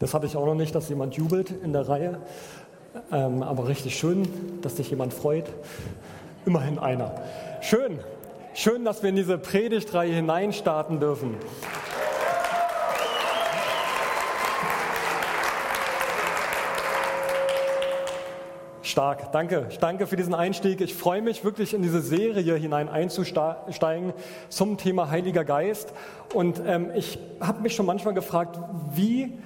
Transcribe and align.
Das 0.00 0.14
hatte 0.14 0.24
ich 0.24 0.34
auch 0.34 0.46
noch 0.46 0.54
nicht, 0.54 0.74
dass 0.74 0.88
jemand 0.88 1.14
jubelt 1.14 1.50
in 1.50 1.74
der 1.74 1.86
Reihe. 1.86 2.18
Ähm, 3.12 3.42
aber 3.42 3.68
richtig 3.68 3.98
schön, 3.98 4.26
dass 4.62 4.78
sich 4.78 4.88
jemand 4.88 5.12
freut. 5.12 5.44
Immerhin 6.46 6.78
einer. 6.78 7.12
Schön. 7.60 7.98
Schön, 8.54 8.84
dass 8.86 9.02
wir 9.02 9.10
in 9.10 9.16
diese 9.16 9.36
Predigtreihe 9.36 10.12
hineinstarten 10.12 11.00
dürfen. 11.00 11.36
Stark, 18.82 19.32
danke. 19.32 19.68
Danke 19.80 20.06
für 20.06 20.16
diesen 20.16 20.34
Einstieg. 20.34 20.80
Ich 20.80 20.94
freue 20.94 21.20
mich 21.20 21.44
wirklich 21.44 21.74
in 21.74 21.82
diese 21.82 22.00
Serie 22.00 22.54
hinein 22.56 22.88
einzusteigen 22.88 24.14
zum 24.48 24.78
Thema 24.78 25.10
Heiliger 25.10 25.44
Geist. 25.44 25.92
Und 26.32 26.60
ähm, 26.66 26.90
ich 26.96 27.18
habe 27.38 27.60
mich 27.60 27.74
schon 27.74 27.84
manchmal 27.84 28.14
gefragt, 28.14 28.58
wie 28.94 29.38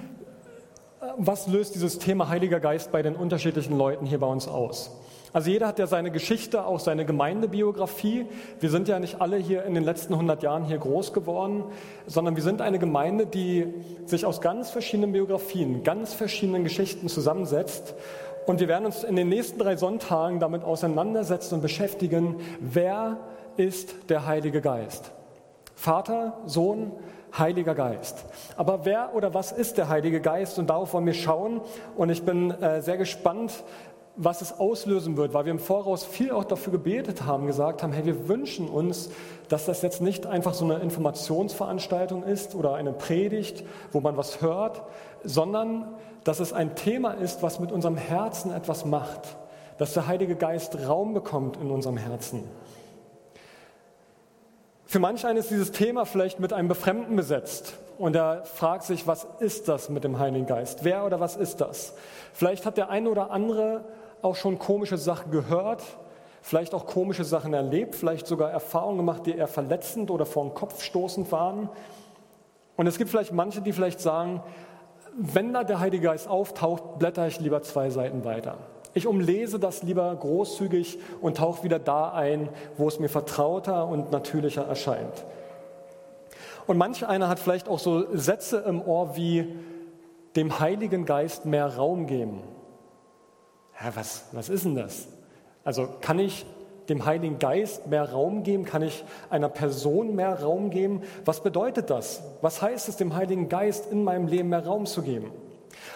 was 1.17 1.47
löst 1.47 1.75
dieses 1.75 1.99
Thema 1.99 2.29
Heiliger 2.29 2.59
Geist 2.59 2.91
bei 2.91 3.01
den 3.01 3.15
unterschiedlichen 3.15 3.77
Leuten 3.77 4.05
hier 4.05 4.19
bei 4.19 4.27
uns 4.27 4.47
aus? 4.47 4.91
Also 5.33 5.49
jeder 5.49 5.67
hat 5.67 5.79
ja 5.79 5.87
seine 5.87 6.11
Geschichte, 6.11 6.65
auch 6.65 6.79
seine 6.79 7.05
Gemeindebiografie. 7.05 8.25
Wir 8.61 8.69
sind 8.69 8.87
ja 8.87 8.99
nicht 8.99 9.19
alle 9.19 9.35
hier 9.35 9.63
in 9.65 9.73
den 9.73 9.83
letzten 9.83 10.13
100 10.13 10.41
Jahren 10.43 10.63
hier 10.63 10.77
groß 10.77 11.11
geworden, 11.11 11.65
sondern 12.07 12.37
wir 12.37 12.43
sind 12.43 12.61
eine 12.61 12.79
Gemeinde, 12.79 13.25
die 13.25 13.67
sich 14.05 14.25
aus 14.25 14.39
ganz 14.39 14.69
verschiedenen 14.69 15.11
Biografien, 15.11 15.83
ganz 15.83 16.13
verschiedenen 16.13 16.63
Geschichten 16.63 17.09
zusammensetzt. 17.09 17.95
Und 18.45 18.61
wir 18.61 18.69
werden 18.69 18.85
uns 18.85 19.03
in 19.03 19.17
den 19.17 19.27
nächsten 19.27 19.59
drei 19.59 19.75
Sonntagen 19.75 20.39
damit 20.39 20.63
auseinandersetzen 20.63 21.55
und 21.55 21.61
beschäftigen, 21.61 22.37
wer 22.61 23.17
ist 23.57 23.93
der 24.07 24.25
Heilige 24.25 24.61
Geist? 24.61 25.11
Vater, 25.75 26.37
Sohn, 26.45 26.93
Heiliger 27.37 27.75
Geist. 27.75 28.25
Aber 28.55 28.85
wer 28.85 29.15
oder 29.15 29.33
was 29.33 29.51
ist 29.51 29.77
der 29.77 29.89
Heilige 29.89 30.21
Geist? 30.21 30.59
Und 30.59 30.69
darauf 30.69 30.93
wollen 30.93 31.05
wir 31.05 31.13
schauen. 31.13 31.61
Und 31.95 32.09
ich 32.09 32.23
bin 32.23 32.51
äh, 32.51 32.81
sehr 32.81 32.97
gespannt, 32.97 33.63
was 34.17 34.41
es 34.41 34.59
auslösen 34.59 35.17
wird, 35.17 35.33
weil 35.33 35.45
wir 35.45 35.51
im 35.51 35.59
Voraus 35.59 36.05
viel 36.05 36.31
auch 36.31 36.45
dafür 36.45 36.71
gebetet 36.71 37.25
haben, 37.25 37.47
gesagt 37.47 37.83
haben, 37.83 37.91
hey, 37.91 38.05
wir 38.05 38.29
wünschen 38.29 38.69
uns, 38.69 39.09
dass 39.49 39.65
das 39.65 39.81
jetzt 39.81 40.01
nicht 40.01 40.25
einfach 40.25 40.53
so 40.53 40.63
eine 40.63 40.75
Informationsveranstaltung 40.75 42.23
ist 42.23 42.55
oder 42.55 42.75
eine 42.75 42.93
Predigt, 42.93 43.65
wo 43.91 43.99
man 43.99 44.15
was 44.15 44.41
hört, 44.41 44.83
sondern 45.23 45.93
dass 46.23 46.39
es 46.39 46.53
ein 46.53 46.75
Thema 46.75 47.11
ist, 47.11 47.43
was 47.43 47.59
mit 47.59 47.71
unserem 47.71 47.97
Herzen 47.97 48.53
etwas 48.53 48.85
macht, 48.85 49.35
dass 49.77 49.93
der 49.93 50.07
Heilige 50.07 50.35
Geist 50.35 50.87
Raum 50.87 51.13
bekommt 51.13 51.57
in 51.57 51.69
unserem 51.69 51.97
Herzen. 51.97 52.43
Für 54.87 54.99
manch 54.99 55.25
einen 55.25 55.39
ist 55.39 55.49
dieses 55.49 55.71
Thema 55.71 56.05
vielleicht 56.05 56.39
mit 56.39 56.53
einem 56.53 56.67
Befremden 56.67 57.15
besetzt 57.15 57.73
und 57.97 58.15
er 58.15 58.45
fragt 58.45 58.83
sich, 58.83 59.07
was 59.07 59.27
ist 59.39 59.67
das 59.67 59.89
mit 59.89 60.03
dem 60.03 60.19
Heiligen 60.19 60.45
Geist? 60.45 60.83
Wer 60.83 61.05
oder 61.05 61.19
was 61.19 61.35
ist 61.35 61.59
das? 61.59 61.93
Vielleicht 62.33 62.65
hat 62.65 62.77
der 62.77 62.89
eine 62.89 63.09
oder 63.09 63.31
andere 63.31 63.83
auch 64.21 64.35
schon 64.35 64.59
komische 64.59 64.97
Sachen 64.97 65.31
gehört, 65.31 65.81
vielleicht 66.41 66.75
auch 66.75 66.85
komische 66.85 67.23
Sachen 67.23 67.53
erlebt, 67.53 67.95
vielleicht 67.95 68.27
sogar 68.27 68.51
Erfahrungen 68.51 68.97
gemacht, 68.97 69.25
die 69.25 69.35
eher 69.35 69.47
verletzend 69.47 70.11
oder 70.11 70.25
vor 70.25 70.43
den 70.43 70.53
Kopf 70.53 70.83
stoßend 70.83 71.31
waren. 71.31 71.69
Und 72.75 72.85
es 72.85 72.97
gibt 72.97 73.09
vielleicht 73.09 73.33
manche, 73.33 73.61
die 73.61 73.73
vielleicht 73.73 73.99
sagen, 73.99 74.43
wenn 75.17 75.53
da 75.53 75.63
der 75.63 75.79
Heilige 75.79 76.03
Geist 76.03 76.27
auftaucht, 76.27 76.99
blätter 76.99 77.25
ich 77.25 77.39
lieber 77.39 77.61
zwei 77.63 77.89
Seiten 77.89 78.23
weiter. 78.23 78.57
Ich 78.95 79.07
umlese 79.07 79.59
das 79.59 79.83
lieber 79.83 80.15
großzügig 80.15 80.99
und 81.19 81.35
tauche 81.35 81.63
wieder 81.63 81.79
da 81.79 82.13
ein, 82.13 82.47
wo 82.77 82.87
es 82.87 82.97
mir 82.97 83.09
vertrauter 83.09 83.87
und 83.87 84.13
natürlicher 84.13 84.65
erscheint. 84.65 85.25
Und 86.65 86.77
manch 86.77 87.05
einer 87.05 87.27
hat 87.27 87.39
vielleicht 87.39 87.67
auch 87.67 87.77
so 87.77 88.05
Sätze 88.15 88.59
im 88.59 88.81
Ohr 88.81 89.17
wie 89.17 89.53
dem 90.37 90.61
Heiligen 90.61 91.05
Geist 91.05 91.45
mehr 91.45 91.75
Raum 91.75 92.07
geben. 92.07 92.41
Ja, 93.83 93.93
was, 93.97 94.29
was 94.31 94.47
ist 94.47 94.63
denn 94.63 94.75
das? 94.75 95.09
Also 95.65 95.89
kann 95.99 96.17
ich 96.17 96.45
dem 96.87 97.05
Heiligen 97.05 97.37
Geist 97.37 97.87
mehr 97.87 98.09
Raum 98.09 98.43
geben? 98.43 98.63
Kann 98.63 98.81
ich 98.81 99.03
einer 99.29 99.49
Person 99.49 100.15
mehr 100.15 100.41
Raum 100.41 100.69
geben? 100.69 101.01
Was 101.25 101.43
bedeutet 101.43 101.89
das? 101.89 102.23
Was 102.39 102.61
heißt 102.61 102.87
es, 102.87 102.95
dem 102.95 103.13
Heiligen 103.13 103.49
Geist 103.49 103.91
in 103.91 104.05
meinem 104.05 104.27
Leben 104.27 104.47
mehr 104.47 104.65
Raum 104.65 104.85
zu 104.85 105.01
geben? 105.01 105.31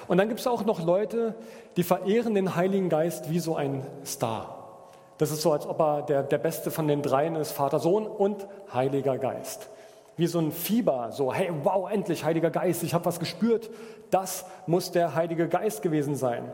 Und 0.08 0.18
dann 0.18 0.28
gibt 0.28 0.40
es 0.40 0.48
auch 0.48 0.66
noch 0.66 0.84
Leute, 0.84 1.36
die 1.78 1.84
verehren 1.84 2.36
den 2.36 2.56
Heiligen 2.56 2.90
Geist 2.90 3.30
wie 3.30 3.40
so 3.40 3.56
ein 3.56 3.86
Star. 4.06 4.60
Das 5.18 5.32
ist 5.32 5.42
so, 5.42 5.52
als 5.52 5.68
ob 5.68 5.80
er 5.80 6.02
der, 6.04 6.24
der 6.24 6.38
Beste 6.38 6.72
von 6.72 6.88
den 6.88 7.02
dreien 7.02 7.36
ist, 7.36 7.52
Vater, 7.52 7.80
Sohn 7.80 8.08
und 8.08 8.48
Heiliger 8.74 9.18
Geist. 9.18 9.70
Wie 10.16 10.28
so 10.28 10.40
ein 10.40 10.52
Fieber, 10.52 11.12
so, 11.12 11.34
hey, 11.34 11.52
wow, 11.64 11.90
endlich, 11.92 12.24
Heiliger 12.24 12.50
Geist, 12.50 12.84
ich 12.84 12.94
habe 12.94 13.06
was 13.06 13.20
gespürt. 13.20 13.70
Das 14.12 14.46
muss 14.66 14.92
der 14.92 15.16
Heilige 15.16 15.48
Geist 15.48 15.82
gewesen 15.82 16.16
sein. 16.16 16.50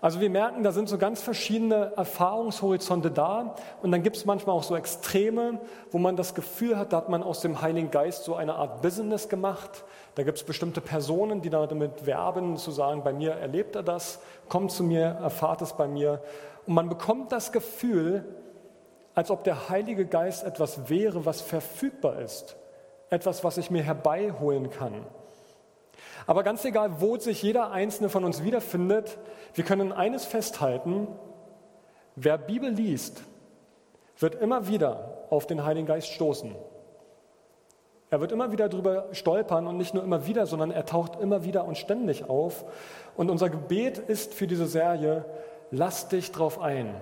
Also 0.00 0.20
wir 0.20 0.30
merken, 0.30 0.62
da 0.62 0.70
sind 0.70 0.88
so 0.88 0.96
ganz 0.96 1.20
verschiedene 1.20 1.92
Erfahrungshorizonte 1.96 3.10
da 3.10 3.56
und 3.82 3.90
dann 3.90 4.04
gibt 4.04 4.16
es 4.16 4.24
manchmal 4.24 4.54
auch 4.54 4.62
so 4.62 4.76
Extreme, 4.76 5.58
wo 5.90 5.98
man 5.98 6.14
das 6.14 6.36
Gefühl 6.36 6.78
hat, 6.78 6.92
da 6.92 6.98
hat 6.98 7.08
man 7.08 7.24
aus 7.24 7.40
dem 7.40 7.60
Heiligen 7.62 7.90
Geist 7.90 8.22
so 8.22 8.36
eine 8.36 8.54
Art 8.54 8.80
Business 8.80 9.28
gemacht. 9.28 9.84
Da 10.14 10.22
gibt 10.22 10.38
es 10.38 10.44
bestimmte 10.44 10.80
Personen, 10.80 11.42
die 11.42 11.50
damit 11.50 12.06
werben, 12.06 12.56
zu 12.56 12.70
sagen, 12.70 13.02
bei 13.02 13.12
mir 13.12 13.32
erlebt 13.32 13.74
er 13.74 13.82
das, 13.82 14.20
kommt 14.48 14.70
zu 14.70 14.84
mir, 14.84 15.18
erfahrt 15.20 15.62
es 15.62 15.72
bei 15.72 15.88
mir. 15.88 16.22
Und 16.64 16.74
man 16.74 16.88
bekommt 16.88 17.32
das 17.32 17.50
Gefühl, 17.50 18.24
als 19.16 19.32
ob 19.32 19.42
der 19.42 19.68
Heilige 19.68 20.06
Geist 20.06 20.44
etwas 20.44 20.88
wäre, 20.88 21.26
was 21.26 21.40
verfügbar 21.40 22.20
ist, 22.20 22.56
etwas, 23.10 23.42
was 23.42 23.58
ich 23.58 23.68
mir 23.68 23.82
herbeiholen 23.82 24.70
kann. 24.70 25.04
Aber 26.28 26.42
ganz 26.42 26.62
egal, 26.66 27.00
wo 27.00 27.16
sich 27.16 27.42
jeder 27.42 27.70
einzelne 27.70 28.10
von 28.10 28.22
uns 28.22 28.44
wiederfindet, 28.44 29.16
wir 29.54 29.64
können 29.64 29.92
eines 29.92 30.26
festhalten, 30.26 31.08
wer 32.16 32.36
Bibel 32.36 32.68
liest, 32.68 33.22
wird 34.18 34.34
immer 34.34 34.68
wieder 34.68 35.24
auf 35.30 35.46
den 35.46 35.64
Heiligen 35.64 35.86
Geist 35.86 36.08
stoßen. 36.08 36.54
Er 38.10 38.20
wird 38.20 38.30
immer 38.30 38.52
wieder 38.52 38.68
darüber 38.68 39.06
stolpern 39.12 39.66
und 39.66 39.78
nicht 39.78 39.94
nur 39.94 40.04
immer 40.04 40.26
wieder, 40.26 40.44
sondern 40.44 40.70
er 40.70 40.84
taucht 40.84 41.18
immer 41.18 41.44
wieder 41.44 41.64
und 41.64 41.78
ständig 41.78 42.28
auf. 42.28 42.66
Und 43.16 43.30
unser 43.30 43.48
Gebet 43.48 43.96
ist 43.96 44.34
für 44.34 44.46
diese 44.46 44.66
Serie, 44.66 45.24
lass 45.70 46.08
dich 46.08 46.30
drauf 46.30 46.60
ein. 46.60 46.94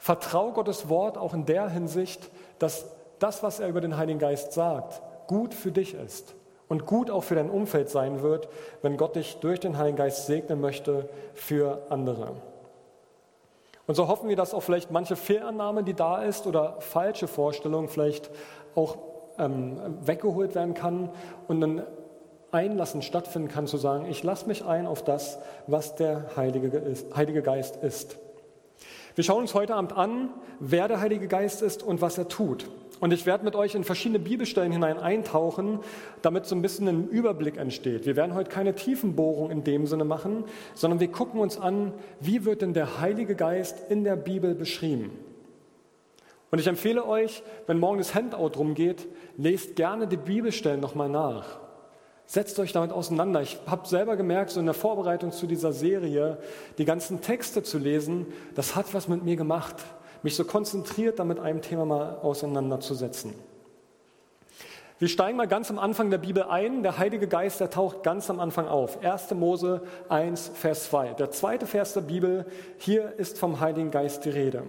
Vertrau 0.00 0.50
Gottes 0.50 0.88
Wort 0.88 1.18
auch 1.18 1.34
in 1.34 1.46
der 1.46 1.68
Hinsicht, 1.68 2.28
dass 2.58 2.84
das, 3.20 3.44
was 3.44 3.60
er 3.60 3.68
über 3.68 3.80
den 3.80 3.96
Heiligen 3.96 4.18
Geist 4.18 4.54
sagt, 4.54 5.02
gut 5.28 5.54
für 5.54 5.70
dich 5.70 5.94
ist 5.94 6.34
und 6.70 6.86
gut 6.86 7.10
auch 7.10 7.24
für 7.24 7.34
dein 7.34 7.50
Umfeld 7.50 7.90
sein 7.90 8.22
wird, 8.22 8.48
wenn 8.80 8.96
Gott 8.96 9.16
dich 9.16 9.38
durch 9.40 9.58
den 9.58 9.76
Heiligen 9.76 9.96
Geist 9.96 10.26
segnen 10.26 10.60
möchte 10.60 11.08
für 11.34 11.82
andere. 11.90 12.36
Und 13.88 13.96
so 13.96 14.06
hoffen 14.06 14.28
wir, 14.28 14.36
dass 14.36 14.54
auch 14.54 14.62
vielleicht 14.62 14.92
manche 14.92 15.16
Fehlannahme, 15.16 15.82
die 15.82 15.94
da 15.94 16.22
ist, 16.22 16.46
oder 16.46 16.76
falsche 16.78 17.26
Vorstellungen 17.26 17.88
vielleicht 17.88 18.30
auch 18.76 18.98
ähm, 19.36 19.80
weggeholt 20.02 20.54
werden 20.54 20.74
kann 20.74 21.10
und 21.48 21.60
ein 21.60 21.82
Einlassen 22.52 23.02
stattfinden 23.02 23.48
kann, 23.48 23.66
zu 23.66 23.76
sagen, 23.76 24.06
ich 24.08 24.22
lasse 24.22 24.46
mich 24.46 24.64
ein 24.64 24.86
auf 24.86 25.02
das, 25.02 25.40
was 25.66 25.96
der 25.96 26.36
Heilige, 26.36 26.94
Heilige 27.16 27.42
Geist 27.42 27.82
ist. 27.82 28.16
Wir 29.16 29.24
schauen 29.24 29.40
uns 29.40 29.54
heute 29.54 29.74
Abend 29.74 29.92
an, 29.92 30.30
wer 30.60 30.86
der 30.86 31.00
Heilige 31.00 31.26
Geist 31.26 31.62
ist 31.62 31.82
und 31.82 32.00
was 32.00 32.16
er 32.16 32.28
tut. 32.28 32.70
Und 33.00 33.14
ich 33.14 33.24
werde 33.24 33.44
mit 33.44 33.56
euch 33.56 33.74
in 33.74 33.82
verschiedene 33.82 34.18
Bibelstellen 34.18 34.72
hinein 34.72 34.98
eintauchen, 34.98 35.80
damit 36.20 36.44
so 36.44 36.54
ein 36.54 36.60
bisschen 36.60 36.86
ein 36.86 37.08
Überblick 37.08 37.56
entsteht. 37.56 38.04
Wir 38.04 38.14
werden 38.14 38.34
heute 38.34 38.50
keine 38.50 38.74
Tiefenbohrung 38.74 39.50
in 39.50 39.64
dem 39.64 39.86
Sinne 39.86 40.04
machen, 40.04 40.44
sondern 40.74 41.00
wir 41.00 41.08
gucken 41.08 41.40
uns 41.40 41.58
an, 41.58 41.94
wie 42.20 42.44
wird 42.44 42.60
denn 42.60 42.74
der 42.74 43.00
Heilige 43.00 43.34
Geist 43.34 43.90
in 43.90 44.04
der 44.04 44.16
Bibel 44.16 44.54
beschrieben. 44.54 45.10
Und 46.50 46.58
ich 46.58 46.66
empfehle 46.66 47.06
euch, 47.06 47.42
wenn 47.66 47.78
morgen 47.78 47.98
das 47.98 48.14
Handout 48.14 48.58
rumgeht, 48.58 49.08
lest 49.38 49.76
gerne 49.76 50.06
die 50.06 50.18
Bibelstellen 50.18 50.80
nochmal 50.80 51.08
nach. 51.08 51.58
Setzt 52.26 52.58
euch 52.58 52.72
damit 52.72 52.92
auseinander. 52.92 53.40
Ich 53.40 53.58
habe 53.66 53.88
selber 53.88 54.16
gemerkt, 54.16 54.50
so 54.50 54.60
in 54.60 54.66
der 54.66 54.74
Vorbereitung 54.74 55.32
zu 55.32 55.46
dieser 55.46 55.72
Serie, 55.72 56.38
die 56.76 56.84
ganzen 56.84 57.22
Texte 57.22 57.62
zu 57.62 57.78
lesen, 57.78 58.26
das 58.54 58.76
hat 58.76 58.92
was 58.92 59.08
mit 59.08 59.24
mir 59.24 59.36
gemacht 59.36 59.76
mich 60.22 60.36
so 60.36 60.44
konzentriert 60.44 61.18
damit 61.18 61.38
einem 61.38 61.62
Thema 61.62 61.84
mal 61.84 62.18
auseinanderzusetzen. 62.22 63.34
Wir 65.00 65.08
steigen 65.08 65.38
mal 65.38 65.48
ganz 65.48 65.70
am 65.70 65.78
Anfang 65.78 66.10
der 66.10 66.18
Bibel 66.18 66.42
ein. 66.42 66.82
Der 66.82 66.98
Heilige 66.98 67.26
Geist, 67.26 67.58
der 67.60 67.70
taucht 67.70 68.02
ganz 68.02 68.28
am 68.28 68.38
Anfang 68.38 68.68
auf. 68.68 69.02
1. 69.02 69.30
Mose 69.30 69.80
1, 70.10 70.50
Vers 70.52 70.90
2. 70.90 71.14
Der 71.14 71.30
zweite 71.30 71.66
Vers 71.66 71.94
der 71.94 72.02
Bibel, 72.02 72.44
hier 72.76 73.14
ist 73.16 73.38
vom 73.38 73.60
Heiligen 73.60 73.90
Geist 73.90 74.26
die 74.26 74.30
Rede. 74.30 74.64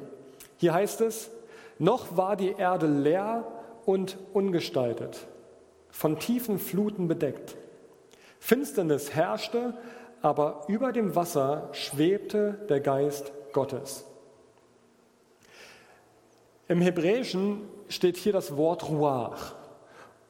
Hier 0.55 0.73
heißt 0.73 1.01
es, 1.01 1.31
noch 1.79 2.15
war 2.15 2.37
die 2.37 2.53
Erde 2.53 2.87
leer 2.87 3.45
und 3.85 4.17
ungestaltet, 4.31 5.27
von 5.89 6.17
tiefen 6.17 6.59
Fluten 6.59 7.09
bedeckt. 7.09 7.57
Finsternis 8.39 9.13
herrschte, 9.13 9.73
aber 10.21 10.63
über 10.67 10.93
dem 10.93 11.13
Wasser 11.13 11.69
schwebte 11.73 12.53
der 12.69 12.79
Geist 12.79 13.33
Gottes. 13.51 14.05
Im 16.71 16.79
Hebräischen 16.79 17.63
steht 17.89 18.15
hier 18.15 18.31
das 18.31 18.55
Wort 18.55 18.87
Ruach. 18.87 19.55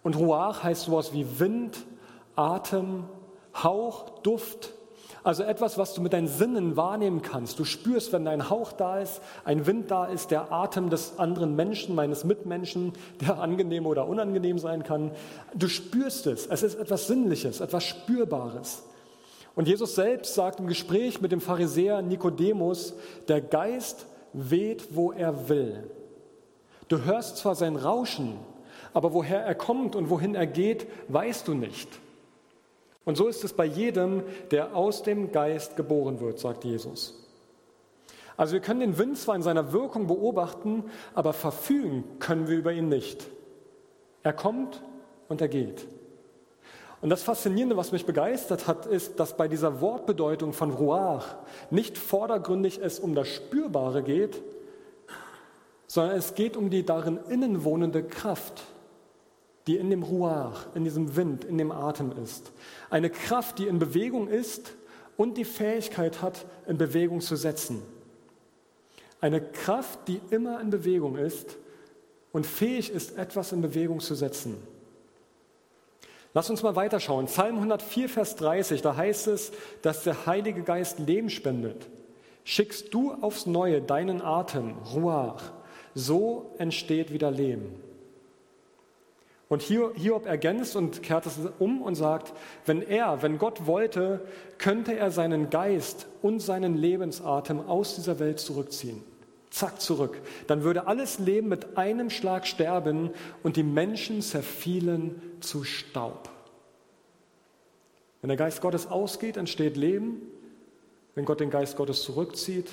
Und 0.01 0.17
Ruach 0.17 0.63
heißt 0.63 0.85
sowas 0.85 1.13
wie 1.13 1.39
Wind, 1.39 1.77
Atem, 2.35 3.03
Hauch, 3.53 4.21
Duft, 4.23 4.73
also 5.23 5.43
etwas, 5.43 5.77
was 5.77 5.93
du 5.93 6.01
mit 6.01 6.13
deinen 6.13 6.27
Sinnen 6.27 6.75
wahrnehmen 6.75 7.21
kannst. 7.21 7.59
Du 7.59 7.63
spürst, 7.63 8.11
wenn 8.11 8.27
ein 8.27 8.49
Hauch 8.49 8.71
da 8.71 8.97
ist, 8.97 9.21
ein 9.45 9.67
Wind 9.67 9.91
da 9.91 10.05
ist, 10.05 10.31
der 10.31 10.51
Atem 10.51 10.89
des 10.89 11.19
anderen 11.19 11.55
Menschen, 11.55 11.93
meines 11.93 12.23
Mitmenschen, 12.23 12.93
der 13.21 13.37
angenehm 13.37 13.85
oder 13.85 14.07
unangenehm 14.07 14.57
sein 14.57 14.81
kann. 14.81 15.11
Du 15.53 15.67
spürst 15.67 16.25
es. 16.25 16.47
Es 16.47 16.63
ist 16.63 16.73
etwas 16.73 17.05
Sinnliches, 17.05 17.61
etwas 17.61 17.83
Spürbares. 17.83 18.81
Und 19.53 19.67
Jesus 19.67 19.93
selbst 19.93 20.33
sagt 20.33 20.59
im 20.59 20.65
Gespräch 20.65 21.21
mit 21.21 21.31
dem 21.31 21.39
Pharisäer 21.39 22.01
Nikodemus, 22.01 22.95
der 23.27 23.41
Geist 23.41 24.07
weht, 24.33 24.95
wo 24.95 25.11
er 25.11 25.47
will. 25.47 25.83
Du 26.91 27.05
hörst 27.05 27.37
zwar 27.37 27.55
sein 27.55 27.77
Rauschen, 27.77 28.37
aber 28.93 29.13
woher 29.13 29.45
er 29.45 29.55
kommt 29.55 29.95
und 29.95 30.09
wohin 30.09 30.35
er 30.35 30.45
geht, 30.45 30.87
weißt 31.07 31.47
du 31.47 31.53
nicht. 31.53 31.87
Und 33.05 33.15
so 33.15 33.29
ist 33.29 33.45
es 33.45 33.53
bei 33.53 33.63
jedem, 33.63 34.23
der 34.51 34.75
aus 34.75 35.01
dem 35.01 35.31
Geist 35.31 35.77
geboren 35.77 36.19
wird, 36.19 36.39
sagt 36.39 36.65
Jesus. 36.65 37.17
Also 38.35 38.55
wir 38.55 38.59
können 38.59 38.81
den 38.81 38.97
Wind 38.97 39.17
zwar 39.17 39.37
in 39.37 39.41
seiner 39.41 39.71
Wirkung 39.71 40.07
beobachten, 40.07 40.83
aber 41.15 41.31
verfügen 41.31 42.03
können 42.19 42.49
wir 42.49 42.57
über 42.57 42.73
ihn 42.73 42.89
nicht. 42.89 43.25
Er 44.21 44.33
kommt 44.33 44.83
und 45.29 45.39
er 45.39 45.47
geht. 45.47 45.87
Und 46.99 47.09
das 47.09 47.23
Faszinierende, 47.23 47.77
was 47.77 47.93
mich 47.93 48.05
begeistert 48.05 48.67
hat, 48.67 48.85
ist, 48.85 49.17
dass 49.17 49.37
bei 49.37 49.47
dieser 49.47 49.79
Wortbedeutung 49.79 50.51
von 50.51 50.71
Ruach 50.71 51.37
nicht 51.69 51.97
vordergründig 51.97 52.81
es 52.83 52.99
um 52.99 53.15
das 53.15 53.29
Spürbare 53.29 54.03
geht, 54.03 54.41
sondern 55.91 56.15
es 56.15 56.35
geht 56.35 56.55
um 56.55 56.69
die 56.69 56.85
darin 56.85 57.19
innen 57.29 57.65
wohnende 57.65 58.01
Kraft 58.01 58.63
die 59.67 59.77
in 59.77 59.89
dem 59.89 60.03
Ruach, 60.03 60.67
in 60.73 60.83
diesem 60.83 61.15
Wind, 61.15 61.45
in 61.45 61.57
dem 61.57 61.71
Atem 61.71 62.11
ist. 62.23 62.51
Eine 62.89 63.09
Kraft, 63.09 63.59
die 63.59 63.67
in 63.67 63.79
Bewegung 63.79 64.27
ist 64.27 64.73
und 65.17 65.37
die 65.37 65.45
Fähigkeit 65.45 66.21
hat, 66.21 66.45
in 66.67 66.77
Bewegung 66.77 67.21
zu 67.21 67.35
setzen. 67.35 67.81
Eine 69.19 69.41
Kraft, 69.41 70.07
die 70.07 70.19
immer 70.31 70.59
in 70.61 70.71
Bewegung 70.71 71.15
ist 71.15 71.57
und 72.31 72.47
fähig 72.47 72.89
ist, 72.89 73.17
etwas 73.17 73.51
in 73.51 73.61
Bewegung 73.61 73.99
zu 73.99 74.15
setzen. 74.15 74.57
Lass 76.33 76.49
uns 76.49 76.63
mal 76.63 76.75
weiterschauen. 76.75 77.25
Psalm 77.25 77.57
104, 77.57 78.09
Vers 78.09 78.35
30, 78.37 78.81
da 78.81 78.95
heißt 78.95 79.27
es, 79.27 79.51
dass 79.83 80.03
der 80.03 80.25
Heilige 80.25 80.63
Geist 80.63 80.97
Leben 80.97 81.29
spendet. 81.29 81.87
Schickst 82.45 82.93
du 82.93 83.13
aufs 83.21 83.45
Neue 83.45 83.81
deinen 83.81 84.23
Atem, 84.23 84.77
Ruach, 84.95 85.51
so 85.93 86.53
entsteht 86.57 87.11
wieder 87.11 87.31
Leben. 87.31 87.75
Und 89.51 89.63
Hiob 89.63 90.27
ergänzt 90.27 90.77
und 90.77 91.03
kehrt 91.03 91.25
es 91.25 91.37
um 91.59 91.81
und 91.81 91.95
sagt, 91.95 92.31
wenn 92.65 92.81
er, 92.81 93.21
wenn 93.21 93.37
Gott 93.37 93.67
wollte, 93.67 94.21
könnte 94.57 94.95
er 94.97 95.11
seinen 95.11 95.49
Geist 95.49 96.07
und 96.21 96.39
seinen 96.39 96.77
Lebensatem 96.77 97.59
aus 97.59 97.95
dieser 97.95 98.19
Welt 98.19 98.39
zurückziehen. 98.39 99.03
Zack, 99.49 99.81
zurück. 99.81 100.21
Dann 100.47 100.63
würde 100.63 100.87
alles 100.87 101.19
Leben 101.19 101.49
mit 101.49 101.77
einem 101.77 102.09
Schlag 102.09 102.47
sterben 102.47 103.09
und 103.43 103.57
die 103.57 103.63
Menschen 103.63 104.21
zerfielen 104.21 105.21
zu 105.41 105.65
Staub. 105.65 106.29
Wenn 108.21 108.29
der 108.29 108.37
Geist 108.37 108.61
Gottes 108.61 108.87
ausgeht, 108.87 109.35
entsteht 109.35 109.75
Leben. 109.75 110.21
Wenn 111.13 111.25
Gott 111.25 111.41
den 111.41 111.49
Geist 111.49 111.75
Gottes 111.75 112.03
zurückzieht, 112.03 112.69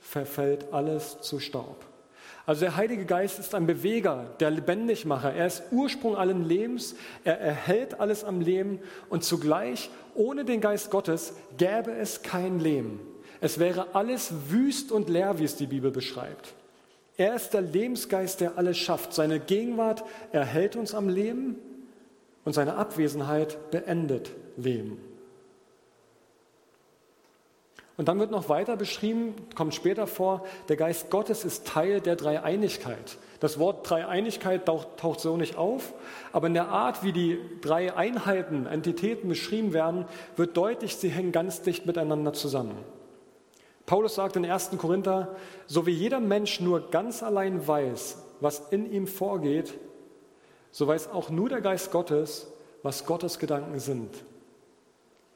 verfällt 0.00 0.72
alles 0.72 1.20
zu 1.20 1.40
Staub. 1.40 1.91
Also 2.44 2.62
der 2.62 2.76
Heilige 2.76 3.04
Geist 3.04 3.38
ist 3.38 3.54
ein 3.54 3.66
Beweger, 3.66 4.34
der 4.40 4.50
Lebendigmacher. 4.50 5.32
Er 5.32 5.46
ist 5.46 5.62
Ursprung 5.70 6.16
allen 6.16 6.44
Lebens. 6.44 6.96
Er 7.22 7.38
erhält 7.40 8.00
alles 8.00 8.24
am 8.24 8.40
Leben 8.40 8.80
und 9.08 9.22
zugleich 9.22 9.90
ohne 10.14 10.44
den 10.44 10.60
Geist 10.60 10.90
Gottes 10.90 11.34
gäbe 11.56 11.92
es 11.92 12.22
kein 12.22 12.58
Leben. 12.58 13.00
Es 13.40 13.58
wäre 13.58 13.94
alles 13.94 14.32
wüst 14.48 14.92
und 14.92 15.08
leer, 15.08 15.38
wie 15.38 15.44
es 15.44 15.56
die 15.56 15.66
Bibel 15.66 15.90
beschreibt. 15.90 16.54
Er 17.16 17.36
ist 17.36 17.50
der 17.50 17.60
Lebensgeist, 17.60 18.40
der 18.40 18.58
alles 18.58 18.78
schafft. 18.78 19.12
Seine 19.12 19.38
Gegenwart 19.38 20.04
erhält 20.32 20.76
uns 20.76 20.94
am 20.94 21.08
Leben 21.08 21.56
und 22.44 22.54
seine 22.54 22.74
Abwesenheit 22.74 23.70
beendet 23.70 24.30
Leben. 24.56 24.98
Und 28.02 28.08
dann 28.08 28.18
wird 28.18 28.32
noch 28.32 28.48
weiter 28.48 28.76
beschrieben, 28.76 29.32
kommt 29.54 29.76
später 29.76 30.08
vor, 30.08 30.44
der 30.68 30.74
Geist 30.74 31.08
Gottes 31.08 31.44
ist 31.44 31.68
Teil 31.68 32.00
der 32.00 32.16
Dreieinigkeit. 32.16 33.16
Das 33.38 33.60
Wort 33.60 33.88
Dreieinigkeit 33.88 34.66
taucht, 34.66 34.96
taucht 34.96 35.20
so 35.20 35.36
nicht 35.36 35.56
auf, 35.56 35.94
aber 36.32 36.48
in 36.48 36.54
der 36.54 36.66
Art, 36.66 37.04
wie 37.04 37.12
die 37.12 37.38
drei 37.60 37.94
Einheiten, 37.94 38.66
Entitäten 38.66 39.28
beschrieben 39.28 39.72
werden, 39.72 40.06
wird 40.34 40.56
deutlich, 40.56 40.96
sie 40.96 41.10
hängen 41.10 41.30
ganz 41.30 41.62
dicht 41.62 41.86
miteinander 41.86 42.32
zusammen. 42.32 42.74
Paulus 43.86 44.16
sagt 44.16 44.34
in 44.34 44.44
1. 44.44 44.70
Korinther, 44.78 45.36
so 45.68 45.86
wie 45.86 45.92
jeder 45.92 46.18
Mensch 46.18 46.58
nur 46.58 46.90
ganz 46.90 47.22
allein 47.22 47.68
weiß, 47.68 48.20
was 48.40 48.72
in 48.72 48.90
ihm 48.90 49.06
vorgeht, 49.06 49.74
so 50.72 50.88
weiß 50.88 51.12
auch 51.12 51.30
nur 51.30 51.48
der 51.48 51.60
Geist 51.60 51.92
Gottes, 51.92 52.48
was 52.82 53.06
Gottes 53.06 53.38
Gedanken 53.38 53.78
sind. 53.78 54.24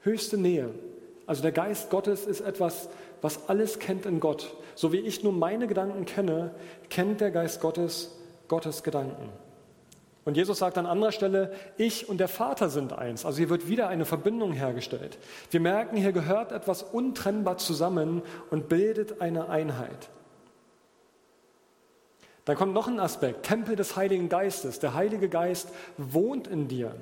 Höchste 0.01 0.37
Nähe, 0.37 0.71
also 1.27 1.43
der 1.43 1.51
Geist 1.51 1.91
Gottes 1.91 2.25
ist 2.25 2.41
etwas, 2.41 2.89
was 3.21 3.47
alles 3.49 3.77
kennt 3.77 4.05
in 4.05 4.19
Gott. 4.19 4.55
So 4.75 4.91
wie 4.91 4.97
ich 4.97 5.23
nur 5.23 5.33
meine 5.33 5.67
Gedanken 5.67 6.05
kenne, 6.05 6.51
kennt 6.89 7.21
der 7.21 7.31
Geist 7.31 7.61
Gottes 7.61 8.17
Gottes 8.47 8.83
Gedanken. 8.83 9.29
Und 10.25 10.35
Jesus 10.35 10.59
sagt 10.59 10.77
an 10.77 10.85
anderer 10.85 11.13
Stelle, 11.13 11.53
ich 11.77 12.09
und 12.09 12.17
der 12.17 12.27
Vater 12.27 12.69
sind 12.69 12.91
eins. 12.91 13.25
Also 13.25 13.37
hier 13.37 13.49
wird 13.49 13.69
wieder 13.69 13.87
eine 13.87 14.03
Verbindung 14.03 14.51
hergestellt. 14.51 15.17
Wir 15.51 15.61
merken, 15.61 15.95
hier 15.95 16.11
gehört 16.11 16.51
etwas 16.51 16.83
untrennbar 16.83 17.57
zusammen 17.57 18.21
und 18.49 18.67
bildet 18.67 19.21
eine 19.21 19.49
Einheit. 19.49 20.09
Dann 22.43 22.57
kommt 22.57 22.73
noch 22.73 22.87
ein 22.87 22.99
Aspekt, 22.99 23.43
Tempel 23.43 23.75
des 23.75 23.95
Heiligen 23.95 24.29
Geistes. 24.29 24.79
Der 24.79 24.93
Heilige 24.93 25.29
Geist 25.29 25.69
wohnt 25.97 26.47
in 26.47 26.67
dir. 26.67 26.93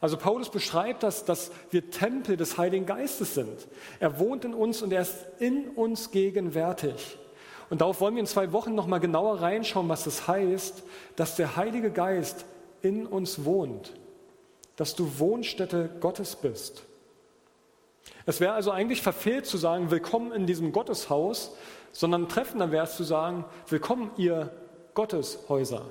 Also 0.00 0.16
Paulus 0.16 0.50
beschreibt 0.50 1.02
das, 1.02 1.24
dass 1.24 1.50
wir 1.70 1.90
Tempel 1.90 2.36
des 2.36 2.56
Heiligen 2.56 2.86
Geistes 2.86 3.34
sind. 3.34 3.68
Er 3.98 4.18
wohnt 4.18 4.44
in 4.44 4.54
uns 4.54 4.80
und 4.80 4.92
er 4.92 5.02
ist 5.02 5.26
in 5.38 5.68
uns 5.68 6.10
gegenwärtig. 6.10 7.18
Und 7.68 7.82
darauf 7.82 8.00
wollen 8.00 8.14
wir 8.14 8.20
in 8.20 8.26
zwei 8.26 8.52
Wochen 8.52 8.74
nochmal 8.74 9.00
genauer 9.00 9.40
reinschauen, 9.42 9.88
was 9.88 10.04
das 10.04 10.26
heißt, 10.26 10.82
dass 11.16 11.36
der 11.36 11.56
Heilige 11.56 11.90
Geist 11.90 12.46
in 12.82 13.06
uns 13.06 13.44
wohnt, 13.44 13.92
dass 14.76 14.96
du 14.96 15.18
Wohnstätte 15.18 15.90
Gottes 16.00 16.34
bist. 16.34 16.82
Es 18.26 18.40
wäre 18.40 18.54
also 18.54 18.70
eigentlich 18.70 19.02
verfehlt 19.02 19.46
zu 19.46 19.58
sagen, 19.58 19.90
willkommen 19.90 20.32
in 20.32 20.46
diesem 20.46 20.72
Gotteshaus, 20.72 21.54
sondern 21.92 22.28
treffender 22.28 22.72
wäre 22.72 22.84
es 22.84 22.96
zu 22.96 23.04
sagen, 23.04 23.44
willkommen 23.68 24.10
ihr 24.16 24.50
Gotteshäuser. 24.94 25.84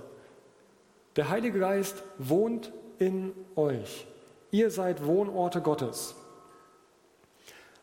Der 1.16 1.30
Heilige 1.30 1.60
Geist 1.60 2.04
wohnt 2.18 2.72
in 3.00 3.34
euch. 3.56 4.06
Ihr 4.52 4.72
seid 4.72 5.06
Wohnorte 5.06 5.62
Gottes. 5.62 6.16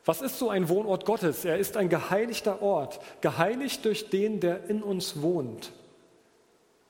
Was 0.05 0.23
ist 0.23 0.39
so 0.39 0.51
ein 0.51 0.69
Wohnort 0.69 1.05
Gottes? 1.05 1.45
Er 1.45 1.59
ist 1.59 1.77
ein 1.77 1.89
geheiligter 1.89 2.63
Ort, 2.63 3.01
geheiligt 3.23 3.85
durch 3.85 4.09
den, 4.09 4.39
der 4.39 4.71
in 4.71 4.83
uns 4.83 5.21
wohnt. 5.21 5.73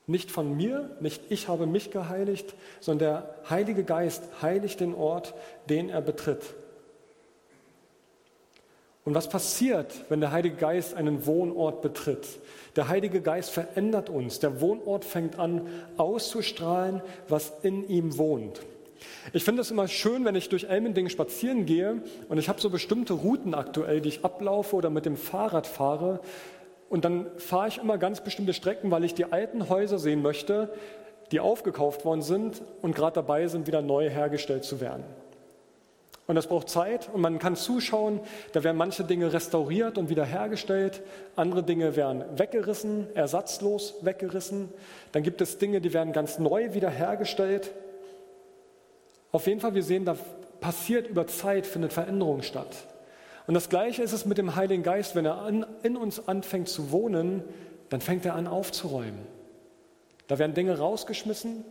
Nicht 0.05 0.31
von 0.31 0.55
mir, 0.55 0.95
nicht 0.99 1.23
ich 1.29 1.47
habe 1.47 1.65
mich 1.65 1.91
geheiligt, 1.91 2.55
sondern 2.79 3.23
der 3.23 3.49
Heilige 3.49 3.83
Geist 3.83 4.23
heiligt 4.41 4.79
den 4.79 4.93
Ort, 4.93 5.33
den 5.67 5.89
er 5.89 6.01
betritt. 6.01 6.43
Und 9.07 9.15
was 9.15 9.29
passiert, 9.29 9.93
wenn 10.09 10.19
der 10.19 10.33
Heilige 10.33 10.57
Geist 10.57 10.93
einen 10.93 11.25
Wohnort 11.25 11.81
betritt? 11.81 12.27
Der 12.75 12.89
Heilige 12.89 13.21
Geist 13.21 13.51
verändert 13.51 14.09
uns. 14.09 14.39
Der 14.39 14.59
Wohnort 14.59 15.05
fängt 15.05 15.39
an 15.39 15.61
auszustrahlen, 15.95 17.01
was 17.29 17.53
in 17.61 17.87
ihm 17.87 18.17
wohnt. 18.17 18.59
Ich 19.31 19.45
finde 19.45 19.61
es 19.61 19.71
immer 19.71 19.87
schön, 19.87 20.25
wenn 20.25 20.35
ich 20.35 20.49
durch 20.49 20.65
Elmendingen 20.65 21.09
spazieren 21.09 21.65
gehe 21.65 22.01
und 22.27 22.37
ich 22.37 22.49
habe 22.49 22.59
so 22.59 22.69
bestimmte 22.69 23.13
Routen 23.13 23.53
aktuell, 23.53 24.01
die 24.01 24.09
ich 24.09 24.25
ablaufe 24.25 24.75
oder 24.75 24.89
mit 24.89 25.05
dem 25.05 25.15
Fahrrad 25.15 25.67
fahre. 25.67 26.19
Und 26.89 27.05
dann 27.05 27.27
fahre 27.37 27.69
ich 27.69 27.77
immer 27.77 27.97
ganz 27.97 28.19
bestimmte 28.19 28.51
Strecken, 28.51 28.91
weil 28.91 29.05
ich 29.05 29.13
die 29.13 29.31
alten 29.31 29.69
Häuser 29.69 29.99
sehen 29.99 30.21
möchte, 30.21 30.69
die 31.31 31.39
aufgekauft 31.39 32.03
worden 32.03 32.23
sind 32.23 32.61
und 32.81 32.93
gerade 32.93 33.13
dabei 33.13 33.47
sind, 33.47 33.67
wieder 33.67 33.81
neu 33.81 34.09
hergestellt 34.09 34.65
zu 34.65 34.81
werden. 34.81 35.05
Und 36.27 36.35
das 36.35 36.47
braucht 36.47 36.69
Zeit 36.69 37.09
und 37.11 37.21
man 37.21 37.39
kann 37.39 37.55
zuschauen, 37.55 38.19
da 38.51 38.61
werden 38.63 38.75
manche 38.75 39.05
Dinge 39.05 39.31
restauriert 39.31 39.97
und 39.97 40.09
wiederhergestellt, 40.09 41.01
andere 41.37 41.63
Dinge 41.63 41.95
werden 41.95 42.25
weggerissen, 42.37 43.07
ersatzlos 43.15 43.95
weggerissen. 44.01 44.69
Dann 45.13 45.23
gibt 45.23 45.39
es 45.39 45.57
Dinge, 45.57 45.79
die 45.79 45.93
werden 45.93 46.11
ganz 46.11 46.37
neu 46.37 46.73
wiederhergestellt. 46.73 47.71
Auf 49.31 49.47
jeden 49.47 49.61
Fall, 49.61 49.73
wir 49.73 49.83
sehen, 49.83 50.03
da 50.03 50.17
passiert 50.59 51.07
über 51.07 51.27
Zeit, 51.27 51.65
findet 51.65 51.93
Veränderung 51.93 52.41
statt. 52.41 52.75
Und 53.47 53.53
das 53.53 53.69
Gleiche 53.69 54.03
ist 54.03 54.11
es 54.11 54.25
mit 54.25 54.37
dem 54.37 54.57
Heiligen 54.57 54.83
Geist, 54.83 55.15
wenn 55.15 55.25
er 55.25 55.37
an, 55.37 55.65
in 55.81 55.95
uns 55.95 56.27
anfängt 56.27 56.67
zu 56.67 56.91
wohnen, 56.91 57.41
dann 57.87 58.01
fängt 58.01 58.25
er 58.25 58.35
an 58.35 58.47
aufzuräumen. 58.47 59.25
Da 60.27 60.37
werden 60.39 60.53
Dinge 60.53 60.77
rausgeschmissen, 60.77 61.63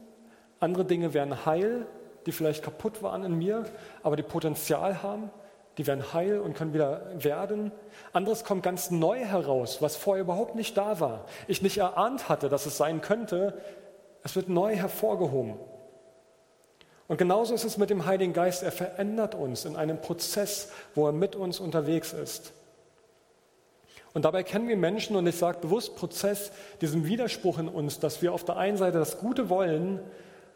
andere 0.60 0.86
Dinge 0.86 1.12
werden 1.12 1.44
heil 1.44 1.86
die 2.26 2.32
vielleicht 2.32 2.62
kaputt 2.62 3.02
waren 3.02 3.24
in 3.24 3.38
mir, 3.38 3.64
aber 4.02 4.16
die 4.16 4.22
Potenzial 4.22 5.02
haben, 5.02 5.30
die 5.78 5.86
werden 5.86 6.12
heil 6.12 6.40
und 6.40 6.54
können 6.54 6.72
wieder 6.72 7.02
werden. 7.14 7.70
Anderes 8.12 8.44
kommt 8.44 8.62
ganz 8.62 8.90
neu 8.90 9.18
heraus, 9.18 9.82
was 9.82 9.96
vorher 9.96 10.24
überhaupt 10.24 10.54
nicht 10.54 10.76
da 10.76 11.00
war. 11.00 11.26
Ich 11.48 11.62
nicht 11.62 11.78
erahnt 11.78 12.28
hatte, 12.28 12.48
dass 12.48 12.66
es 12.66 12.76
sein 12.76 13.00
könnte. 13.02 13.60
Es 14.22 14.36
wird 14.36 14.48
neu 14.48 14.74
hervorgehoben. 14.74 15.54
Und 17.08 17.18
genauso 17.18 17.54
ist 17.54 17.64
es 17.64 17.76
mit 17.76 17.90
dem 17.90 18.06
Heiligen 18.06 18.32
Geist. 18.32 18.62
Er 18.62 18.72
verändert 18.72 19.34
uns 19.34 19.64
in 19.64 19.76
einem 19.76 20.00
Prozess, 20.00 20.72
wo 20.94 21.06
er 21.06 21.12
mit 21.12 21.36
uns 21.36 21.60
unterwegs 21.60 22.12
ist. 22.12 22.52
Und 24.14 24.24
dabei 24.24 24.42
kennen 24.42 24.66
wir 24.66 24.78
Menschen, 24.78 25.14
und 25.14 25.26
ich 25.26 25.36
sage 25.36 25.58
bewusst 25.60 25.94
Prozess, 25.94 26.50
diesen 26.80 27.06
Widerspruch 27.06 27.58
in 27.58 27.68
uns, 27.68 28.00
dass 28.00 28.22
wir 28.22 28.32
auf 28.32 28.44
der 28.44 28.56
einen 28.56 28.78
Seite 28.78 28.98
das 28.98 29.18
Gute 29.18 29.50
wollen, 29.50 30.00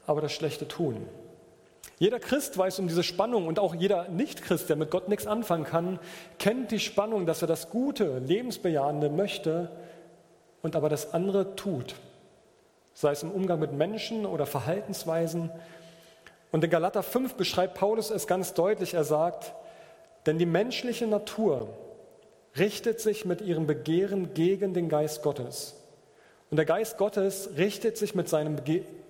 aber 0.07 0.23
das 0.23 0.33
Schlechte 0.33 0.67
tun. 0.67 1.07
Jeder 2.01 2.19
Christ 2.19 2.57
weiß 2.57 2.79
um 2.79 2.89
diese 2.89 3.03
Spannung 3.03 3.47
und 3.47 3.59
auch 3.59 3.75
jeder 3.75 4.09
Nicht-Christ, 4.09 4.71
der 4.71 4.77
mit 4.77 4.91
Gott 4.91 5.11
nichts 5.11 5.27
anfangen 5.27 5.65
kann, 5.65 5.99
kennt 6.39 6.71
die 6.71 6.79
Spannung, 6.81 7.27
dass 7.27 7.43
er 7.43 7.49
das 7.49 7.69
Gute, 7.69 8.21
Lebensbejahende 8.21 9.11
möchte 9.11 9.71
und 10.63 10.77
aber 10.77 10.89
das 10.89 11.13
andere 11.13 11.57
tut. 11.57 11.97
Sei 12.95 13.11
es 13.11 13.23
im 13.23 13.31
Umgang 13.31 13.61
mit 13.61 13.75
Menschen 13.75 14.25
oder 14.25 14.47
Verhaltensweisen. 14.47 15.51
Und 16.53 16.65
in 16.65 16.71
Galater 16.71 17.03
5 17.03 17.35
beschreibt 17.35 17.75
Paulus 17.75 18.11
es 18.11 18.27
ganz 18.27 18.55
deutlich. 18.55 18.95
Er 18.95 19.05
sagt, 19.05 19.53
denn 20.25 20.39
die 20.39 20.47
menschliche 20.47 21.07
Natur 21.07 21.69
richtet 22.59 23.01
sich 23.01 23.27
mit 23.27 23.43
ihrem 23.43 23.67
Begehren 23.67 24.33
gegen 24.33 24.73
den 24.73 24.89
Geist 24.89 25.23
Gottes. 25.23 25.77
Und 26.51 26.57
der 26.57 26.65
Geist 26.65 26.97
Gottes 26.97 27.51
richtet 27.59 27.99
sich 27.99 28.15
mit 28.15 28.31
seinem 28.31 28.57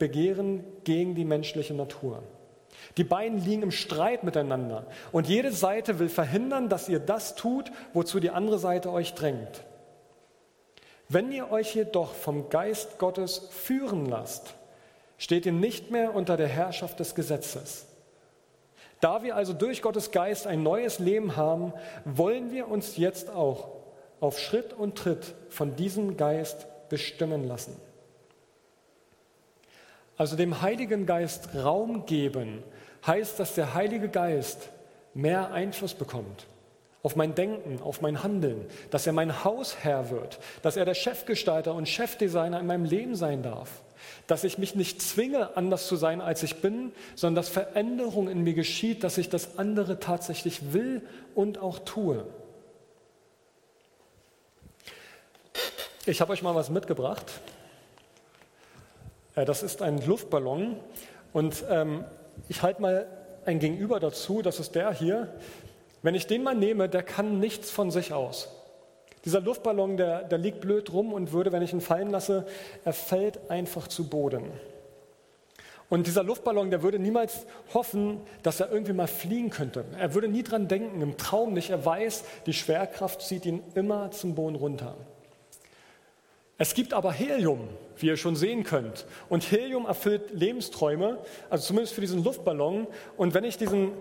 Begehren 0.01 0.65
gegen 0.83 1.15
die 1.15 1.25
menschliche 1.25 1.75
Natur. 1.75 2.25
Die 2.97 3.05
beiden 3.05 3.39
liegen 3.39 3.63
im 3.63 3.71
Streit 3.71 4.25
miteinander 4.25 4.87
und 5.13 5.29
jede 5.29 5.53
Seite 5.53 5.99
will 5.99 6.09
verhindern, 6.09 6.69
dass 6.69 6.89
ihr 6.89 6.99
das 6.99 7.35
tut, 7.35 7.71
wozu 7.93 8.21
die 8.21 8.31
andere 8.31 8.59
Seite 8.59 8.91
euch 8.91 9.15
drängt. 9.15 9.65
Wenn 11.09 11.33
ihr 11.33 11.51
euch 11.51 11.75
jedoch 11.75 12.15
vom 12.15 12.51
Geist 12.51 12.99
Gottes 12.99 13.49
führen 13.51 14.07
lasst, 14.07 14.55
steht 15.19 15.45
ihr 15.45 15.53
nicht 15.53 15.91
mehr 15.91 16.15
unter 16.15 16.37
der 16.37 16.49
Herrschaft 16.49 17.01
des 17.01 17.15
Gesetzes. 17.15 17.87
Da 19.01 19.23
wir 19.23 19.35
also 19.35 19.53
durch 19.53 19.83
Gottes 19.83 20.11
Geist 20.11 20.47
ein 20.47 20.63
neues 20.63 20.99
Leben 20.99 21.37
haben, 21.37 21.73
wollen 22.05 22.53
wir 22.53 22.69
uns 22.69 22.97
jetzt 22.97 23.31
auch 23.31 23.69
auf 24.21 24.39
Schritt 24.39 24.73
und 24.73 24.97
Tritt 24.97 25.35
von 25.49 25.75
diesem 25.75 26.17
Geist 26.17 26.67
bestimmen 26.89 27.45
lassen. 27.45 27.77
Also 30.21 30.37
dem 30.37 30.61
Heiligen 30.61 31.07
Geist 31.07 31.55
Raum 31.55 32.05
geben, 32.05 32.63
heißt, 33.07 33.41
dass 33.41 33.55
der 33.55 33.73
Heilige 33.73 34.11
Geist 34.11 34.69
mehr 35.15 35.51
Einfluss 35.53 35.95
bekommt 35.95 36.47
auf 37.03 37.17
mein 37.17 37.35
Denken, 37.35 37.81
auf 37.81 38.03
mein 38.03 38.23
Handeln, 38.23 38.67
dass 38.91 39.07
er 39.07 39.15
mein 39.15 39.45
Hausherr 39.45 40.11
wird, 40.11 40.39
dass 40.61 40.77
er 40.77 40.85
der 40.85 40.93
Chefgestalter 40.93 41.75
und 41.75 41.89
Chefdesigner 41.89 42.61
in 42.61 42.67
meinem 42.67 42.85
Leben 42.85 43.15
sein 43.15 43.43
darf, 43.43 43.71
dass 44.27 44.45
ich 44.45 44.59
mich 44.59 44.75
nicht 44.75 45.01
zwinge, 45.01 45.57
anders 45.57 45.87
zu 45.87 45.97
sein, 45.97 46.21
als 46.21 46.43
ich 46.43 46.61
bin, 46.61 46.93
sondern 47.15 47.37
dass 47.37 47.49
Veränderung 47.49 48.29
in 48.29 48.45
mir 48.45 48.53
geschieht, 48.53 49.03
dass 49.03 49.17
ich 49.17 49.31
das 49.31 49.57
andere 49.57 50.01
tatsächlich 50.01 50.75
will 50.75 51.01
und 51.35 51.57
auch 51.57 51.79
tue. 51.79 52.27
Ich 56.05 56.21
habe 56.21 56.35
euch 56.35 56.43
mal 56.43 56.55
was 56.55 56.69
mitgebracht. 56.69 57.25
Äh, 59.35 59.45
das 59.45 59.63
ist 59.63 59.83
ein 59.83 60.05
Luftballon 60.05 60.77
und 61.33 61.65
ähm, 61.69 62.05
ich 62.49 62.63
halte 62.63 62.83
mal 62.83 63.07
ein 63.45 63.59
Gegenüber 63.59 64.01
dazu, 64.01 64.43
das 64.43 64.61
ist 64.61 64.75
der 64.75 64.93
hier. 64.93 65.33
Wenn 66.03 66.15
ich 66.15 66.27
den 66.27 66.43
mal 66.43 66.55
nehme, 66.55 66.89
der 66.89 67.03
kann 67.03 67.39
nichts 67.39 67.71
von 67.71 67.91
sich 67.91 68.13
aus. 68.13 68.49
Dieser 69.25 69.41
Luftballon, 69.41 69.97
der, 69.97 70.25
der 70.25 70.39
liegt 70.39 70.61
blöd 70.61 70.93
rum 70.93 71.13
und 71.13 71.33
würde, 71.33 71.53
wenn 71.53 71.63
ich 71.63 71.73
ihn 71.73 71.83
fallen 71.83 72.11
lasse, 72.11 72.47
er 72.85 72.95
fällt 72.95 73.51
einfach 73.51 73.87
zu 73.87 74.09
Boden. 74.09 74.45
Und 75.91 76.07
dieser 76.07 76.23
Luftballon, 76.23 76.71
der 76.71 76.83
würde 76.83 76.99
niemals 76.99 77.47
hoffen, 77.75 78.21
dass 78.45 78.61
er 78.61 78.71
irgendwie 78.71 78.93
mal 78.93 79.09
fliegen 79.09 79.51
könnte. 79.51 79.85
Er 79.99 80.15
würde 80.15 80.29
nie 80.29 80.45
dran 80.45 80.69
denken, 80.69 81.03
im 81.03 81.17
Traum 81.17 81.53
nicht. 81.53 81.71
Er 81.71 81.85
weiß, 81.85 82.25
die 82.47 82.53
Schwerkraft 82.53 83.21
zieht 83.23 83.45
ihn 83.45 83.63
immer 83.75 84.13
zum 84.13 84.37
Boden 84.37 84.55
runter. 84.55 84.97
Es 86.61 86.75
gibt 86.75 86.93
aber 86.93 87.11
Helium, 87.11 87.71
wie 87.97 88.09
ihr 88.09 88.19
schon 88.19 88.37
sehen 88.37 88.65
könnt. 88.65 89.07
Und 89.31 89.51
Helium 89.51 89.87
erfüllt 89.87 90.31
Lebensträume, 90.33 91.17
also 91.49 91.69
zumindest 91.69 91.95
für 91.95 92.03
diesen 92.03 92.23
Luftballon. 92.23 92.87
Und 93.17 93.33
wenn 93.33 93.45
ich 93.45 93.57
diesen, 93.57 93.93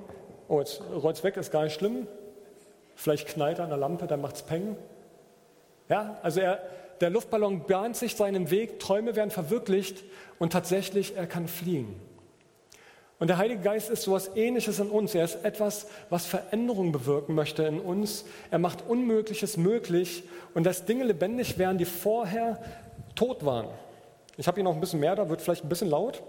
oh, 0.49 0.59
jetzt 0.59 0.81
rollt 0.91 1.15
es 1.15 1.23
weg, 1.23 1.37
ist 1.37 1.51
gar 1.51 1.63
nicht 1.63 1.75
schlimm. 1.75 2.05
Vielleicht 2.95 3.29
knallt 3.29 3.59
er 3.59 3.63
an 3.63 3.69
der 3.69 3.77
Lampe, 3.77 4.07
dann 4.07 4.19
macht 4.19 4.35
es 4.35 4.41
Peng. 4.41 4.75
Ja, 5.87 6.19
also 6.21 6.41
er, 6.41 6.61
der 6.99 7.09
Luftballon 7.11 7.65
bahnt 7.65 7.95
sich 7.95 8.17
seinen 8.17 8.51
Weg, 8.51 8.81
Träume 8.81 9.15
werden 9.15 9.31
verwirklicht 9.31 10.03
und 10.37 10.51
tatsächlich, 10.51 11.15
er 11.15 11.27
kann 11.27 11.47
fliegen. 11.47 11.95
Und 13.19 13.27
der 13.27 13.37
Heilige 13.37 13.61
Geist 13.61 13.89
ist 13.89 14.03
so 14.03 14.15
etwas 14.15 14.35
Ähnliches 14.37 14.79
in 14.79 14.89
uns. 14.89 15.13
Er 15.13 15.25
ist 15.25 15.43
etwas, 15.43 15.87
was 16.09 16.25
Veränderung 16.25 16.93
bewirken 16.93 17.35
möchte 17.35 17.63
in 17.63 17.81
uns. 17.81 18.23
Er 18.49 18.59
macht 18.59 18.87
Unmögliches 18.87 19.57
möglich 19.57 20.23
und 20.53 20.63
lässt 20.63 20.87
Dinge 20.87 21.03
lebendig 21.03 21.57
werden, 21.57 21.77
die 21.77 21.85
vorher 21.85 22.63
tot 23.15 23.45
waren. 23.45 23.67
Ich 24.37 24.47
habe 24.47 24.55
hier 24.55 24.63
noch 24.63 24.73
ein 24.73 24.79
bisschen 24.79 25.01
mehr, 25.01 25.17
da 25.17 25.27
wird 25.27 25.41
vielleicht 25.41 25.65
ein 25.65 25.69
bisschen 25.69 25.89
laut. 25.89 26.23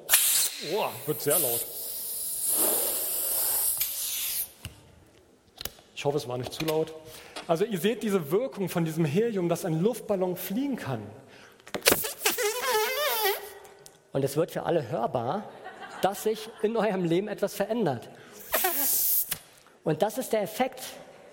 Oh, 0.75 0.87
wird 1.06 1.23
sehr 1.23 1.38
laut. 1.38 1.64
Ich 5.94 6.04
hoffe, 6.04 6.16
es 6.16 6.26
war 6.26 6.38
nicht 6.38 6.52
zu 6.52 6.64
laut. 6.64 6.92
Also 7.47 7.64
ihr 7.64 7.78
seht 7.78 8.02
diese 8.02 8.32
Wirkung 8.32 8.68
von 8.68 8.85
diesem 8.85 9.04
Helium, 9.04 9.49
dass 9.49 9.64
ein 9.64 9.80
Luftballon 9.80 10.37
fliegen 10.37 10.75
kann. 10.75 11.02
Und 14.12 14.25
es 14.25 14.37
wird 14.37 14.50
für 14.50 14.64
alle 14.64 14.88
hörbar 14.88 15.49
dass 16.02 16.23
sich 16.25 16.49
in 16.62 16.76
eurem 16.76 17.04
Leben 17.04 17.28
etwas 17.28 17.54
verändert. 17.54 18.09
Und 19.85 20.02
das 20.02 20.19
ist 20.19 20.33
der 20.33 20.42
Effekt, 20.42 20.83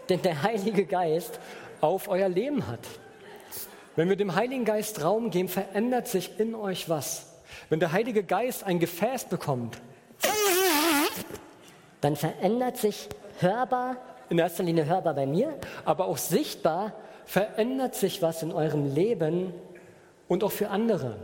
den 0.09 0.21
der 0.21 0.41
Heilige 0.43 0.86
Geist 0.86 1.39
auf 1.81 2.07
euer 2.07 2.29
Leben 2.29 2.67
hat. 2.67 2.79
Wenn 3.95 4.09
wir 4.09 4.15
dem 4.15 4.36
Heiligen 4.36 4.63
Geist 4.63 5.03
Raum 5.03 5.31
geben, 5.31 5.50
verändert 5.50 6.07
sich 6.07 6.39
in 6.39 6.55
euch 6.55 6.88
was. 6.88 7.33
Wenn 7.69 7.79
der 7.79 7.91
Heilige 7.91 8.24
Geist 8.24 8.63
ein 8.63 8.79
Gefäß 8.79 9.25
bekommt, 9.25 9.81
dann 12.01 12.15
verändert 12.15 12.77
sich 12.77 13.09
hörbar, 13.39 13.97
in 14.29 14.38
erster 14.38 14.63
Linie 14.63 14.86
hörbar 14.86 15.13
bei 15.13 15.25
mir, 15.25 15.57
aber 15.83 16.05
auch 16.05 16.17
sichtbar 16.17 16.93
verändert 17.25 17.95
sich 17.95 18.21
was 18.21 18.43
in 18.43 18.51
eurem 18.51 18.93
Leben 18.93 19.53
und 20.27 20.43
auch 20.43 20.51
für 20.51 20.69
andere. 20.69 21.17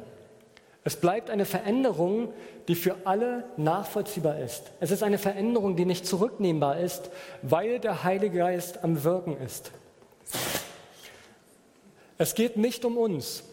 Es 0.83 0.97
bleibt 0.97 1.29
eine 1.29 1.45
Veränderung, 1.45 2.33
die 2.67 2.75
für 2.75 2.95
alle 3.05 3.45
nachvollziehbar 3.55 4.39
ist. 4.39 4.71
Es 4.79 4.91
ist 4.91 5.01
eine 5.03 5.17
Veränderung, 5.17 5.75
die 5.75 5.85
nicht 5.85 6.05
zurücknehmbar 6.05 6.79
ist, 6.79 7.09
weil 7.41 7.79
der 7.79 8.03
Heilige 8.03 8.39
Geist 8.39 8.83
am 8.83 9.03
Wirken 9.03 9.37
ist. 9.37 9.71
Es 12.17 12.35
geht 12.35 12.57
nicht 12.57 12.83
um 12.83 12.97
uns. 12.97 13.43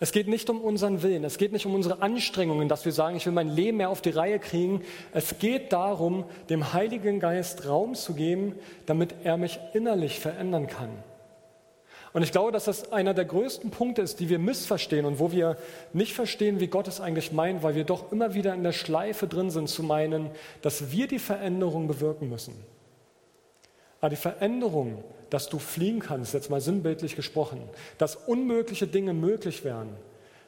Es 0.00 0.12
geht 0.12 0.28
nicht 0.28 0.48
um 0.48 0.60
unseren 0.60 1.02
Willen. 1.02 1.24
Es 1.24 1.38
geht 1.38 1.52
nicht 1.52 1.66
um 1.66 1.74
unsere 1.74 2.02
Anstrengungen, 2.02 2.68
dass 2.68 2.84
wir 2.84 2.92
sagen, 2.92 3.16
ich 3.16 3.26
will 3.26 3.32
mein 3.32 3.48
Leben 3.48 3.78
mehr 3.78 3.90
auf 3.90 4.00
die 4.00 4.10
Reihe 4.10 4.38
kriegen. 4.38 4.82
Es 5.12 5.38
geht 5.38 5.72
darum, 5.72 6.24
dem 6.48 6.72
Heiligen 6.72 7.18
Geist 7.18 7.66
Raum 7.66 7.94
zu 7.94 8.14
geben, 8.14 8.54
damit 8.86 9.14
er 9.24 9.36
mich 9.36 9.58
innerlich 9.74 10.20
verändern 10.20 10.66
kann. 10.66 10.90
Und 12.12 12.22
ich 12.22 12.32
glaube, 12.32 12.52
dass 12.52 12.64
das 12.64 12.92
einer 12.92 13.14
der 13.14 13.24
größten 13.24 13.70
Punkte 13.70 14.02
ist, 14.02 14.20
die 14.20 14.28
wir 14.28 14.38
missverstehen 14.38 15.04
und 15.04 15.18
wo 15.18 15.30
wir 15.30 15.56
nicht 15.92 16.14
verstehen, 16.14 16.60
wie 16.60 16.68
Gott 16.68 16.88
es 16.88 17.00
eigentlich 17.00 17.32
meint, 17.32 17.62
weil 17.62 17.74
wir 17.74 17.84
doch 17.84 18.12
immer 18.12 18.34
wieder 18.34 18.54
in 18.54 18.62
der 18.62 18.72
Schleife 18.72 19.26
drin 19.26 19.50
sind 19.50 19.68
zu 19.68 19.82
meinen, 19.82 20.30
dass 20.62 20.90
wir 20.90 21.06
die 21.06 21.18
Veränderung 21.18 21.86
bewirken 21.86 22.28
müssen. 22.28 22.54
Aber 24.00 24.10
die 24.10 24.16
Veränderung, 24.16 25.04
dass 25.30 25.48
du 25.48 25.58
fliegen 25.58 26.00
kannst, 26.00 26.32
jetzt 26.32 26.50
mal 26.50 26.60
sinnbildlich 26.60 27.16
gesprochen, 27.16 27.60
dass 27.98 28.16
unmögliche 28.16 28.86
Dinge 28.86 29.12
möglich 29.12 29.64
werden, 29.64 29.90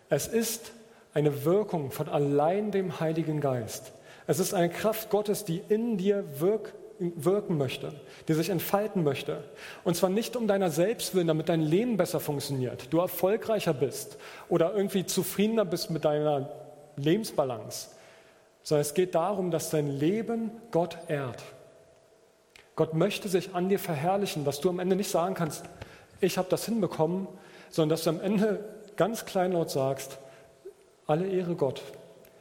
es 0.08 0.26
ist 0.26 0.72
eine 1.12 1.44
Wirkung 1.44 1.90
von 1.90 2.08
allein 2.08 2.70
dem 2.70 3.00
Heiligen 3.00 3.40
Geist. 3.40 3.92
Es 4.26 4.38
ist 4.38 4.54
eine 4.54 4.70
Kraft 4.70 5.10
Gottes, 5.10 5.44
die 5.44 5.60
in 5.68 5.96
dir 5.96 6.24
wirkt 6.38 6.74
wirken 7.00 7.56
möchte, 7.56 7.92
die 8.28 8.34
sich 8.34 8.50
entfalten 8.50 9.02
möchte. 9.02 9.42
Und 9.84 9.96
zwar 9.96 10.10
nicht 10.10 10.36
um 10.36 10.46
deiner 10.46 10.70
selbst 10.70 11.14
willen, 11.14 11.26
damit 11.26 11.48
dein 11.48 11.62
Leben 11.62 11.96
besser 11.96 12.20
funktioniert, 12.20 12.92
du 12.92 12.98
erfolgreicher 12.98 13.72
bist 13.72 14.18
oder 14.48 14.74
irgendwie 14.74 15.06
zufriedener 15.06 15.64
bist 15.64 15.90
mit 15.90 16.04
deiner 16.04 16.50
Lebensbalance, 16.96 17.88
sondern 18.62 18.82
es 18.82 18.94
geht 18.94 19.14
darum, 19.14 19.50
dass 19.50 19.70
dein 19.70 19.88
Leben 19.88 20.50
Gott 20.70 20.98
ehrt. 21.08 21.42
Gott 22.76 22.94
möchte 22.94 23.28
sich 23.28 23.54
an 23.54 23.68
dir 23.68 23.78
verherrlichen, 23.78 24.44
dass 24.44 24.60
du 24.60 24.68
am 24.68 24.78
Ende 24.78 24.96
nicht 24.96 25.10
sagen 25.10 25.34
kannst, 25.34 25.64
ich 26.20 26.36
habe 26.36 26.48
das 26.50 26.66
hinbekommen, 26.66 27.26
sondern 27.70 27.90
dass 27.90 28.04
du 28.04 28.10
am 28.10 28.20
Ende 28.20 28.64
ganz 28.96 29.24
kleinlaut 29.24 29.70
sagst, 29.70 30.18
alle 31.06 31.26
Ehre 31.26 31.54
Gott. 31.54 31.82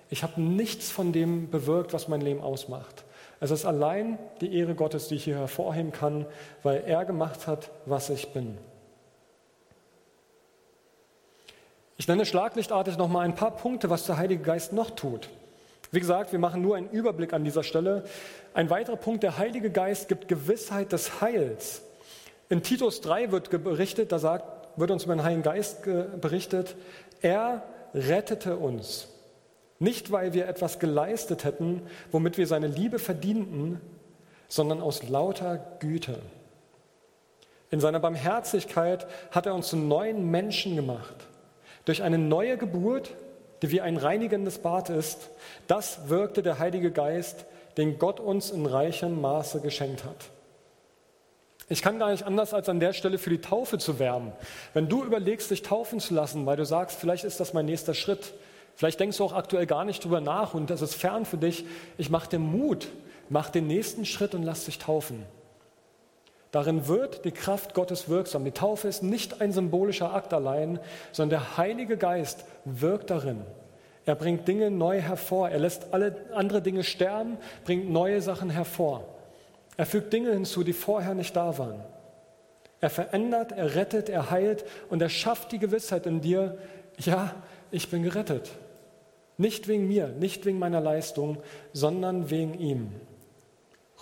Ich 0.10 0.24
habe 0.24 0.42
nichts 0.42 0.92
von 0.92 1.14
dem 1.14 1.50
bewirkt, 1.50 1.94
was 1.94 2.08
mein 2.08 2.22
Leben 2.22 2.42
ausmacht. 2.42 3.06
Es 3.40 3.52
ist 3.52 3.66
allein 3.66 4.20
die 4.42 4.54
Ehre 4.58 4.76
Gottes, 4.76 5.08
die 5.08 5.16
ich 5.16 5.24
hier 5.24 5.38
hervorheben 5.38 5.92
kann, 5.92 6.26
weil 6.64 6.84
er 6.86 7.06
gemacht 7.06 7.48
hat, 7.48 7.72
was 7.86 8.10
ich 8.10 8.34
bin. 8.34 8.58
Ich 11.98 12.08
nenne 12.08 12.26
schlaglichtartig 12.26 12.98
noch 12.98 13.10
mal 13.10 13.22
ein 13.22 13.36
paar 13.36 13.56
Punkte, 13.56 13.90
was 13.90 14.06
der 14.06 14.18
Heilige 14.18 14.44
Geist 14.44 14.74
noch 14.74 14.92
tut. 14.92 15.30
Wie 15.92 16.00
gesagt, 16.00 16.32
wir 16.32 16.40
machen 16.40 16.62
nur 16.62 16.76
einen 16.76 16.90
Überblick 16.90 17.34
an 17.34 17.44
dieser 17.44 17.64
Stelle. 17.64 18.04
Ein 18.54 18.70
weiterer 18.70 18.96
Punkt, 18.96 19.24
der 19.24 19.38
Heilige 19.38 19.72
Geist 19.72 20.08
gibt 20.08 20.28
Gewissheit 20.28 20.92
des 20.92 21.20
Heils. 21.22 21.82
In 22.48 22.62
Titus 22.64 23.02
3 23.02 23.32
wird 23.32 23.50
berichtet, 23.64 24.12
da 24.12 24.20
sagt, 24.20 24.46
wird 24.78 24.92
uns 24.92 25.04
über 25.06 25.16
den 25.16 25.24
Heiligen 25.24 25.44
Geist 25.44 25.84
berichtet, 26.22 26.76
er 27.22 27.64
rettete 27.94 28.58
uns. 28.58 29.08
Nicht, 29.80 30.12
weil 30.12 30.34
wir 30.34 30.48
etwas 30.48 30.80
geleistet 30.80 31.46
hätten, 31.46 31.82
womit 32.12 32.38
wir 32.38 32.48
seine 32.48 32.68
Liebe 32.68 33.00
verdienten, 33.00 33.80
sondern 34.50 34.82
aus 34.82 35.08
lauter 35.08 35.58
Güte. 35.80 36.20
In 37.72 37.80
seiner 37.80 38.00
Barmherzigkeit 38.00 39.08
hat 39.32 39.46
er 39.46 39.56
uns 39.56 39.70
zu 39.70 39.78
neuen 39.78 40.30
Menschen 40.30 40.76
gemacht. 40.76 41.16
Durch 41.86 42.04
eine 42.04 42.18
neue 42.18 42.58
Geburt, 42.58 43.16
die 43.62 43.72
wie 43.72 43.82
ein 43.82 43.98
reinigendes 43.98 44.60
Bad 44.60 44.90
ist, 44.90 45.30
das 45.68 46.10
wirkte 46.10 46.44
der 46.44 46.60
Heilige 46.60 46.92
Geist, 46.92 47.46
den 47.78 48.00
Gott 48.00 48.20
uns 48.20 48.52
in 48.52 48.66
reichem 48.66 49.22
Maße 49.22 49.62
geschenkt 49.62 50.04
hat. 50.04 50.30
Ich 51.70 51.84
kann 51.84 52.00
gar 52.00 52.10
nicht 52.10 52.24
anders, 52.24 52.54
als 52.54 52.68
an 52.68 52.80
der 52.80 52.94
Stelle 52.94 53.20
für 53.20 53.30
die 53.30 53.42
Taufe 53.42 53.78
zu 53.78 54.00
werben. 54.00 54.34
Wenn 54.74 54.90
du 54.90 55.04
überlegst, 55.04 55.52
dich 55.52 55.62
taufen 55.62 56.00
zu 56.00 56.16
lassen, 56.16 56.48
weil 56.48 56.58
du 56.58 56.66
sagst, 56.66 57.00
vielleicht 57.00 57.24
ist 57.24 57.40
das 57.40 57.54
mein 57.54 57.68
nächster 57.68 57.94
Schritt, 57.94 58.34
Vielleicht 58.80 59.02
denkst 59.02 59.18
du 59.18 59.26
auch 59.26 59.34
aktuell 59.34 59.66
gar 59.66 59.84
nicht 59.84 60.06
drüber 60.06 60.22
nach 60.22 60.54
und 60.54 60.70
das 60.70 60.82
ist 60.82 60.96
fern 60.96 61.26
für 61.26 61.36
dich. 61.36 61.66
Ich 61.98 62.10
mache 62.10 62.30
dir 62.30 62.40
Mut, 62.40 62.88
mach 63.28 63.50
den 63.50 63.68
nächsten 63.68 64.06
Schritt 64.06 64.34
und 64.34 64.44
lass 64.44 64.64
dich 64.64 64.80
taufen. 64.80 65.26
Darin 66.52 66.88
wird 66.88 67.26
die 67.26 67.34
Kraft 67.34 67.74
Gottes 67.74 68.08
wirksam. 68.08 68.46
Die 68.46 68.54
Taufe 68.54 68.88
ist 68.88 69.04
nicht 69.04 69.42
ein 69.42 69.52
symbolischer 69.52 70.14
Akt 70.14 70.34
allein, 70.34 70.80
sondern 71.12 71.42
der 71.42 71.58
Heilige 71.58 71.98
Geist 71.98 72.46
wirkt 72.64 73.10
darin. 73.10 73.42
Er 74.06 74.16
bringt 74.16 74.48
Dinge 74.48 74.72
neu 74.72 75.02
hervor. 75.02 75.50
Er 75.50 75.60
lässt 75.60 75.94
alle 75.94 76.16
andere 76.34 76.62
Dinge 76.62 76.86
sterben, 76.86 77.36
bringt 77.66 77.90
neue 77.90 78.22
Sachen 78.22 78.50
hervor. 78.50 79.04
Er 79.76 79.88
fügt 79.88 80.14
Dinge 80.14 80.32
hinzu, 80.32 80.64
die 80.64 80.72
vorher 80.72 81.16
nicht 81.16 81.36
da 81.36 81.58
waren. 81.58 81.84
Er 82.80 82.90
verändert, 82.90 83.52
er 83.52 83.76
rettet, 83.76 84.08
er 84.08 84.32
heilt 84.32 84.64
und 84.90 85.02
er 85.02 85.10
schafft 85.10 85.52
die 85.52 85.60
Gewissheit 85.60 86.06
in 86.06 86.22
dir, 86.22 86.58
ja, 86.98 87.36
ich 87.72 87.92
bin 87.92 88.04
gerettet. 88.04 88.52
Nicht 89.40 89.70
wegen 89.70 89.88
mir, 89.88 90.10
nicht 90.10 90.46
wegen 90.46 90.60
meiner 90.60 90.82
Leistung, 90.82 91.38
sondern 91.72 92.30
wegen 92.30 92.60
ihm. 92.60 92.92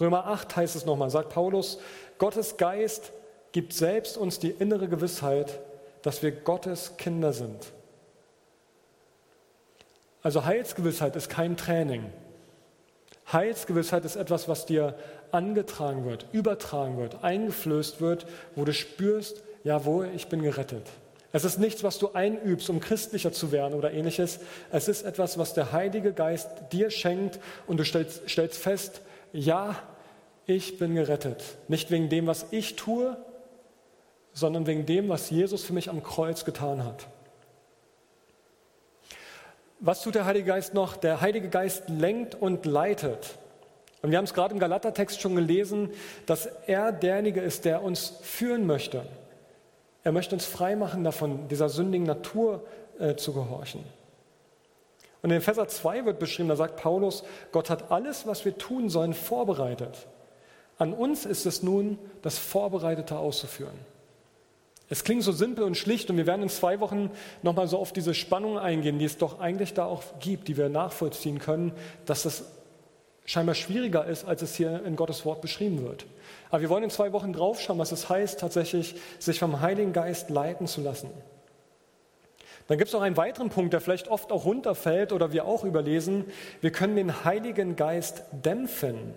Römer 0.01 0.25
8 0.25 0.55
heißt 0.55 0.75
es 0.75 0.87
nochmal, 0.87 1.11
sagt 1.11 1.29
Paulus, 1.29 1.77
Gottes 2.17 2.57
Geist 2.57 3.11
gibt 3.51 3.71
selbst 3.71 4.17
uns 4.17 4.39
die 4.39 4.49
innere 4.49 4.87
Gewissheit, 4.87 5.59
dass 6.01 6.23
wir 6.23 6.31
Gottes 6.31 6.97
Kinder 6.97 7.33
sind. 7.33 7.71
Also 10.23 10.43
Heilsgewissheit 10.43 11.15
ist 11.15 11.29
kein 11.29 11.55
Training. 11.55 12.11
Heilsgewissheit 13.31 14.05
ist 14.05 14.15
etwas, 14.15 14.47
was 14.47 14.65
dir 14.65 14.95
angetragen 15.31 16.05
wird, 16.05 16.25
übertragen 16.31 16.97
wird, 16.97 17.23
eingeflößt 17.23 18.01
wird, 18.01 18.25
wo 18.55 18.65
du 18.65 18.73
spürst, 18.73 19.43
jawohl, 19.63 20.09
ich 20.15 20.29
bin 20.29 20.41
gerettet. 20.41 20.87
Es 21.33 21.43
ist 21.43 21.59
nichts, 21.59 21.83
was 21.83 21.99
du 21.99 22.13
einübst, 22.13 22.69
um 22.69 22.79
christlicher 22.79 23.31
zu 23.31 23.51
werden 23.51 23.73
oder 23.73 23.91
ähnliches. 23.91 24.39
Es 24.71 24.87
ist 24.87 25.03
etwas, 25.03 25.37
was 25.37 25.53
der 25.53 25.71
Heilige 25.71 26.13
Geist 26.13 26.49
dir 26.71 26.89
schenkt 26.89 27.39
und 27.67 27.77
du 27.77 27.83
stellst, 27.83 28.29
stellst 28.29 28.57
fest, 28.57 29.01
ja, 29.33 29.75
ich 30.45 30.77
bin 30.77 30.95
gerettet. 30.95 31.43
Nicht 31.67 31.91
wegen 31.91 32.07
dem, 32.09 32.27
was 32.27 32.47
ich 32.51 32.77
tue, 32.77 33.17
sondern 34.31 34.67
wegen 34.67 34.85
dem, 34.85 35.09
was 35.09 35.29
Jesus 35.29 35.63
für 35.63 35.73
mich 35.73 35.89
am 35.89 36.01
Kreuz 36.01 36.45
getan 36.45 36.85
hat. 36.85 37.07
Was 39.79 40.01
tut 40.01 40.15
der 40.15 40.25
Heilige 40.25 40.45
Geist 40.45 40.73
noch? 40.73 40.95
Der 40.95 41.21
Heilige 41.21 41.49
Geist 41.49 41.89
lenkt 41.89 42.35
und 42.35 42.65
leitet. 42.65 43.37
Und 44.01 44.11
wir 44.11 44.17
haben 44.17 44.25
es 44.25 44.33
gerade 44.33 44.53
im 44.53 44.59
Galatertext 44.59 45.19
schon 45.19 45.35
gelesen, 45.35 45.89
dass 46.25 46.47
er 46.65 46.91
derjenige 46.91 47.41
ist, 47.41 47.65
der 47.65 47.83
uns 47.83 48.13
führen 48.21 48.65
möchte. 48.65 49.03
Er 50.07 50.13
möchte 50.13 50.35
uns 50.35 50.45
freimachen 50.45 51.03
davon, 51.03 51.49
dieser 51.49 51.67
sündigen 51.67 52.07
Natur 52.07 52.63
äh, 52.97 53.17
zu 53.17 53.33
gehorchen. 53.33 53.83
Und 55.21 55.31
in 55.31 55.35
Epheser 55.35 55.67
2 55.67 56.05
wird 56.05 56.17
beschrieben, 56.17 56.47
da 56.47 56.55
sagt 56.55 56.77
Paulus, 56.77 57.25
Gott 57.51 57.69
hat 57.69 57.91
alles, 57.91 58.25
was 58.25 58.45
wir 58.45 58.57
tun 58.57 58.89
sollen, 58.89 59.13
vorbereitet. 59.13 60.07
An 60.77 60.93
uns 60.93 61.25
ist 61.25 61.45
es 61.45 61.61
nun, 61.61 61.99
das 62.21 62.37
Vorbereitete 62.37 63.17
auszuführen. 63.17 63.77
Es 64.87 65.03
klingt 65.03 65.23
so 65.23 65.33
simpel 65.33 65.65
und 65.65 65.75
schlicht 65.75 66.09
und 66.09 66.15
wir 66.15 66.25
werden 66.25 66.43
in 66.43 66.49
zwei 66.49 66.79
Wochen 66.79 67.11
nochmal 67.43 67.67
so 67.67 67.77
auf 67.77 67.91
diese 67.91 68.13
Spannung 68.13 68.57
eingehen, 68.57 68.99
die 68.99 69.05
es 69.05 69.17
doch 69.17 69.41
eigentlich 69.41 69.73
da 69.73 69.87
auch 69.87 70.03
gibt, 70.21 70.47
die 70.47 70.55
wir 70.55 70.69
nachvollziehen 70.69 71.39
können, 71.39 71.73
dass 72.05 72.23
das 72.23 72.45
scheinbar 73.27 73.55
schwieriger 73.55 74.05
ist, 74.05 74.25
als 74.25 74.41
es 74.41 74.55
hier 74.55 74.83
in 74.83 74.95
Gottes 74.95 75.25
Wort 75.25 75.41
beschrieben 75.41 75.85
wird. 75.85 76.05
Aber 76.49 76.61
wir 76.61 76.69
wollen 76.69 76.85
in 76.85 76.89
zwei 76.89 77.11
Wochen 77.11 77.33
draufschauen, 77.33 77.77
was 77.77 77.91
es 77.91 78.09
heißt, 78.09 78.39
tatsächlich 78.39 78.95
sich 79.19 79.37
vom 79.37 79.61
Heiligen 79.61 79.93
Geist 79.93 80.31
leiten 80.31 80.65
zu 80.65 80.81
lassen. 80.81 81.09
Dann 82.67 82.77
gibt 82.77 82.87
es 82.87 82.93
noch 82.93 83.01
einen 83.01 83.17
weiteren 83.17 83.49
Punkt, 83.49 83.73
der 83.73 83.81
vielleicht 83.81 84.07
oft 84.07 84.31
auch 84.31 84.45
runterfällt 84.45 85.11
oder 85.11 85.31
wir 85.33 85.45
auch 85.45 85.63
überlesen. 85.63 86.25
Wir 86.61 86.71
können 86.71 86.95
den 86.95 87.23
Heiligen 87.25 87.75
Geist 87.75 88.23
dämpfen. 88.31 89.13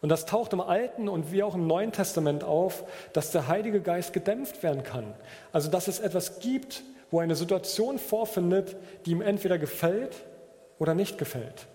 Und 0.00 0.10
das 0.10 0.26
taucht 0.26 0.52
im 0.52 0.60
Alten 0.60 1.08
und 1.08 1.32
wie 1.32 1.42
auch 1.42 1.54
im 1.54 1.66
Neuen 1.66 1.90
Testament 1.90 2.44
auf, 2.44 2.84
dass 3.14 3.30
der 3.30 3.48
Heilige 3.48 3.80
Geist 3.80 4.12
gedämpft 4.12 4.62
werden 4.62 4.82
kann. 4.82 5.14
Also 5.52 5.70
dass 5.70 5.88
es 5.88 6.00
etwas 6.00 6.40
gibt, 6.40 6.82
wo 7.10 7.20
eine 7.20 7.34
Situation 7.34 7.98
vorfindet, 7.98 8.76
die 9.06 9.12
ihm 9.12 9.22
entweder 9.22 9.56
gefällt 9.56 10.24
oder 10.78 10.94
nicht 10.94 11.16
gefällt. 11.16 11.66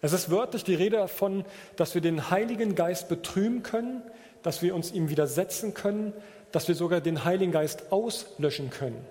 Es 0.00 0.12
ist 0.12 0.30
wörtlich 0.30 0.64
die 0.64 0.74
Rede 0.74 0.96
davon, 0.96 1.44
dass 1.76 1.94
wir 1.94 2.00
den 2.00 2.30
Heiligen 2.30 2.74
Geist 2.74 3.08
betrüben 3.08 3.62
können, 3.62 4.02
dass 4.42 4.62
wir 4.62 4.74
uns 4.74 4.92
ihm 4.92 5.10
widersetzen 5.10 5.74
können, 5.74 6.12
dass 6.52 6.68
wir 6.68 6.74
sogar 6.74 7.00
den 7.00 7.24
Heiligen 7.24 7.52
Geist 7.52 7.90
auslöschen 7.90 8.70
können. 8.70 9.04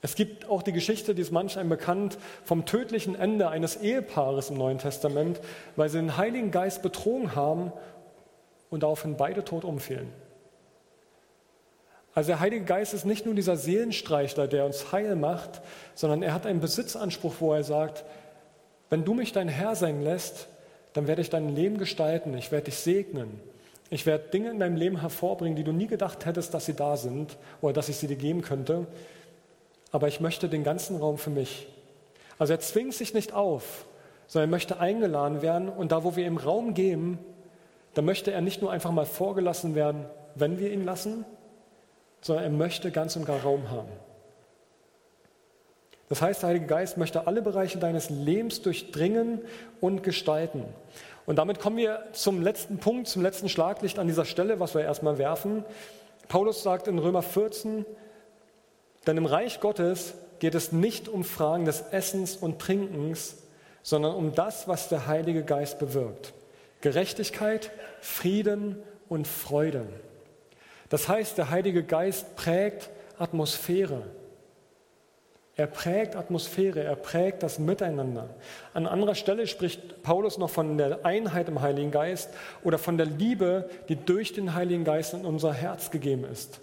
Es 0.00 0.14
gibt 0.14 0.48
auch 0.48 0.62
die 0.62 0.72
Geschichte, 0.72 1.14
die 1.14 1.22
ist 1.22 1.32
manch 1.32 1.58
einem 1.58 1.70
bekannt, 1.70 2.18
vom 2.44 2.66
tödlichen 2.66 3.16
Ende 3.16 3.48
eines 3.48 3.76
Ehepaares 3.76 4.50
im 4.50 4.56
Neuen 4.56 4.78
Testament, 4.78 5.40
weil 5.74 5.88
sie 5.88 5.98
den 5.98 6.16
Heiligen 6.16 6.50
Geist 6.50 6.82
betrogen 6.82 7.34
haben 7.34 7.72
und 8.70 8.84
daraufhin 8.84 9.16
beide 9.16 9.44
tot 9.44 9.64
umfielen. 9.64 10.12
Also 12.14 12.28
der 12.28 12.40
Heilige 12.40 12.64
Geist 12.64 12.94
ist 12.94 13.06
nicht 13.06 13.26
nur 13.26 13.34
dieser 13.34 13.56
Seelenstreichler, 13.56 14.48
der 14.48 14.66
uns 14.66 14.92
heil 14.92 15.14
macht, 15.14 15.62
sondern 15.94 16.22
er 16.22 16.32
hat 16.34 16.46
einen 16.46 16.60
Besitzanspruch, 16.60 17.34
wo 17.40 17.54
er 17.54 17.64
sagt, 17.64 18.04
wenn 18.90 19.04
du 19.04 19.14
mich 19.14 19.32
dein 19.32 19.48
Herr 19.48 19.74
sein 19.74 20.02
lässt, 20.02 20.48
dann 20.92 21.06
werde 21.06 21.22
ich 21.22 21.30
dein 21.30 21.54
Leben 21.54 21.78
gestalten, 21.78 22.36
ich 22.36 22.50
werde 22.50 22.66
dich 22.66 22.76
segnen. 22.76 23.40
Ich 23.90 24.04
werde 24.04 24.28
Dinge 24.28 24.50
in 24.50 24.58
deinem 24.58 24.76
Leben 24.76 25.00
hervorbringen, 25.00 25.56
die 25.56 25.64
du 25.64 25.72
nie 25.72 25.86
gedacht 25.86 26.26
hättest, 26.26 26.52
dass 26.52 26.66
sie 26.66 26.74
da 26.74 26.96
sind 26.96 27.38
oder 27.62 27.72
dass 27.72 27.88
ich 27.88 27.96
sie 27.96 28.06
dir 28.06 28.16
geben 28.16 28.42
könnte. 28.42 28.86
Aber 29.92 30.08
ich 30.08 30.20
möchte 30.20 30.48
den 30.48 30.62
ganzen 30.64 30.96
Raum 30.98 31.16
für 31.16 31.30
mich. 31.30 31.68
Also 32.38 32.52
er 32.52 32.60
zwingt 32.60 32.94
sich 32.94 33.14
nicht 33.14 33.32
auf, 33.32 33.86
sondern 34.26 34.50
er 34.50 34.52
möchte 34.52 34.78
eingeladen 34.78 35.40
werden. 35.40 35.68
Und 35.70 35.92
da, 35.92 36.04
wo 36.04 36.16
wir 36.16 36.26
ihm 36.26 36.36
Raum 36.36 36.74
geben, 36.74 37.18
da 37.94 38.02
möchte 38.02 38.30
er 38.30 38.42
nicht 38.42 38.60
nur 38.60 38.70
einfach 38.70 38.92
mal 38.92 39.06
vorgelassen 39.06 39.74
werden, 39.74 40.04
wenn 40.34 40.58
wir 40.58 40.70
ihn 40.70 40.84
lassen, 40.84 41.24
sondern 42.20 42.44
er 42.44 42.50
möchte 42.50 42.90
ganz 42.90 43.16
und 43.16 43.24
gar 43.24 43.40
Raum 43.40 43.70
haben. 43.70 43.88
Das 46.08 46.22
heißt, 46.22 46.42
der 46.42 46.48
Heilige 46.50 46.66
Geist 46.66 46.96
möchte 46.96 47.26
alle 47.26 47.42
Bereiche 47.42 47.78
deines 47.78 48.08
Lebens 48.10 48.62
durchdringen 48.62 49.42
und 49.80 50.02
gestalten. 50.02 50.64
Und 51.26 51.36
damit 51.36 51.60
kommen 51.60 51.76
wir 51.76 52.04
zum 52.12 52.40
letzten 52.40 52.78
Punkt, 52.78 53.08
zum 53.08 53.22
letzten 53.22 53.50
Schlaglicht 53.50 53.98
an 53.98 54.06
dieser 54.06 54.24
Stelle, 54.24 54.60
was 54.60 54.74
wir 54.74 54.82
erstmal 54.82 55.18
werfen. 55.18 55.64
Paulus 56.28 56.62
sagt 56.62 56.88
in 56.88 56.98
Römer 56.98 57.22
14, 57.22 57.84
denn 59.06 59.16
im 59.16 59.26
Reich 59.26 59.60
Gottes 59.60 60.14
geht 60.38 60.54
es 60.54 60.72
nicht 60.72 61.08
um 61.08 61.24
Fragen 61.24 61.66
des 61.66 61.82
Essens 61.90 62.36
und 62.36 62.58
Trinkens, 62.58 63.36
sondern 63.82 64.14
um 64.14 64.34
das, 64.34 64.68
was 64.68 64.88
der 64.88 65.06
Heilige 65.06 65.44
Geist 65.44 65.78
bewirkt. 65.78 66.32
Gerechtigkeit, 66.80 67.70
Frieden 68.00 68.82
und 69.08 69.26
Freude. 69.26 69.86
Das 70.88 71.08
heißt, 71.08 71.36
der 71.36 71.50
Heilige 71.50 71.82
Geist 71.82 72.36
prägt 72.36 72.90
Atmosphäre. 73.18 74.02
Er 75.58 75.66
prägt 75.66 76.14
Atmosphäre, 76.14 76.84
er 76.84 76.94
prägt 76.94 77.42
das 77.42 77.58
Miteinander. 77.58 78.30
An 78.74 78.86
anderer 78.86 79.16
Stelle 79.16 79.48
spricht 79.48 80.04
Paulus 80.04 80.38
noch 80.38 80.50
von 80.50 80.78
der 80.78 81.04
Einheit 81.04 81.48
im 81.48 81.60
Heiligen 81.60 81.90
Geist 81.90 82.30
oder 82.62 82.78
von 82.78 82.96
der 82.96 83.06
Liebe, 83.06 83.68
die 83.88 83.96
durch 83.96 84.32
den 84.32 84.54
Heiligen 84.54 84.84
Geist 84.84 85.14
in 85.14 85.24
unser 85.24 85.52
Herz 85.52 85.90
gegeben 85.90 86.24
ist. 86.30 86.60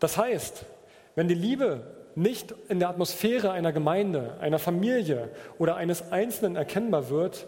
Das 0.00 0.18
heißt, 0.18 0.66
wenn 1.14 1.28
die 1.28 1.34
Liebe 1.34 1.80
nicht 2.14 2.54
in 2.68 2.78
der 2.78 2.90
Atmosphäre 2.90 3.52
einer 3.52 3.72
Gemeinde, 3.72 4.36
einer 4.42 4.58
Familie 4.58 5.30
oder 5.58 5.76
eines 5.76 6.12
Einzelnen 6.12 6.56
erkennbar 6.56 7.08
wird, 7.08 7.46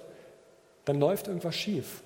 dann 0.87 0.99
läuft 0.99 1.29
irgendwas 1.29 1.55
schief. 1.55 2.03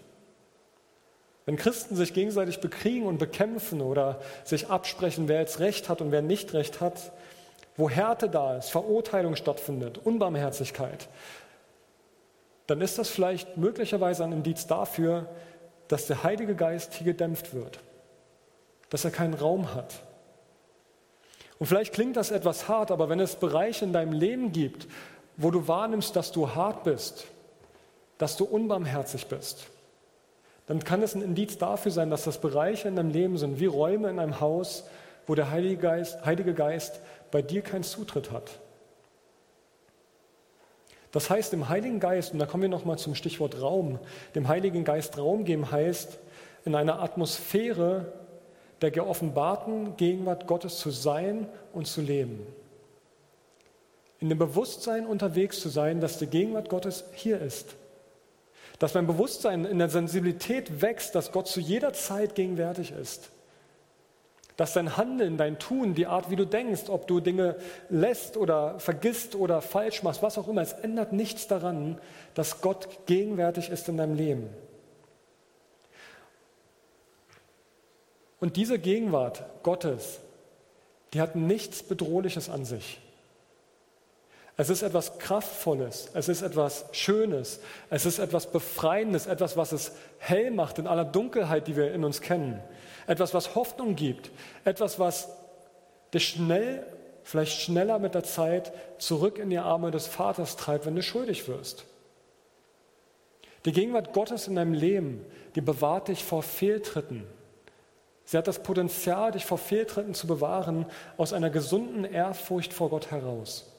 Wenn 1.49 1.57
Christen 1.57 1.97
sich 1.97 2.13
gegenseitig 2.13 2.61
bekriegen 2.61 3.07
und 3.07 3.17
bekämpfen 3.17 3.81
oder 3.81 4.21
sich 4.45 4.69
absprechen, 4.69 5.29
wer 5.29 5.41
jetzt 5.41 5.61
Recht 5.61 5.89
hat 5.89 6.03
und 6.03 6.13
wer 6.13 6.21
nicht 6.21 6.53
Recht 6.53 6.83
hat, 6.83 7.11
wo 7.79 7.89
Härte 7.89 8.29
da 8.29 8.59
ist, 8.59 8.69
Verurteilung 8.69 9.35
stattfindet, 9.35 9.97
Unbarmherzigkeit, 9.97 11.09
dann 12.67 12.83
ist 12.83 12.99
das 12.99 13.09
vielleicht 13.09 13.57
möglicherweise 13.57 14.25
ein 14.25 14.33
Indiz 14.33 14.67
dafür, 14.67 15.27
dass 15.89 16.07
der 16.07 16.23
Heilige 16.23 16.55
Geist 16.55 16.93
hier 16.93 17.07
gedämpft 17.07 17.55
wird, 17.55 17.79
dass 18.91 19.07
er 19.07 19.11
keinen 19.11 19.33
Raum 19.33 19.75
hat. 19.75 19.95
Und 21.59 21.65
vielleicht 21.65 21.95
klingt 21.95 22.19
das 22.19 22.31
etwas 22.31 22.69
hart, 22.69 22.91
aber 22.91 23.09
wenn 23.09 23.21
es 23.21 23.37
Bereiche 23.37 23.87
in 23.87 23.95
deinem 23.95 24.13
Leben 24.13 24.53
gibt, 24.53 24.87
wo 25.39 25.51
du 25.51 25.67
wahrnimmst, 25.67 26.15
dass 26.15 26.31
du 26.31 26.55
hart 26.55 26.85
bist, 26.85 27.25
dass 28.19 28.37
du 28.37 28.45
unbarmherzig 28.45 29.29
bist, 29.29 29.69
dann 30.69 30.85
kann 30.85 31.03
es 31.03 31.15
ein 31.15 31.23
Indiz 31.23 31.57
dafür 31.57 31.91
sein, 31.91 32.11
dass 32.11 32.25
das 32.25 32.39
Bereiche 32.39 32.89
in 32.89 32.97
deinem 32.97 33.11
Leben 33.11 33.39
sind, 33.39 33.59
wie 33.59 33.67
Räume 33.67 34.11
in 34.11 34.19
einem 34.19 34.39
Haus, 34.41 34.85
wo 35.27 35.35
der 35.35 35.51
Heilige 35.51 35.79
Geist, 35.79 36.25
Heilige 36.25 36.53
Geist 36.55 37.01
bei 37.31 37.41
dir 37.43 37.63
keinen 37.63 37.83
Zutritt 37.83 38.31
hat. 38.31 38.51
Das 41.11 41.31
heißt, 41.31 41.55
dem 41.55 41.71
Heiligen 41.71 42.01
Geist, 42.01 42.35
und 42.35 42.39
da 42.39 42.45
kommen 42.45 42.63
wir 42.63 42.69
nochmal 42.69 42.99
zum 42.99 43.15
Stichwort 43.15 43.63
Raum, 43.63 43.99
dem 44.35 44.47
Heiligen 44.47 44.85
Geist 44.85 45.17
Raum 45.17 45.45
geben 45.45 45.71
heißt, 45.71 46.19
in 46.67 46.75
einer 46.75 47.01
Atmosphäre 47.01 48.13
der 48.83 48.91
geoffenbarten 48.91 49.97
Gegenwart 49.97 50.47
Gottes 50.47 50.79
zu 50.79 50.91
sein 50.91 51.49
und 51.73 51.87
zu 51.87 52.03
leben. 52.03 52.47
In 54.21 54.29
dem 54.29 54.39
Bewusstsein 54.39 55.07
unterwegs 55.07 55.61
zu 55.61 55.71
sein, 55.71 56.01
dass 56.03 56.19
die 56.19 56.27
Gegenwart 56.27 56.69
Gottes 56.69 57.05
hier 57.15 57.41
ist. 57.41 57.75
Dass 58.79 58.95
mein 58.95 59.07
Bewusstsein 59.07 59.64
in 59.64 59.79
der 59.79 59.88
Sensibilität 59.88 60.83
wächst, 60.83 61.14
dass 61.14 61.33
Gott 61.33 61.49
zu 61.49 61.61
jeder 61.61 61.93
Zeit 61.93 62.35
gegenwärtig 62.35 62.93
ist 62.93 63.31
dass 64.59 64.73
dein 64.73 64.97
Handeln, 64.97 65.37
dein 65.37 65.61
Tun, 65.61 65.95
die 65.95 66.09
Art, 66.09 66.31
wie 66.31 66.37
du 66.37 66.45
denkst, 66.45 66.88
ob 66.88 67.07
du 67.07 67.21
Dinge 67.21 67.55
lässt 67.91 68.37
oder 68.37 68.81
vergisst 68.81 69.37
oder 69.37 69.62
falsch 69.62 70.03
machst, 70.03 70.21
was 70.21 70.37
auch 70.37 70.49
immer, 70.49 70.62
es 70.62 70.73
ändert 70.73 71.12
nichts 71.12 71.47
daran, 71.47 72.01
dass 72.35 72.61
Gott 72.61 73.07
gegenwärtig 73.07 73.71
ist 73.71 73.88
in 73.88 73.97
deinem 73.97 74.17
Leben. 74.17 74.51
Und 78.41 78.57
diese 78.57 78.81
Gegenwart 78.81 79.45
Gottes, 79.62 80.19
die 81.12 81.21
hat 81.21 81.37
nichts 81.37 81.85
Bedrohliches 81.85 82.51
an 82.51 82.64
sich. 82.64 83.01
Es 84.59 84.68
ist 84.68 84.83
etwas 84.83 85.18
Kraftvolles, 85.18 86.11
es 86.12 86.29
ist 86.29 86.42
etwas 86.42 86.85
Schönes, 86.92 87.61
es 87.88 88.05
ist 88.05 88.18
etwas 88.18 88.51
Befreiendes, 88.51 89.27
etwas, 89.27 89.57
was 89.57 89.73
es 89.73 89.92
hell 90.18 90.51
macht 90.51 90.79
in 90.79 90.87
aller 90.87 91.07
Dunkelheit, 91.07 91.66
die 91.68 91.77
wir 91.77 91.94
in 91.94 92.05
uns 92.05 92.21
kennen 92.21 92.61
etwas, 93.09 93.35
was 93.35 93.55
Hoffnung 93.55 93.97
gibt, 93.97 94.31
etwas, 94.64 95.01
was 95.01 95.31
dich 96.12 96.29
schnell, 96.29 96.87
vielleicht 97.25 97.61
schneller 97.61 97.99
mit 97.99 98.14
der 98.14 98.23
Zeit 98.23 98.71
zurück 98.99 99.38
in 99.38 99.51
die 99.51 99.59
Arme 99.59 99.90
des 99.90 100.07
Vaters 100.07 100.57
treibt, 100.57 100.87
wenn 100.87 100.94
du 100.94 101.03
schuldig 101.03 101.49
wirst. 101.49 101.85
Die 103.64 103.73
Gegenwart 103.73 104.12
Gottes 104.12 104.47
in 104.47 104.57
deinem 104.57 104.75
Leben, 104.75 105.25
die 105.55 105.61
bewahrt 105.61 106.09
dich 106.09 106.23
vor 106.23 106.42
Fehltritten. 106.42 107.25
Sie 108.25 108.37
hat 108.37 108.47
das 108.47 108.62
Potenzial, 108.62 109.33
dich 109.33 109.47
vor 109.47 109.59
Fehltritten 109.59 110.14
zu 110.14 110.27
bewahren, 110.27 110.87
aus 111.16 111.33
einer 111.33 111.51
gesunden 111.51 112.05
Ehrfurcht 112.05 112.75
vor 112.75 112.90
Gott 112.90 113.11
heraus. 113.11 113.73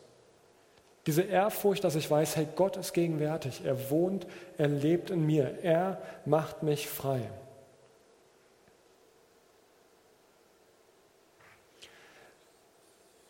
Diese 1.10 1.24
Ehrfurcht, 1.24 1.84
dass 1.84 1.96
ich 1.96 2.12
weiß, 2.12 2.36
hey, 2.36 2.48
Gott 2.56 2.78
ist 2.78 2.94
gegenwärtig, 2.94 3.66
er 3.66 3.90
wohnt, 3.90 4.28
er 4.60 4.68
lebt 4.68 5.10
in 5.10 5.26
mir, 5.26 5.58
er 5.64 6.00
macht 6.24 6.62
mich 6.62 6.88
frei. 6.88 7.22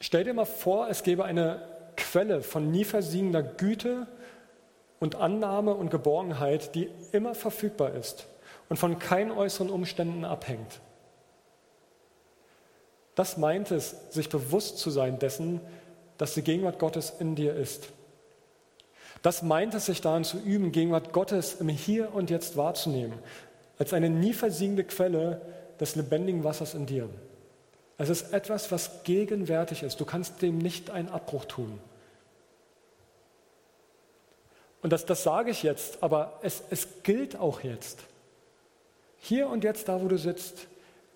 Stell 0.02 0.26
dir 0.26 0.34
mal 0.34 0.44
vor, 0.44 0.90
es 0.90 1.04
gäbe 1.04 1.24
eine 1.24 1.70
Quelle 1.96 2.42
von 2.42 2.70
nie 2.70 2.84
versiegender 2.84 3.44
Güte 3.44 4.08
und 5.00 5.16
Annahme 5.16 5.74
und 5.74 5.90
Geborgenheit, 5.90 6.76
die 6.76 6.90
immer 7.14 7.34
verfügbar 7.34 7.94
ist 7.94 8.28
und 8.68 8.76
von 8.76 9.00
keinen 9.00 9.32
äußeren 9.32 9.70
Umständen 9.70 10.26
abhängt. 10.26 10.82
Das 13.16 13.38
meint 13.38 13.72
es, 13.72 14.12
sich 14.12 14.28
bewusst 14.28 14.80
zu 14.80 14.90
sein 14.90 15.18
dessen, 15.18 15.62
dass 16.20 16.36
die 16.36 16.44
Gegenwart 16.44 16.78
Gottes 16.78 17.14
in 17.18 17.34
dir 17.34 17.56
ist. 17.56 17.88
Das 19.24 19.42
meint 19.42 19.74
es, 19.74 19.88
sich 19.88 20.02
daran 20.02 20.24
zu 20.24 20.38
üben, 20.38 20.72
Gegenwart 20.72 21.14
Gottes 21.14 21.56
im 21.56 21.70
Hier 21.70 22.14
und 22.14 22.30
Jetzt 22.30 22.58
wahrzunehmen, 22.58 23.18
als 23.80 23.94
eine 23.94 24.10
nie 24.10 24.34
versiegende 24.34 24.84
Quelle 24.84 25.42
des 25.80 25.96
lebendigen 25.96 26.44
Wassers 26.44 26.74
in 26.76 26.86
dir. 26.86 27.10
Es 27.98 28.10
ist 28.10 28.34
etwas, 28.34 28.72
was 28.72 29.04
gegenwärtig 29.04 29.82
ist. 29.82 30.00
Du 30.00 30.06
kannst 30.06 30.42
dem 30.42 30.58
nicht 30.58 30.90
einen 30.90 31.10
Abbruch 31.10 31.46
tun. 31.46 31.80
Und 34.82 34.92
das, 34.92 35.06
das 35.06 35.24
sage 35.24 35.52
ich 35.52 35.64
jetzt, 35.64 36.04
aber 36.04 36.40
es, 36.42 36.64
es 36.70 37.04
gilt 37.04 37.38
auch 37.38 37.62
jetzt. 37.62 38.00
Hier 39.18 39.48
und 39.48 39.64
jetzt, 39.64 39.88
da 39.88 40.02
wo 40.02 40.08
du 40.08 40.18
sitzt, 40.18 40.68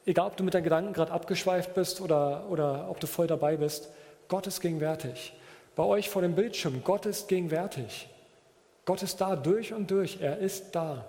egal 0.05 0.27
ob 0.27 0.37
du 0.37 0.43
mit 0.45 0.53
deinen 0.53 0.63
Gedanken 0.63 0.93
gerade 0.93 1.11
abgeschweift 1.11 1.73
bist 1.73 1.99
oder, 1.99 2.45
oder 2.49 2.89
ob 2.89 2.99
du 2.99 3.07
voll 3.07 3.27
dabei 3.27 3.57
bist, 3.57 3.89
Gott 4.33 4.47
ist 4.47 4.61
gegenwärtig. 4.61 5.31
Bei 5.75 5.83
euch 5.83 6.09
vor 6.09 6.23
dem 6.23 6.33
Bildschirm, 6.33 6.81
Gott 6.83 7.05
ist 7.05 7.27
gegenwärtig. 7.27 8.09
Gott 8.83 9.03
ist 9.03 9.21
da 9.21 9.35
durch 9.35 9.73
und 9.73 9.91
durch, 9.91 10.21
er 10.21 10.39
ist 10.39 10.71
da. 10.71 11.05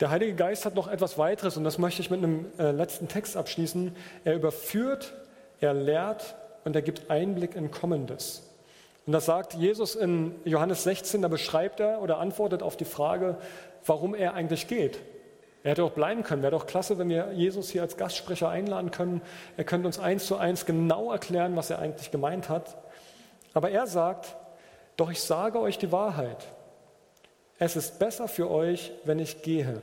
Der 0.00 0.10
Heilige 0.10 0.34
Geist 0.34 0.66
hat 0.66 0.74
noch 0.74 0.86
etwas 0.86 1.16
weiteres 1.16 1.56
und 1.56 1.64
das 1.64 1.78
möchte 1.78 2.02
ich 2.02 2.10
mit 2.10 2.18
einem 2.18 2.52
äh, 2.58 2.72
letzten 2.72 3.08
Text 3.08 3.38
abschließen. 3.38 3.96
Er 4.24 4.34
überführt, 4.34 5.14
er 5.58 5.72
lehrt 5.72 6.34
und 6.64 6.76
er 6.76 6.82
gibt 6.82 7.10
Einblick 7.10 7.56
in 7.56 7.70
Kommendes. 7.70 8.50
Und 9.06 9.14
das 9.14 9.24
sagt 9.24 9.54
Jesus 9.54 9.94
in 9.94 10.34
Johannes 10.44 10.82
16, 10.82 11.22
da 11.22 11.28
beschreibt 11.28 11.80
er 11.80 12.02
oder 12.02 12.18
antwortet 12.18 12.62
auf 12.62 12.76
die 12.76 12.84
Frage, 12.84 13.38
warum 13.86 14.14
er 14.14 14.34
eigentlich 14.34 14.68
geht. 14.68 14.98
Er 15.64 15.72
hätte 15.72 15.84
auch 15.84 15.92
bleiben 15.92 16.22
können. 16.22 16.42
Wäre 16.42 16.52
doch 16.52 16.66
klasse, 16.66 16.98
wenn 16.98 17.08
wir 17.08 17.32
Jesus 17.32 17.70
hier 17.70 17.82
als 17.82 17.96
Gastsprecher 17.96 18.48
einladen 18.48 18.90
können. 18.90 19.22
Er 19.56 19.64
könnte 19.64 19.86
uns 19.86 19.98
eins 19.98 20.26
zu 20.26 20.36
eins 20.36 20.66
genau 20.66 21.12
erklären, 21.12 21.56
was 21.56 21.70
er 21.70 21.78
eigentlich 21.78 22.10
gemeint 22.10 22.48
hat. 22.48 22.76
Aber 23.54 23.70
er 23.70 23.86
sagt, 23.86 24.34
doch 24.96 25.10
ich 25.10 25.20
sage 25.20 25.60
euch 25.60 25.78
die 25.78 25.92
Wahrheit. 25.92 26.48
Es 27.58 27.76
ist 27.76 27.98
besser 27.98 28.26
für 28.26 28.50
euch, 28.50 28.92
wenn 29.04 29.20
ich 29.20 29.42
gehe. 29.42 29.80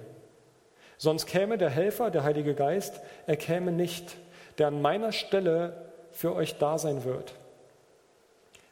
Sonst 0.98 1.28
käme 1.28 1.58
der 1.58 1.70
Helfer, 1.70 2.12
der 2.12 2.24
Heilige 2.24 2.56
Geist, 2.56 3.00
er 3.26 3.38
käme 3.38 3.72
nicht, 3.72 4.18
der 4.58 4.68
an 4.68 4.82
meiner 4.82 5.14
Stelle 5.14 5.90
für 6.12 6.36
euch 6.36 6.58
da 6.58 6.78
sein 6.78 7.06
wird. 7.06 7.34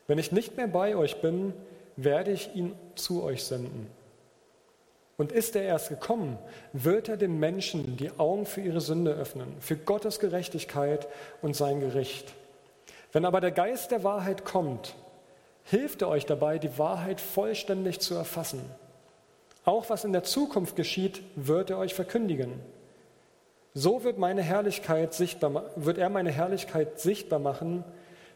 Wenn 0.07 0.17
ich 0.17 0.33
nicht 0.33 0.57
mehr 0.57 0.67
bei 0.67 0.97
euch 0.97 1.21
bin, 1.21 1.53
werde 1.95 2.31
ich 2.31 2.53
ihn 2.53 2.75
zu 2.95 3.23
euch 3.23 3.45
senden. 3.45 3.87
Und 5.17 5.31
ist 5.31 5.55
er 5.55 5.63
erst 5.63 5.89
gekommen, 5.89 6.37
wird 6.73 7.09
er 7.09 7.17
den 7.17 7.39
Menschen 7.39 7.97
die 7.97 8.11
Augen 8.19 8.45
für 8.45 8.61
ihre 8.61 8.81
Sünde 8.81 9.11
öffnen, 9.13 9.55
für 9.59 9.75
Gottes 9.75 10.19
Gerechtigkeit 10.19 11.07
und 11.41 11.55
sein 11.55 11.79
Gericht. 11.79 12.33
Wenn 13.11 13.25
aber 13.25 13.41
der 13.41 13.51
Geist 13.51 13.89
der 13.89 14.03
Wahrheit 14.03 14.45
kommt, 14.45 14.93
hilft 15.63 16.03
er 16.03 16.09
euch 16.09 16.27
dabei, 16.27 16.59
die 16.59 16.77
Wahrheit 16.77 17.19
vollständig 17.19 17.99
zu 17.99 18.13
erfassen. 18.13 18.61
Auch 19.65 19.89
was 19.89 20.05
in 20.05 20.13
der 20.13 20.23
Zukunft 20.23 20.75
geschieht, 20.75 21.21
wird 21.35 21.71
er 21.71 21.79
euch 21.79 21.95
verkündigen. 21.95 22.53
So 23.73 24.03
wird, 24.03 24.17
meine 24.17 24.41
Herrlichkeit 24.41 25.13
sichtbar, 25.13 25.71
wird 25.75 25.97
er 25.97 26.09
meine 26.09 26.31
Herrlichkeit 26.31 26.99
sichtbar 26.99 27.39
machen, 27.39 27.83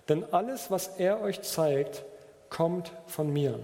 denn 0.10 0.26
alles, 0.34 0.72
was 0.72 0.88
er 0.98 1.22
euch 1.22 1.42
zeigt, 1.42 2.04
kommt 2.50 2.92
von 3.06 3.32
mir. 3.32 3.60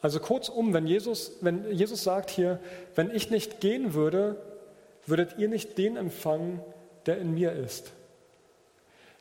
Also 0.00 0.20
kurzum, 0.20 0.72
wenn 0.74 0.86
Jesus, 0.86 1.32
wenn 1.40 1.70
Jesus 1.72 2.04
sagt 2.04 2.30
hier, 2.30 2.60
wenn 2.94 3.10
ich 3.10 3.30
nicht 3.30 3.60
gehen 3.60 3.94
würde, 3.94 4.36
würdet 5.06 5.38
ihr 5.38 5.48
nicht 5.48 5.76
den 5.78 5.96
empfangen, 5.96 6.60
der 7.06 7.18
in 7.18 7.34
mir 7.34 7.52
ist. 7.52 7.92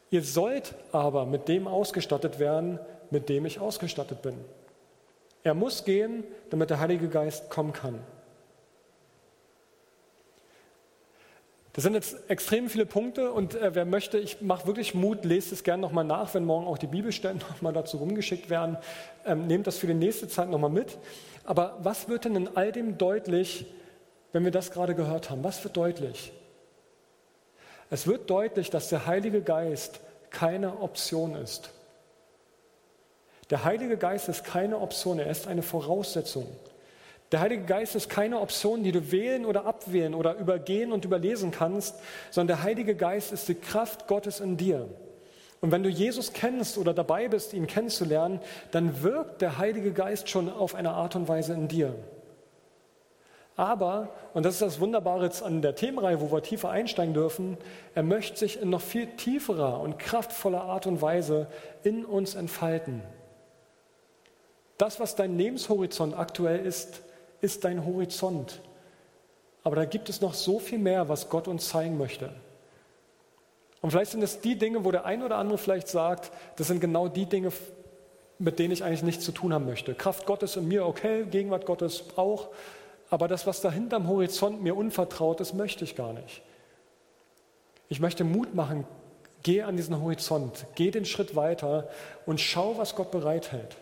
Ihr 0.10 0.22
sollt 0.22 0.76
aber 0.92 1.26
mit 1.26 1.48
dem 1.48 1.68
ausgestattet 1.68 2.40
werden, 2.40 2.80
mit 3.10 3.30
dem 3.30 3.46
ich 3.46 3.60
ausgestattet 3.60 4.22
bin. 4.22 4.36
Er 5.44 5.54
muss 5.54 5.86
gehen, 5.86 6.24
damit 6.50 6.70
der 6.70 6.80
Heilige 6.80 7.08
Geist 7.08 7.50
kommen 7.50 7.74
kann. 7.74 8.00
Das 11.78 11.84
sind 11.84 11.94
jetzt 11.94 12.28
extrem 12.28 12.72
viele 12.72 12.88
Punkte 12.88 13.32
und 13.32 13.54
äh, 13.54 13.76
wer 13.76 13.86
möchte, 13.86 14.18
ich 14.18 14.42
mache 14.42 14.66
wirklich 14.66 14.96
Mut, 14.96 15.24
lest 15.24 15.52
es 15.52 15.64
gerne 15.64 15.80
nochmal 15.80 16.06
nach, 16.06 16.34
wenn 16.34 16.44
morgen 16.44 16.66
auch 16.66 16.80
die 16.80 16.88
Bibelstellen 16.88 17.38
nochmal 17.52 17.72
dazu 17.72 17.98
rumgeschickt 17.98 18.50
werden. 18.50 18.78
Ähm, 19.28 19.46
nehmt 19.46 19.68
das 19.68 19.78
für 19.78 19.86
die 19.86 19.94
nächste 19.94 20.28
Zeit 20.28 20.50
nochmal 20.50 20.72
mit. 20.72 20.98
Aber 21.44 21.78
was 21.84 22.10
wird 22.10 22.26
denn 22.26 22.36
in 22.36 22.58
all 22.58 22.72
dem 22.72 22.98
deutlich, 22.98 23.68
wenn 24.32 24.44
wir 24.44 24.50
das 24.50 24.72
gerade 24.72 24.96
gehört 24.96 25.30
haben? 25.30 25.44
Was 25.44 25.64
wird 25.64 25.78
deutlich? 25.78 26.34
Es 27.92 28.08
wird 28.08 28.28
deutlich, 28.28 28.72
dass 28.72 28.90
der 28.90 29.06
Heilige 29.06 29.44
Geist 29.44 30.00
keine 30.32 30.82
Option 30.82 31.36
ist. 31.36 31.70
Der 33.52 33.66
Heilige 33.66 33.98
Geist 33.98 34.30
ist 34.30 34.44
keine 34.44 34.80
Option, 34.80 35.20
er 35.20 35.30
ist 35.30 35.46
eine 35.46 35.62
Voraussetzung. 35.62 36.48
Der 37.32 37.42
Heilige 37.42 37.64
Geist 37.64 37.96
ist 37.96 38.10
keine 38.10 38.40
Option, 38.40 38.84
die 38.84 38.92
du 38.92 39.12
wählen 39.12 39.46
oder 39.46 39.66
abwählen 39.66 40.14
oder 40.14 40.36
übergehen 40.36 40.94
und 40.94 41.04
überlesen 41.04 41.52
kannst, 41.52 41.96
sondern 42.32 42.58
der 42.58 42.64
Heilige 42.64 42.96
Geist 42.96 43.34
ist 43.34 43.50
die 43.50 43.56
Kraft 43.56 44.08
Gottes 44.08 44.40
in 44.40 44.56
dir. 44.56 44.88
Und 45.60 45.72
wenn 45.72 45.84
du 45.84 45.90
Jesus 45.90 46.34
kennst 46.34 46.78
oder 46.78 46.94
dabei 46.94 47.28
bist, 47.28 47.54
ihn 47.54 47.68
kennenzulernen, 47.68 48.40
dann 48.72 49.02
wirkt 49.02 49.42
der 49.42 49.58
Heilige 49.58 49.92
Geist 49.92 50.30
schon 50.30 50.50
auf 50.50 50.76
eine 50.76 50.92
Art 50.92 51.16
und 51.16 51.28
Weise 51.28 51.54
in 51.54 51.68
dir. 51.68 51.96
Aber, 53.58 54.10
und 54.36 54.46
das 54.46 54.54
ist 54.54 54.62
das 54.62 54.80
Wunderbare 54.80 55.26
jetzt 55.26 55.42
an 55.42 55.64
der 55.64 55.74
Themenreihe, 55.74 56.22
wo 56.22 56.32
wir 56.32 56.44
tiefer 56.44 56.70
einsteigen 56.70 57.16
dürfen, 57.16 57.58
er 57.96 58.04
möchte 58.04 58.38
sich 58.38 58.62
in 58.62 58.70
noch 58.70 58.82
viel 58.82 59.08
tieferer 59.18 59.80
und 59.80 59.98
kraftvoller 59.98 60.62
Art 60.62 60.86
und 60.86 61.02
Weise 61.02 61.48
in 61.84 62.06
uns 62.06 62.36
entfalten. 62.36 63.02
Das, 64.78 65.00
was 65.00 65.16
dein 65.16 65.40
Lebenshorizont 65.40 66.16
aktuell 66.16 66.64
ist, 66.64 67.02
ist 67.42 67.64
dein 67.64 67.86
Horizont. 67.86 68.62
Aber 69.64 69.76
da 69.76 69.86
gibt 69.86 70.10
es 70.10 70.22
noch 70.22 70.34
so 70.34 70.60
viel 70.60 70.80
mehr, 70.80 71.10
was 71.10 71.30
Gott 71.30 71.48
uns 71.48 71.70
zeigen 71.70 71.98
möchte. 71.98 72.32
Und 73.82 73.92
vielleicht 73.92 74.12
sind 74.12 74.24
es 74.24 74.42
die 74.42 74.58
Dinge, 74.58 74.86
wo 74.86 74.92
der 74.92 75.06
ein 75.06 75.24
oder 75.24 75.38
andere 75.38 75.58
vielleicht 75.58 75.88
sagt, 75.88 76.32
das 76.56 76.68
sind 76.68 76.80
genau 76.80 77.08
die 77.08 77.26
Dinge, 77.26 77.52
mit 78.40 78.60
denen 78.60 78.72
ich 78.72 78.84
eigentlich 78.84 79.04
nichts 79.04 79.26
zu 79.26 79.32
tun 79.32 79.54
haben 79.54 79.66
möchte. 79.66 79.94
Kraft 79.94 80.26
Gottes 80.26 80.56
in 80.56 80.68
mir, 80.68 80.86
okay, 80.86 81.26
Gegenwart 81.26 81.66
Gottes 81.66 82.04
auch, 82.16 82.50
aber 83.10 83.28
das, 83.28 83.48
was 83.48 83.62
da 83.62 83.72
hinterm 83.72 84.08
Horizont 84.08 84.62
mir 84.62 84.76
unvertraut 84.76 85.40
ist, 85.42 85.54
möchte 85.54 85.84
ich 85.84 85.96
gar 85.96 86.14
nicht. 86.14 86.42
Ich 87.90 88.00
möchte 88.00 88.24
Mut 88.24 88.54
machen, 88.54 88.86
geh 89.44 89.62
an 89.62 89.78
diesen 89.78 90.02
Horizont, 90.02 90.66
geh 90.76 90.92
den 90.92 91.06
Schritt 91.06 91.36
weiter 91.36 91.88
und 92.26 92.42
schau, 92.42 92.78
was 92.78 92.96
Gott 92.96 93.12
bereithält. 93.12 93.78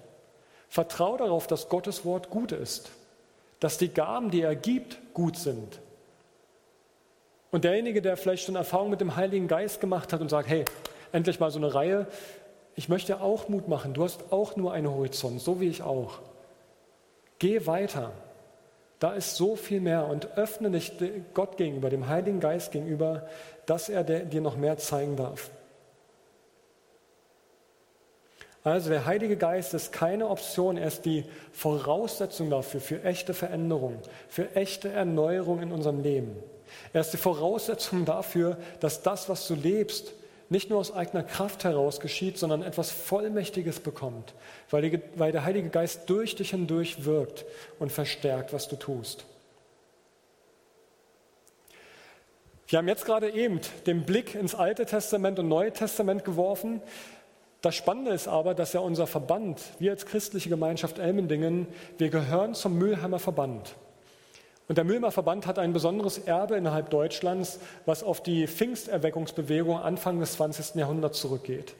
Vertrau 0.70 1.18
darauf, 1.18 1.48
dass 1.48 1.70
Gottes 1.70 2.06
Wort 2.06 2.30
gut 2.30 2.52
ist, 2.52 2.92
dass 3.66 3.80
die 3.80 3.92
Gaben, 3.92 4.30
die 4.30 4.42
er 4.42 4.56
gibt, 4.56 5.00
gut 5.16 5.38
sind. 5.38 5.82
Und 7.50 7.64
derjenige, 7.64 8.00
der 8.00 8.16
vielleicht 8.16 8.44
schon 8.44 8.56
Erfahrung 8.56 8.92
mit 8.92 9.02
dem 9.02 9.16
Heiligen 9.16 9.48
Geist 9.48 9.82
gemacht 9.82 10.14
hat 10.14 10.22
und 10.22 10.30
sagt, 10.30 10.48
hey, 10.48 10.66
endlich 11.12 11.40
mal 11.40 11.50
so 11.50 11.58
eine 11.58 11.74
Reihe, 11.74 12.06
ich 12.76 12.90
möchte 12.90 13.22
auch 13.22 13.50
Mut 13.50 13.68
machen, 13.68 13.96
du 13.96 14.04
hast 14.04 14.32
auch 14.32 14.56
nur 14.56 14.72
einen 14.72 14.88
Horizont, 14.88 15.42
so 15.42 15.60
wie 15.62 15.68
ich 15.68 15.82
auch. 15.82 16.20
Geh 17.40 17.66
weiter. 17.66 18.12
Da 19.00 19.14
ist 19.14 19.36
so 19.36 19.56
viel 19.56 19.82
mehr 19.82 20.06
und 20.06 20.38
öffne 20.38 20.70
dich 20.70 20.92
Gott 21.34 21.58
gegenüber, 21.58 21.90
dem 21.90 22.08
Heiligen 22.08 22.40
Geist 22.40 22.72
gegenüber, 22.72 23.28
dass 23.66 23.90
er 23.90 24.04
dir 24.04 24.42
noch 24.42 24.58
mehr 24.58 24.78
zeigen 24.78 25.16
darf. 25.16 25.50
Also 28.66 28.90
der 28.90 29.06
Heilige 29.06 29.38
Geist 29.38 29.76
ist 29.76 29.92
keine 29.92 30.28
Option, 30.28 30.76
er 30.76 30.88
ist 30.88 31.06
die 31.06 31.24
Voraussetzung 31.52 32.50
dafür, 32.50 32.82
für 32.82 33.04
echte 33.04 33.36
Veränderung, 33.36 34.00
für 34.28 34.56
echte 34.56 34.90
Erneuerung 34.90 35.62
in 35.62 35.72
unserem 35.72 36.02
Leben. 36.02 36.36
Er 36.92 37.02
ist 37.02 37.12
die 37.12 37.18
Voraussetzung 37.18 38.06
dafür, 38.06 38.58
dass 38.80 39.04
das, 39.04 39.30
was 39.30 39.48
du 39.48 39.54
lebst, 39.54 40.14
nicht 40.50 40.72
nur 40.72 40.80
aus 40.80 40.92
eigener 40.92 41.22
Kraft 41.22 41.64
heraus 41.64 42.00
geschieht, 42.00 42.40
sondern 42.40 42.64
etwas 42.64 42.90
Vollmächtiges 42.90 43.82
bekommt, 43.82 44.34
weil, 44.72 44.90
der 44.90 45.46
Heilige 45.46 45.70
Geist 45.70 46.10
durch 46.10 46.36
dich 46.36 46.50
hindurch 46.50 47.06
wirkt 47.06 47.46
und 47.78 47.92
verstärkt, 47.92 48.52
was 48.52 48.68
du 48.68 48.78
tust. 48.78 49.26
Wir 52.68 52.80
haben 52.80 52.88
jetzt 52.88 53.06
gerade 53.06 53.30
eben 53.30 53.62
den 53.86 54.06
Blick 54.06 54.34
ins 54.34 54.56
Alte 54.56 54.88
Testament 54.88 55.38
und 55.38 55.48
Neue 55.48 55.72
Testament 55.72 56.26
geworfen. 56.26 56.82
Das 57.66 57.74
Spannende 57.74 58.12
ist 58.12 58.28
aber, 58.28 58.54
dass 58.54 58.74
ja 58.74 58.80
unser 58.80 59.08
Verband, 59.08 59.60
wir 59.80 59.90
als 59.90 60.06
christliche 60.06 60.50
Gemeinschaft 60.50 61.00
Elmendingen, 61.00 61.66
wir 61.98 62.10
gehören 62.10 62.54
zum 62.54 62.78
Mühlheimer 62.78 63.18
Verband. 63.18 63.74
Und 64.68 64.78
der 64.78 64.86
Mühlheimer 64.86 65.10
Verband 65.10 65.48
hat 65.48 65.58
ein 65.58 65.74
besonderes 65.74 66.20
Erbe 66.20 66.58
innerhalb 66.58 66.92
Deutschlands, 66.92 67.60
was 67.88 68.04
auf 68.04 68.22
die 68.22 68.46
Pfingsterweckungsbewegung 68.46 69.80
Anfang 69.80 70.20
des 70.20 70.34
20. 70.34 70.76
Jahrhunderts 70.76 71.20
zurückgeht. 71.20 71.74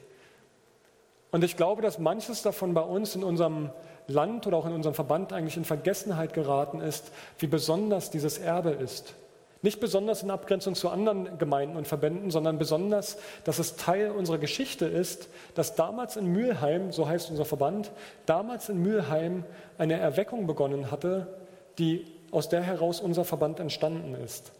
Und 1.30 1.44
ich 1.44 1.56
glaube, 1.56 1.82
dass 1.82 2.00
manches 2.00 2.42
davon 2.42 2.74
bei 2.74 2.80
uns 2.80 3.14
in 3.14 3.22
unserem 3.22 3.70
Land 4.08 4.48
oder 4.48 4.56
auch 4.56 4.66
in 4.66 4.72
unserem 4.72 4.96
Verband 4.96 5.32
eigentlich 5.32 5.56
in 5.56 5.64
Vergessenheit 5.64 6.34
geraten 6.34 6.80
ist, 6.80 7.12
wie 7.38 7.46
besonders 7.46 8.10
dieses 8.10 8.38
Erbe 8.38 8.70
ist. 8.70 9.14
Nicht 9.62 9.80
besonders 9.80 10.22
in 10.22 10.30
Abgrenzung 10.30 10.74
zu 10.74 10.90
anderen 10.90 11.38
Gemeinden 11.38 11.76
und 11.76 11.88
Verbänden, 11.88 12.30
sondern 12.30 12.58
besonders, 12.58 13.16
dass 13.44 13.58
es 13.58 13.76
Teil 13.76 14.10
unserer 14.10 14.38
Geschichte 14.38 14.86
ist, 14.86 15.28
dass 15.54 15.74
damals 15.74 16.16
in 16.16 16.26
Mülheim, 16.26 16.92
so 16.92 17.08
heißt 17.08 17.30
unser 17.30 17.44
Verband, 17.44 17.90
damals 18.26 18.68
in 18.68 18.82
Mülheim 18.82 19.44
eine 19.78 19.98
Erweckung 19.98 20.46
begonnen 20.46 20.90
hatte, 20.90 21.26
die 21.78 22.06
aus 22.30 22.48
der 22.48 22.62
heraus 22.62 23.00
unser 23.00 23.24
Verband 23.24 23.60
entstanden 23.60 24.14
ist. 24.22 24.52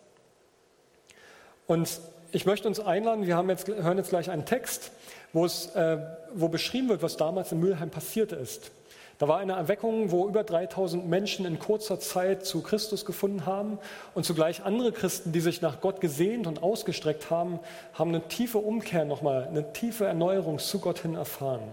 Und 1.67 2.01
ich 2.33 2.47
möchte 2.47 2.69
uns 2.69 2.81
einladen, 2.81 3.27
wir 3.27 3.45
jetzt, 3.49 3.69
hören 3.69 3.99
jetzt 3.99 4.11
gleich 4.11 4.31
einen 4.31 4.45
Text, 4.45 4.93
äh, 5.35 5.99
wo 6.35 6.49
beschrieben 6.49 6.89
wird, 6.89 7.03
was 7.03 7.17
damals 7.17 7.53
in 7.53 7.61
Mülheim 7.61 7.91
passiert 7.91 8.33
ist. 8.33 8.71
Da 9.19 9.29
war 9.29 9.39
eine 9.39 9.55
Erweckung, 9.55 10.11
wo 10.11 10.29
über 10.29 10.45
3000 10.45 11.09
Menschen 11.09 11.47
in 11.47 11.59
kurzer 11.59 11.99
Zeit 11.99 12.45
zu 12.45 12.63
Christus 12.63 13.07
gefunden 13.07 13.47
haben 13.47 13.79
und 14.15 14.25
zugleich 14.25 14.65
andere 14.65 14.93
Christen, 14.93 15.33
die 15.33 15.41
sich 15.41 15.63
nach 15.63 15.81
Gott 15.81 16.03
gesehnt 16.03 16.47
und 16.47 16.63
ausgestreckt 16.63 17.31
haben, 17.31 17.59
haben 17.95 18.11
eine 18.11 18.29
tiefe 18.29 18.59
Umkehr 18.59 19.07
nochmal, 19.07 19.47
eine 19.47 19.73
tiefe 19.73 20.05
Erneuerung 20.05 20.59
zu 20.59 20.81
Gott 20.81 20.99
hin 20.99 21.15
erfahren. 21.15 21.73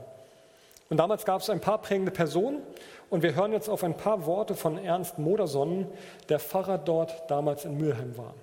Und 0.90 0.98
damals 0.98 1.26
gab 1.26 1.42
es 1.42 1.50
ein 1.50 1.60
paar 1.60 1.80
prägende 1.80 2.12
Personen 2.12 2.62
und 3.10 3.24
wir 3.24 3.36
hören 3.36 3.52
jetzt 3.52 3.68
auf 3.68 3.84
ein 3.84 3.98
paar 3.98 4.26
Worte 4.26 4.56
von 4.56 4.78
Ernst 4.78 5.20
Modersohn, 5.20 5.88
der 6.30 6.40
Pfarrer 6.40 6.78
dort 6.78 7.30
damals 7.30 7.66
in 7.66 7.78
Mülheim 7.78 8.18
war. 8.18 8.36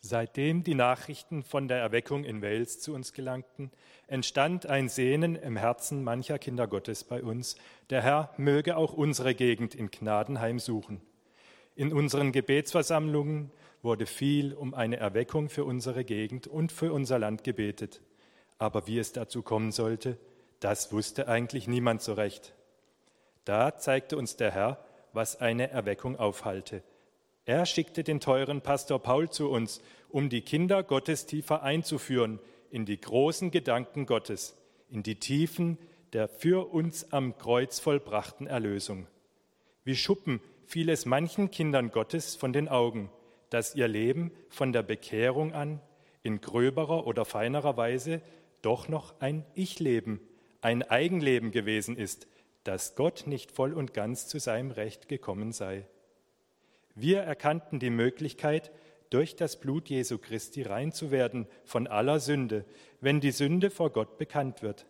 Seitdem 0.00 0.64
die 0.64 0.74
Nachrichten 0.74 1.42
von 1.42 1.66
der 1.68 1.78
Erweckung 1.78 2.24
in 2.24 2.42
Wales 2.42 2.80
zu 2.80 2.94
uns 2.94 3.12
gelangten, 3.12 3.70
entstand 4.06 4.66
ein 4.66 4.88
Sehnen 4.88 5.36
im 5.36 5.56
Herzen 5.56 6.04
mancher 6.04 6.38
Kinder 6.38 6.66
Gottes 6.66 7.04
bei 7.04 7.22
uns. 7.22 7.56
Der 7.90 8.02
Herr 8.02 8.34
möge 8.36 8.76
auch 8.76 8.92
unsere 8.92 9.34
Gegend 9.34 9.74
in 9.74 9.90
Gnaden 9.90 10.40
heimsuchen. 10.40 11.00
In 11.74 11.92
unseren 11.92 12.32
Gebetsversammlungen 12.32 13.50
wurde 13.82 14.06
viel 14.06 14.54
um 14.54 14.74
eine 14.74 14.96
Erweckung 14.96 15.48
für 15.48 15.64
unsere 15.64 16.04
Gegend 16.04 16.46
und 16.46 16.72
für 16.72 16.92
unser 16.92 17.18
Land 17.18 17.44
gebetet. 17.44 18.00
Aber 18.58 18.86
wie 18.86 18.98
es 18.98 19.12
dazu 19.12 19.42
kommen 19.42 19.72
sollte, 19.72 20.18
das 20.60 20.92
wusste 20.92 21.28
eigentlich 21.28 21.68
niemand 21.68 22.00
so 22.02 22.14
recht. 22.14 22.54
Da 23.44 23.76
zeigte 23.76 24.16
uns 24.16 24.36
der 24.36 24.52
Herr, 24.52 24.84
was 25.12 25.40
eine 25.40 25.70
Erweckung 25.70 26.16
aufhalte. 26.16 26.82
Er 27.44 27.66
schickte 27.66 28.04
den 28.04 28.20
teuren 28.20 28.62
Pastor 28.62 28.98
Paul 29.00 29.28
zu 29.28 29.50
uns, 29.50 29.82
um 30.08 30.30
die 30.30 30.40
Kinder 30.40 30.82
Gottes 30.82 31.26
tiefer 31.26 31.62
einzuführen 31.62 32.40
in 32.74 32.86
die 32.86 33.00
großen 33.00 33.52
Gedanken 33.52 34.04
Gottes, 34.04 34.56
in 34.90 35.04
die 35.04 35.20
Tiefen 35.20 35.78
der 36.12 36.26
für 36.26 36.72
uns 36.72 37.12
am 37.12 37.38
Kreuz 37.38 37.78
vollbrachten 37.78 38.48
Erlösung. 38.48 39.06
Wie 39.84 39.94
Schuppen 39.94 40.40
fiel 40.66 40.88
es 40.88 41.06
manchen 41.06 41.52
Kindern 41.52 41.92
Gottes 41.92 42.34
von 42.34 42.52
den 42.52 42.68
Augen, 42.68 43.12
dass 43.48 43.76
ihr 43.76 43.86
Leben 43.86 44.32
von 44.48 44.72
der 44.72 44.82
Bekehrung 44.82 45.52
an 45.52 45.80
in 46.24 46.40
gröberer 46.40 47.06
oder 47.06 47.24
feinerer 47.24 47.76
Weise 47.76 48.20
doch 48.60 48.88
noch 48.88 49.20
ein 49.20 49.46
Ich-Leben 49.54 50.20
ein 50.60 50.82
Eigenleben 50.82 51.52
gewesen 51.52 51.96
ist, 51.96 52.26
dass 52.64 52.96
Gott 52.96 53.28
nicht 53.28 53.52
voll 53.52 53.72
und 53.72 53.94
ganz 53.94 54.26
zu 54.26 54.40
seinem 54.40 54.72
Recht 54.72 55.08
gekommen 55.08 55.52
sei. 55.52 55.86
Wir 56.96 57.20
erkannten 57.20 57.78
die 57.78 57.90
Möglichkeit, 57.90 58.72
durch 59.10 59.36
das 59.36 59.60
Blut 59.60 59.88
Jesu 59.88 60.18
Christi 60.18 60.62
rein 60.62 60.92
zu 60.92 61.10
werden 61.10 61.46
von 61.64 61.86
aller 61.86 62.20
Sünde, 62.20 62.64
wenn 63.00 63.20
die 63.20 63.30
Sünde 63.30 63.70
vor 63.70 63.90
Gott 63.90 64.18
bekannt 64.18 64.62
wird. 64.62 64.86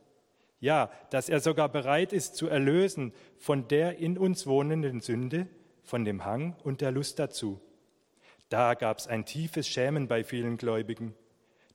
Ja, 0.61 0.91
dass 1.11 1.29
er 1.29 1.41
sogar 1.41 1.69
bereit 1.69 2.13
ist 2.13 2.37
zu 2.37 2.49
erlösen 2.49 3.13
von 3.37 3.69
der 3.69 3.99
in 3.99 4.17
uns 4.17 4.47
wohnenden 4.47 5.01
Sünde, 5.01 5.47
von 5.83 6.05
dem 6.05 6.25
Hang 6.25 6.57
und 6.65 6.81
der 6.81 6.91
Lust 6.91 7.19
dazu. 7.19 7.61
Da 8.49 8.75
gab 8.75 8.99
es 8.99 9.07
ein 9.07 9.27
tiefes 9.27 9.69
Schämen 9.69 10.09
bei 10.09 10.25
vielen 10.25 10.57
Gläubigen. 10.57 11.15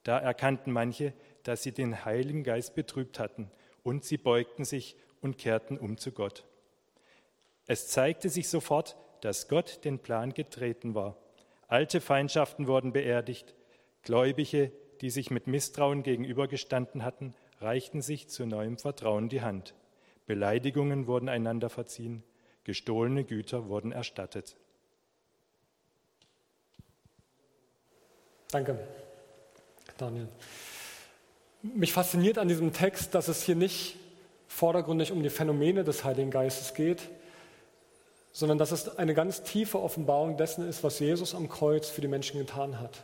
Da 0.04 0.17
erkannten 0.17 0.71
manche, 0.71 1.13
dass 1.43 1.62
sie 1.62 1.71
den 1.71 2.06
Heiligen 2.06 2.43
Geist 2.43 2.73
betrübt 2.73 3.19
hatten 3.19 3.52
und 3.84 4.06
sie 4.06 4.17
beugten 4.17 4.65
sich 4.65 4.95
und 5.21 5.38
kehrten 5.38 5.78
um 5.78 5.97
zu 5.97 6.12
Gott. 6.12 6.45
Es 7.67 7.89
zeigte 7.89 8.30
sich 8.30 8.49
sofort, 8.49 8.97
dass 9.21 9.47
Gott 9.47 9.84
den 9.84 9.99
Plan 9.99 10.34
getreten 10.34 10.95
war. 10.95 11.17
Alte 11.69 12.01
Feindschaften 12.01 12.67
wurden 12.67 12.93
beerdigt. 12.93 13.53
Gläubige, 14.01 14.71
die 15.01 15.12
sich 15.12 15.29
mit 15.29 15.45
Misstrauen 15.45 16.01
gegenübergestanden 16.01 17.05
hatten, 17.05 17.36
reichten 17.62 18.01
sich 18.01 18.27
zu 18.27 18.47
neuem 18.47 18.79
Vertrauen 18.79 19.29
die 19.29 19.41
Hand. 19.41 19.75
Beleidigungen 20.25 21.05
wurden 21.05 21.29
einander 21.29 21.69
verziehen. 21.69 22.23
Gestohlene 22.63 23.23
Güter 23.23 23.69
wurden 23.69 23.91
erstattet. 23.91 24.58
Danke, 28.51 28.79
Daniel. 29.97 30.27
Mich 31.62 31.93
fasziniert 31.93 32.39
an 32.39 32.47
diesem 32.47 32.73
Text, 32.73 33.13
dass 33.13 33.27
es 33.27 33.43
hier 33.43 33.55
nicht 33.55 33.95
vordergründig 34.47 35.12
um 35.12 35.21
die 35.21 35.29
Phänomene 35.29 35.84
des 35.84 36.03
Heiligen 36.03 36.32
Geistes 36.32 36.73
geht, 36.73 37.10
sondern 38.32 38.58
dass 38.58 38.72
es 38.72 38.98
eine 38.98 39.13
ganz 39.13 39.44
tiefe 39.44 39.82
Offenbarung 39.82 40.38
dessen 40.38 40.68
ist, 40.68 40.84
was 40.84 41.00
Jesus 41.00 41.36
am 41.36 41.50
Kreuz 41.50 41.89
für 41.89 42.02
die 42.02 42.08
Menschen 42.08 42.39
getan 42.39 42.80
hat. 42.80 43.04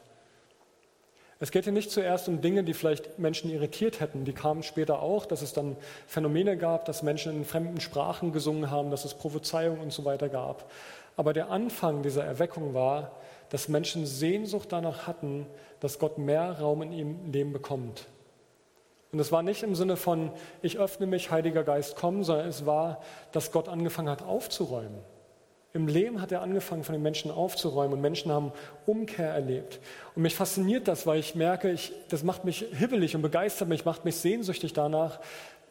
Es 1.40 1.52
geht 1.52 1.66
hier 1.66 1.74
nicht 1.74 1.92
zuerst 1.92 2.30
um 2.30 2.40
Dinge, 2.40 2.64
die 2.64 2.74
vielleicht 2.74 3.20
Menschen 3.20 3.52
irritiert 3.52 4.00
hätten. 4.00 4.24
Die 4.24 4.34
kamen 4.34 4.64
später 4.64 5.02
auch, 5.02 5.26
dass 5.26 5.42
es 5.42 5.52
dann 5.52 5.76
Phänomene 6.08 6.58
gab, 6.58 6.86
dass 6.86 7.04
Menschen 7.04 7.36
in 7.36 7.46
fremden 7.46 7.82
Sprachen 7.82 8.32
gesungen 8.32 8.72
haben, 8.72 8.90
dass 8.90 9.04
es 9.04 9.16
Prophezeiungen 9.16 9.82
und 9.82 9.92
so 9.92 10.06
weiter 10.06 10.30
gab. 10.30 10.72
Aber 11.18 11.34
der 11.34 11.50
Anfang 11.50 12.04
dieser 12.04 12.24
Erweckung 12.24 12.74
war, 12.74 13.12
dass 13.50 13.68
Menschen 13.68 14.06
Sehnsucht 14.06 14.72
danach 14.72 15.08
hatten, 15.08 15.46
dass 15.82 16.00
Gott 16.00 16.18
mehr 16.18 16.60
Raum 16.60 16.82
in 16.82 16.92
ihrem 16.94 17.32
Leben 17.32 17.52
bekommt. 17.52 18.08
Und 19.12 19.20
es 19.20 19.32
war 19.32 19.44
nicht 19.44 19.64
im 19.64 19.76
Sinne 19.76 19.98
von, 19.98 20.32
ich 20.62 20.78
öffne 20.78 21.06
mich, 21.06 21.32
Heiliger 21.32 21.64
Geist, 21.64 21.96
komm, 21.96 22.24
sondern 22.24 22.48
es 22.48 22.66
war, 22.66 23.02
dass 23.34 23.52
Gott 23.52 23.70
angefangen 23.70 24.10
hat 24.10 24.24
aufzuräumen. 24.24 25.00
Im 25.76 25.90
Leben 25.90 26.22
hat 26.22 26.32
er 26.32 26.42
angefangen, 26.42 26.86
von 26.86 26.94
den 26.94 27.02
Menschen 27.02 27.30
aufzuräumen 27.30 27.96
und 27.96 28.02
Menschen 28.02 28.32
haben 28.32 28.54
Umkehr 28.86 29.28
erlebt. 29.28 29.82
Und 30.16 30.22
mich 30.22 30.34
fasziniert 30.34 30.88
das, 30.88 31.06
weil 31.06 31.20
ich 31.20 31.36
merke, 31.36 31.70
ich, 31.70 31.92
das 32.08 32.24
macht 32.24 32.46
mich 32.46 32.66
hibbelig 32.72 33.14
und 33.14 33.22
begeistert 33.22 33.68
mich, 33.68 33.84
macht 33.84 34.06
mich 34.06 34.16
sehnsüchtig 34.16 34.72
danach, 34.72 35.20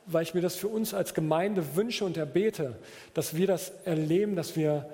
weil 0.04 0.22
ich 0.22 0.34
mir 0.34 0.42
das 0.42 0.56
für 0.56 0.68
uns 0.68 0.92
als 0.92 1.14
Gemeinde 1.14 1.74
wünsche 1.74 2.04
und 2.04 2.18
erbete, 2.18 2.76
dass 3.14 3.34
wir 3.34 3.46
das 3.46 3.72
erleben, 3.86 4.36
dass 4.36 4.56
wir 4.56 4.90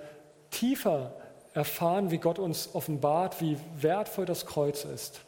tiefer 0.53 1.13
erfahren, 1.55 2.13
wie 2.13 2.19
Gott 2.19 2.39
uns 2.39 2.73
offenbart, 2.73 3.41
wie 3.41 3.57
wertvoll 3.81 4.27
das 4.27 4.47
Kreuz 4.47 4.85
ist. 4.85 5.23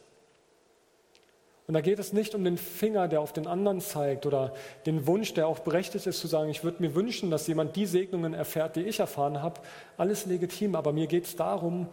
Und 1.67 1.75
da 1.75 1.81
geht 1.81 1.99
es 1.99 2.13
nicht 2.13 2.35
um 2.35 2.43
den 2.43 2.59
Finger, 2.59 3.07
der 3.07 3.21
auf 3.21 3.33
den 3.33 3.47
anderen 3.47 3.81
zeigt 3.81 4.27
oder 4.27 4.53
den 4.85 5.07
Wunsch, 5.07 5.33
der 5.35 5.47
auch 5.47 5.61
berechtigt 5.61 6.07
ist 6.07 6.21
zu 6.21 6.27
sagen, 6.27 6.51
ich 6.51 6.65
würde 6.65 6.83
mir 6.83 6.95
wünschen, 6.95 7.31
dass 7.31 7.47
jemand 7.47 7.77
die 7.77 7.87
Segnungen 7.87 8.35
erfährt, 8.35 8.77
die 8.77 8.83
ich 8.83 8.99
erfahren 8.99 9.43
habe. 9.43 9.61
Alles 9.97 10.27
legitim, 10.27 10.75
aber 10.75 10.93
mir 10.93 11.07
geht 11.07 11.25
es 11.25 11.37
darum, 11.37 11.89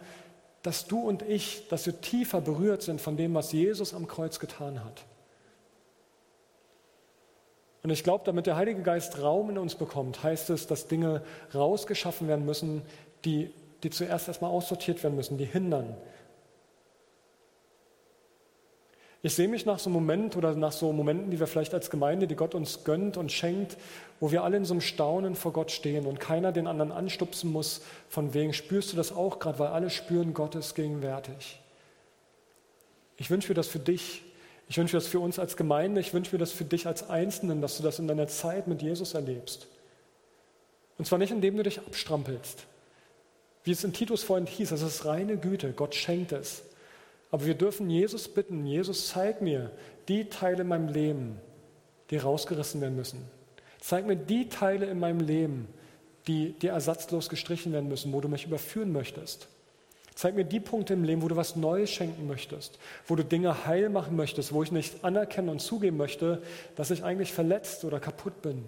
dass 0.62 0.86
du 0.86 1.00
und 1.00 1.22
ich, 1.22 1.68
dass 1.68 1.86
wir 1.86 2.00
tiefer 2.00 2.40
berührt 2.40 2.82
sind 2.82 3.00
von 3.00 3.16
dem, 3.16 3.34
was 3.34 3.52
Jesus 3.52 3.94
am 3.94 4.08
Kreuz 4.08 4.40
getan 4.40 4.84
hat. 4.84 5.04
Und 7.82 7.90
ich 7.90 8.04
glaube, 8.04 8.24
damit 8.26 8.46
der 8.46 8.56
Heilige 8.56 8.82
Geist 8.82 9.22
Raum 9.22 9.50
in 9.50 9.58
uns 9.58 9.74
bekommt, 9.74 10.22
heißt 10.22 10.50
es, 10.50 10.66
dass 10.66 10.86
Dinge 10.86 11.22
rausgeschaffen 11.54 12.28
werden 12.28 12.44
müssen, 12.44 12.82
die, 13.24 13.50
die 13.82 13.90
zuerst 13.90 14.28
erstmal 14.28 14.50
aussortiert 14.50 15.02
werden 15.02 15.16
müssen, 15.16 15.38
die 15.38 15.46
hindern, 15.46 15.96
Ich 19.22 19.34
sehe 19.34 19.48
mich 19.48 19.66
nach 19.66 19.78
so 19.78 19.90
einem 19.90 19.94
Moment 19.94 20.36
oder 20.36 20.54
nach 20.54 20.72
so 20.72 20.92
Momenten, 20.92 21.30
die 21.30 21.38
wir 21.38 21.46
vielleicht 21.46 21.74
als 21.74 21.90
Gemeinde, 21.90 22.26
die 22.26 22.36
Gott 22.36 22.54
uns 22.54 22.84
gönnt 22.84 23.18
und 23.18 23.30
schenkt, 23.30 23.76
wo 24.18 24.32
wir 24.32 24.44
alle 24.44 24.56
in 24.56 24.64
so 24.64 24.72
einem 24.72 24.80
Staunen 24.80 25.34
vor 25.34 25.52
Gott 25.52 25.70
stehen 25.70 26.06
und 26.06 26.20
keiner 26.20 26.52
den 26.52 26.66
anderen 26.66 26.90
anstupsen 26.90 27.52
muss, 27.52 27.82
von 28.08 28.32
wegen 28.32 28.54
spürst 28.54 28.92
du 28.92 28.96
das 28.96 29.12
auch 29.12 29.38
gerade, 29.38 29.58
weil 29.58 29.68
alle 29.68 29.90
spüren, 29.90 30.32
Gott 30.32 30.54
ist 30.54 30.74
gegenwärtig. 30.74 31.60
Ich 33.18 33.30
wünsche 33.30 33.48
mir 33.48 33.54
das 33.54 33.68
für 33.68 33.78
dich. 33.78 34.22
Ich 34.70 34.78
wünsche 34.78 34.96
mir 34.96 35.02
das 35.02 35.10
für 35.10 35.20
uns 35.20 35.38
als 35.38 35.58
Gemeinde. 35.58 36.00
Ich 36.00 36.14
wünsche 36.14 36.34
mir 36.34 36.38
das 36.38 36.52
für 36.52 36.64
dich 36.64 36.86
als 36.86 37.10
Einzelnen, 37.10 37.60
dass 37.60 37.76
du 37.76 37.82
das 37.82 37.98
in 37.98 38.08
deiner 38.08 38.28
Zeit 38.28 38.68
mit 38.68 38.80
Jesus 38.80 39.12
erlebst. 39.12 39.66
Und 40.96 41.04
zwar 41.04 41.18
nicht, 41.18 41.30
indem 41.30 41.56
du 41.58 41.62
dich 41.62 41.78
abstrampelst. 41.78 42.64
Wie 43.64 43.72
es 43.72 43.84
in 43.84 43.92
Titus 43.92 44.22
vorhin 44.22 44.46
hieß, 44.46 44.70
das 44.70 44.80
ist 44.80 45.04
reine 45.04 45.36
Güte. 45.36 45.72
Gott 45.72 45.94
schenkt 45.94 46.32
es. 46.32 46.62
Aber 47.30 47.46
wir 47.46 47.54
dürfen 47.54 47.88
Jesus 47.90 48.28
bitten, 48.28 48.66
Jesus, 48.66 49.08
zeig 49.08 49.40
mir 49.40 49.70
die 50.08 50.24
Teile 50.28 50.62
in 50.62 50.68
meinem 50.68 50.88
Leben, 50.88 51.40
die 52.10 52.16
rausgerissen 52.16 52.80
werden 52.80 52.96
müssen. 52.96 53.24
Zeig 53.80 54.06
mir 54.06 54.16
die 54.16 54.48
Teile 54.48 54.86
in 54.86 54.98
meinem 54.98 55.20
Leben, 55.20 55.68
die, 56.26 56.52
die 56.52 56.66
ersatzlos 56.66 57.28
gestrichen 57.28 57.72
werden 57.72 57.88
müssen, 57.88 58.12
wo 58.12 58.20
du 58.20 58.28
mich 58.28 58.46
überführen 58.46 58.92
möchtest. 58.92 59.48
Zeig 60.14 60.34
mir 60.34 60.44
die 60.44 60.60
Punkte 60.60 60.92
im 60.92 61.04
Leben, 61.04 61.22
wo 61.22 61.28
du 61.28 61.36
was 61.36 61.56
Neues 61.56 61.90
schenken 61.90 62.26
möchtest, 62.26 62.78
wo 63.06 63.16
du 63.16 63.24
Dinge 63.24 63.64
heil 63.64 63.88
machen 63.88 64.16
möchtest, 64.16 64.52
wo 64.52 64.62
ich 64.62 64.72
nicht 64.72 65.02
anerkennen 65.04 65.48
und 65.48 65.60
zugeben 65.60 65.96
möchte, 65.96 66.42
dass 66.76 66.90
ich 66.90 67.04
eigentlich 67.04 67.32
verletzt 67.32 67.84
oder 67.84 68.00
kaputt 68.00 68.42
bin. 68.42 68.64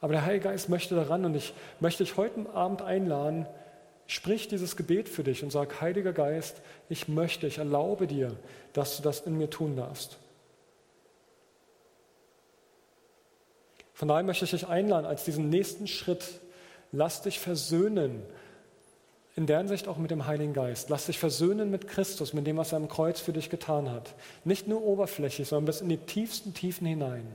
Aber 0.00 0.12
der 0.12 0.24
Heilige 0.24 0.44
Geist 0.44 0.68
möchte 0.68 0.94
daran 0.94 1.24
und 1.24 1.34
ich 1.34 1.54
möchte 1.80 2.04
dich 2.04 2.16
heute 2.16 2.48
Abend 2.54 2.82
einladen, 2.82 3.46
Sprich 4.10 4.48
dieses 4.48 4.74
Gebet 4.74 5.08
für 5.08 5.22
dich 5.22 5.44
und 5.44 5.52
sag, 5.52 5.80
Heiliger 5.80 6.12
Geist, 6.12 6.62
ich 6.88 7.06
möchte, 7.06 7.46
ich 7.46 7.58
erlaube 7.58 8.08
dir, 8.08 8.34
dass 8.72 8.96
du 8.96 9.04
das 9.04 9.20
in 9.20 9.38
mir 9.38 9.48
tun 9.48 9.76
darfst. 9.76 10.18
Von 13.94 14.08
daher 14.08 14.24
möchte 14.24 14.46
ich 14.46 14.50
dich 14.50 14.66
einladen, 14.66 15.06
als 15.06 15.22
diesen 15.22 15.48
nächsten 15.48 15.86
Schritt, 15.86 16.24
lass 16.90 17.22
dich 17.22 17.38
versöhnen, 17.38 18.20
in 19.36 19.46
der 19.46 19.58
Hinsicht 19.58 19.86
auch 19.86 19.96
mit 19.96 20.10
dem 20.10 20.26
Heiligen 20.26 20.54
Geist. 20.54 20.90
Lass 20.90 21.06
dich 21.06 21.20
versöhnen 21.20 21.70
mit 21.70 21.86
Christus, 21.86 22.32
mit 22.32 22.48
dem, 22.48 22.56
was 22.56 22.72
er 22.72 22.78
am 22.78 22.88
Kreuz 22.88 23.20
für 23.20 23.32
dich 23.32 23.48
getan 23.48 23.92
hat. 23.92 24.12
Nicht 24.42 24.66
nur 24.66 24.82
oberflächlich, 24.82 25.46
sondern 25.46 25.66
bis 25.66 25.82
in 25.82 25.88
die 25.88 25.98
tiefsten 25.98 26.52
Tiefen 26.52 26.84
hinein. 26.84 27.28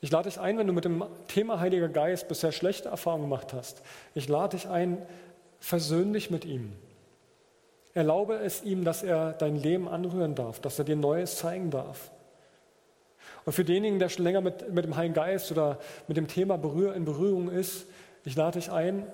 Ich 0.00 0.10
lade 0.10 0.28
dich 0.28 0.40
ein, 0.40 0.56
wenn 0.56 0.66
du 0.66 0.72
mit 0.72 0.84
dem 0.84 1.04
Thema 1.28 1.60
Heiliger 1.60 1.88
Geist 1.88 2.28
bisher 2.28 2.52
schlechte 2.52 2.88
Erfahrungen 2.88 3.24
gemacht 3.24 3.52
hast. 3.52 3.82
Ich 4.14 4.28
lade 4.28 4.56
dich 4.56 4.68
ein, 4.68 4.98
versöhn 5.58 6.12
dich 6.12 6.30
mit 6.30 6.44
ihm. 6.44 6.72
Erlaube 7.92 8.36
es 8.36 8.62
ihm, 8.62 8.84
dass 8.84 9.02
er 9.02 9.32
dein 9.32 9.56
Leben 9.56 9.88
anrühren 9.88 10.34
darf, 10.34 10.60
dass 10.60 10.78
er 10.78 10.84
dir 10.84 10.96
Neues 10.96 11.36
zeigen 11.36 11.70
darf. 11.70 12.10
Und 13.44 13.52
für 13.52 13.64
denjenigen, 13.64 13.98
der 13.98 14.08
schon 14.08 14.24
länger 14.24 14.40
mit, 14.40 14.72
mit 14.72 14.84
dem 14.84 14.96
Heiligen 14.96 15.14
Geist 15.14 15.50
oder 15.50 15.78
mit 16.08 16.16
dem 16.16 16.28
Thema 16.28 16.56
Berühr, 16.56 16.94
in 16.94 17.04
Berührung 17.04 17.50
ist, 17.50 17.86
ich 18.24 18.36
lade 18.36 18.58
dich 18.58 18.70
ein, 18.70 19.06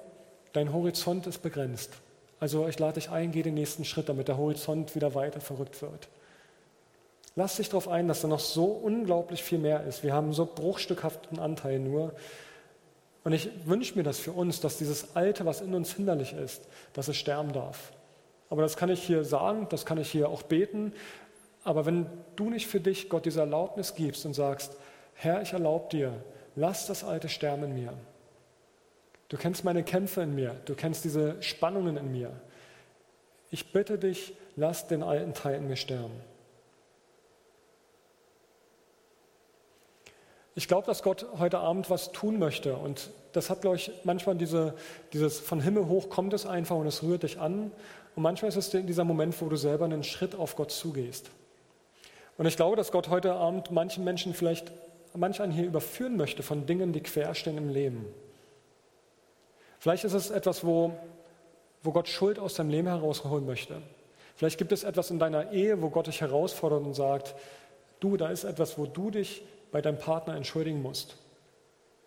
dein 0.53 0.73
Horizont 0.73 1.27
ist 1.27 1.43
begrenzt. 1.43 1.93
Also 2.39 2.69
ich 2.69 2.79
lade 2.79 2.95
dich 2.95 3.11
ein, 3.11 3.33
geh 3.33 3.43
den 3.43 3.55
nächsten 3.55 3.85
Schritt, 3.85 4.09
damit 4.09 4.29
der 4.29 4.37
Horizont 4.37 4.95
wieder 4.95 5.15
weiter 5.15 5.41
verrückt 5.41 5.81
wird. 5.81 6.09
Lass 7.39 7.57
dich 7.57 7.69
darauf 7.69 7.89
ein, 7.89 8.09
dass 8.09 8.23
da 8.23 8.29
noch 8.29 8.41
so 8.41 8.65
unglaublich 8.65 9.43
viel 9.43 9.59
mehr 9.59 9.85
ist. 9.85 10.03
Wir 10.03 10.15
haben 10.15 10.33
so 10.33 10.47
bruchstückhaften 10.47 11.39
Anteil 11.39 11.79
nur. 11.79 12.15
Und 13.25 13.33
ich 13.33 13.51
wünsche 13.67 13.95
mir 13.95 14.05
das 14.05 14.19
für 14.19 14.33
uns, 14.33 14.61
dass 14.61 14.79
dieses 14.79 15.15
Alte, 15.15 15.45
was 15.45 15.61
in 15.61 15.75
uns 15.75 15.93
hinderlich 15.93 16.33
ist, 16.33 16.67
dass 16.95 17.09
es 17.09 17.17
sterben 17.17 17.53
darf. 17.53 17.93
Aber 18.49 18.63
das 18.63 18.77
kann 18.77 18.89
ich 18.89 19.03
hier 19.03 19.23
sagen, 19.25 19.67
das 19.69 19.85
kann 19.85 19.99
ich 19.99 20.11
hier 20.11 20.31
auch 20.31 20.45
beten. 20.45 20.95
Aber 21.63 21.85
wenn 21.85 22.07
du 22.37 22.49
nicht 22.49 22.69
für 22.69 22.81
dich 22.81 23.11
Gott 23.11 23.27
diese 23.27 23.41
Erlaubnis 23.41 23.95
gibst 23.95 24.25
und 24.25 24.33
sagst, 24.33 24.77
Herr, 25.15 25.43
ich 25.43 25.53
erlaube 25.53 25.91
dir, 25.91 26.13
lass 26.55 26.87
das 26.87 27.05
Alte 27.05 27.29
sterben 27.29 27.65
in 27.65 27.75
mir. 27.75 27.93
Du 29.29 29.37
kennst 29.37 29.65
meine 29.65 29.83
Kämpfe 29.83 30.23
in 30.23 30.35
mir, 30.35 30.55
du 30.65 30.75
kennst 30.75 31.05
diese 31.05 31.43
Spannungen 31.43 31.97
in 31.97 32.13
mir. 32.13 32.31
Ich 33.51 33.73
bitte 33.73 33.99
dich, 33.99 34.35
lass 34.55 34.87
den 34.87 35.03
alten 35.03 35.35
Teil 35.35 35.57
in 35.57 35.67
mir 35.67 35.77
sterben. 35.77 36.15
Ich 40.59 40.69
glaube, 40.69 40.87
dass 40.87 41.03
Gott 41.03 41.27
heute 41.39 41.59
Abend 41.59 41.91
was 41.91 42.13
tun 42.13 42.39
möchte. 42.39 42.77
Und 42.77 43.11
das 43.33 43.51
hat, 43.51 43.61
glaube 43.61 43.77
ich, 43.77 43.93
manchmal 44.05 44.37
diese, 44.37 44.75
dieses 45.13 45.39
von 45.39 45.61
Himmel 45.61 45.87
hoch 45.87 46.09
kommt 46.09 46.33
es 46.33 46.47
einfach 46.47 46.77
und 46.77 46.87
es 46.87 47.03
rührt 47.03 47.25
dich 47.25 47.39
an. 47.39 47.71
Und 48.17 48.23
manchmal 48.23 48.49
ist 48.49 48.57
es 48.57 48.71
dieser 48.71 49.05
Moment, 49.05 49.39
wo 49.43 49.51
du 49.51 49.57
selber 49.57 49.85
einen 49.85 50.03
Schritt 50.03 50.35
auf 50.35 50.57
Gott 50.57 50.71
zugehst. 50.71 51.31
Und 52.39 52.47
ich 52.47 52.57
glaube, 52.57 52.75
dass 52.75 52.91
Gott 52.91 53.11
heute 53.11 53.35
Abend 53.35 53.71
manchen 53.71 54.03
Menschen 54.03 54.33
vielleicht, 54.33 54.73
manch 55.13 55.43
einen 55.43 55.53
hier 55.53 55.67
überführen 55.67 56.17
möchte 56.17 56.43
von 56.43 56.65
Dingen, 56.65 56.95
die 56.95 57.03
querstehen 57.03 57.59
im 57.59 57.69
Leben. 57.69 58.07
Vielleicht 59.79 60.05
ist 60.05 60.15
es 60.15 60.31
etwas, 60.31 60.65
wo, 60.65 60.93
wo 61.83 61.93
Gott 61.93 62.09
Schuld 62.09 62.39
aus 62.39 62.55
deinem 62.55 62.71
Leben 62.71 62.89
herausholen 62.89 63.45
möchte. 63.45 63.83
Vielleicht 64.37 64.57
gibt 64.57 64.73
es 64.73 64.85
etwas 64.85 65.11
in 65.11 65.19
deiner 65.19 65.53
Ehe, 65.53 65.83
wo 65.83 65.91
Gott 65.91 66.07
dich 66.07 66.23
herausfordert 66.23 66.83
und 66.83 66.95
sagt, 66.95 67.35
du, 68.01 68.17
da 68.17 68.31
ist 68.31 68.45
etwas, 68.45 68.79
wo 68.79 68.87
du 68.87 69.11
dich 69.11 69.43
bei 69.71 69.83
deinem 69.83 69.99
Partner 69.99 70.37
entschuldigen 70.37 70.83
musst. 70.83 71.17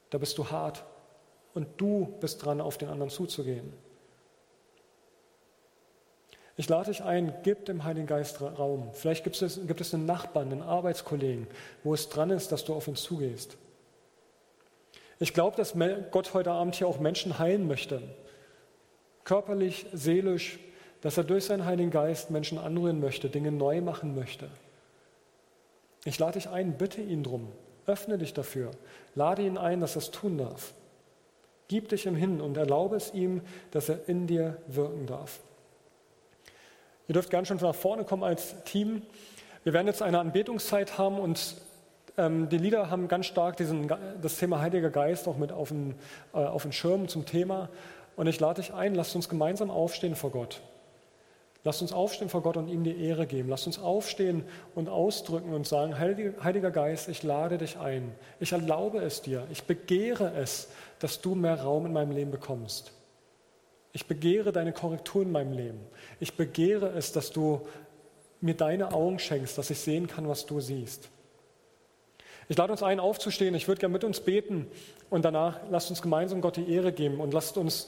Da 0.10 0.18
bist 0.18 0.38
du 0.38 0.49
hart 0.49 0.84
und 1.53 1.68
du 1.78 2.18
bist 2.20 2.43
dran, 2.43 2.62
auf 2.62 2.78
den 2.78 2.89
anderen 2.89 3.10
zuzugehen. 3.10 3.74
Ich 6.57 6.68
lade 6.68 6.91
dich 6.91 7.03
ein, 7.03 7.34
gib 7.43 7.66
dem 7.66 7.86
Heiligen 7.86 8.05
Geist 8.05 8.41
Raum. 8.41 8.89
Vielleicht 8.91 9.24
gibt 9.24 9.41
es, 9.41 9.66
gibt 9.66 9.80
es 9.80 9.93
einen 9.93 10.05
Nachbarn, 10.05 10.51
einen 10.51 10.62
Arbeitskollegen, 10.62 11.47
wo 11.86 11.93
es 11.93 12.10
dran 12.10 12.32
ist, 12.32 12.51
dass 12.51 12.66
du 12.66 12.74
auf 12.74 12.88
ihn 12.89 12.97
zugehst. 12.97 13.55
Ich 15.20 15.34
glaube, 15.34 15.55
dass 15.55 15.74
Gott 16.12 16.34
heute 16.34 16.51
Abend 16.51 16.76
hier 16.76 16.88
auch 16.88 16.99
Menschen 16.99 17.39
heilen 17.39 17.68
möchte. 17.68 18.01
Körperlich, 19.24 19.86
seelisch, 19.93 20.60
dass 21.01 21.18
er 21.18 21.24
durch 21.24 21.45
seinen 21.45 21.66
Heiligen 21.66 21.91
Geist 21.91 22.30
Menschen 22.30 22.57
anrühren 22.57 22.99
möchte, 22.99 23.30
Dinge 23.30 23.51
neu 23.51 23.80
machen 23.80 24.14
möchte. 24.14 24.49
Ich 26.05 26.19
lade 26.19 26.33
dich 26.33 26.49
ein, 26.49 26.77
bitte 26.77 27.01
ihn 27.01 27.23
drum. 27.23 27.51
Öffne 27.85 28.17
dich 28.17 28.33
dafür. 28.33 28.71
Lade 29.15 29.41
ihn 29.41 29.57
ein, 29.57 29.81
dass 29.81 29.95
er 29.95 30.01
es 30.01 30.11
tun 30.11 30.37
darf. 30.37 30.73
Gib 31.67 31.89
dich 31.89 32.05
ihm 32.05 32.15
hin 32.15 32.41
und 32.41 32.57
erlaube 32.57 32.95
es 32.95 33.13
ihm, 33.13 33.41
dass 33.71 33.89
er 33.89 34.07
in 34.07 34.27
dir 34.27 34.57
wirken 34.67 35.05
darf. 35.05 35.39
Ihr 37.07 37.13
dürft 37.13 37.29
gern 37.29 37.45
schon 37.45 37.57
nach 37.57 37.75
vorne 37.75 38.03
kommen 38.03 38.23
als 38.23 38.63
Team. 38.63 39.01
Wir 39.63 39.73
werden 39.73 39.87
jetzt 39.87 40.01
eine 40.01 40.19
Anbetungszeit 40.19 40.97
haben 40.97 41.19
und 41.19 41.55
ähm, 42.17 42.49
die 42.49 42.57
Lieder 42.57 42.89
haben 42.89 43.07
ganz 43.07 43.25
stark 43.25 43.57
diesen, 43.57 43.91
das 44.21 44.37
Thema 44.37 44.61
Heiliger 44.61 44.89
Geist 44.89 45.27
auch 45.27 45.37
mit 45.37 45.51
auf 45.51 45.69
den, 45.69 45.95
äh, 46.33 46.37
auf 46.37 46.63
den 46.63 46.71
Schirm 46.71 47.07
zum 47.07 47.25
Thema. 47.25 47.69
Und 48.15 48.27
ich 48.27 48.39
lade 48.39 48.61
dich 48.61 48.73
ein, 48.73 48.95
lasst 48.95 49.15
uns 49.15 49.29
gemeinsam 49.29 49.71
aufstehen 49.71 50.15
vor 50.15 50.31
Gott. 50.31 50.61
Lasst 51.64 51.82
uns 51.82 51.91
aufstehen 51.91 52.30
vor 52.30 52.41
Gott 52.41 52.55
und 52.55 52.70
ihm 52.70 52.84
die 52.84 53.03
Ehre 53.03 53.28
geben. 53.28 53.49
Lasst 53.49 53.68
uns 53.68 53.80
aufstehen 53.80 54.43
und 54.76 54.88
ausdrücken 54.88 55.53
und 55.53 55.68
sagen, 55.68 55.99
Heiliger 55.99 56.72
Geist, 56.72 57.10
ich 57.10 57.22
lade 57.24 57.57
dich 57.57 57.78
ein. 57.78 58.14
Ich 58.39 58.53
erlaube 58.53 58.99
es 58.99 59.22
dir. 59.22 59.45
Ich 59.51 59.64
begehre 59.64 60.34
es, 60.36 60.70
dass 60.99 61.20
du 61.20 61.36
mehr 61.36 61.62
Raum 61.62 61.86
in 61.86 61.93
meinem 61.93 62.12
Leben 62.12 62.32
bekommst. 62.32 62.93
Ich 63.91 64.05
begehre 64.05 64.51
deine 64.53 64.72
Korrektur 64.72 65.24
in 65.24 65.32
meinem 65.32 65.51
Leben. 65.51 65.80
Ich 66.20 66.36
begehre 66.36 66.89
es, 66.89 67.12
dass 67.12 67.32
du 67.32 67.68
mir 68.39 68.53
deine 68.53 68.93
Augen 68.93 69.20
schenkst, 69.20 69.57
dass 69.57 69.70
ich 69.70 69.80
sehen 69.80 70.07
kann, 70.07 70.30
was 70.30 70.45
du 70.45 70.62
siehst. 70.62 71.10
Ich 72.47 72.57
lade 72.57 72.72
uns 72.72 72.82
ein, 72.82 72.99
aufzustehen. 72.99 73.53
Ich 73.53 73.68
würde 73.68 73.80
gerne 73.80 73.93
mit 73.93 74.03
uns 74.03 74.22
beten 74.22 74.68
und 75.10 75.26
danach 75.26 75.60
lasst 75.70 75.89
uns 75.89 76.01
gemeinsam 76.01 76.39
Gott 76.41 76.55
die 76.55 76.72
Ehre 76.72 76.93
geben 76.93 77.20
und 77.20 77.34
lasst 77.34 77.57
uns, 77.57 77.88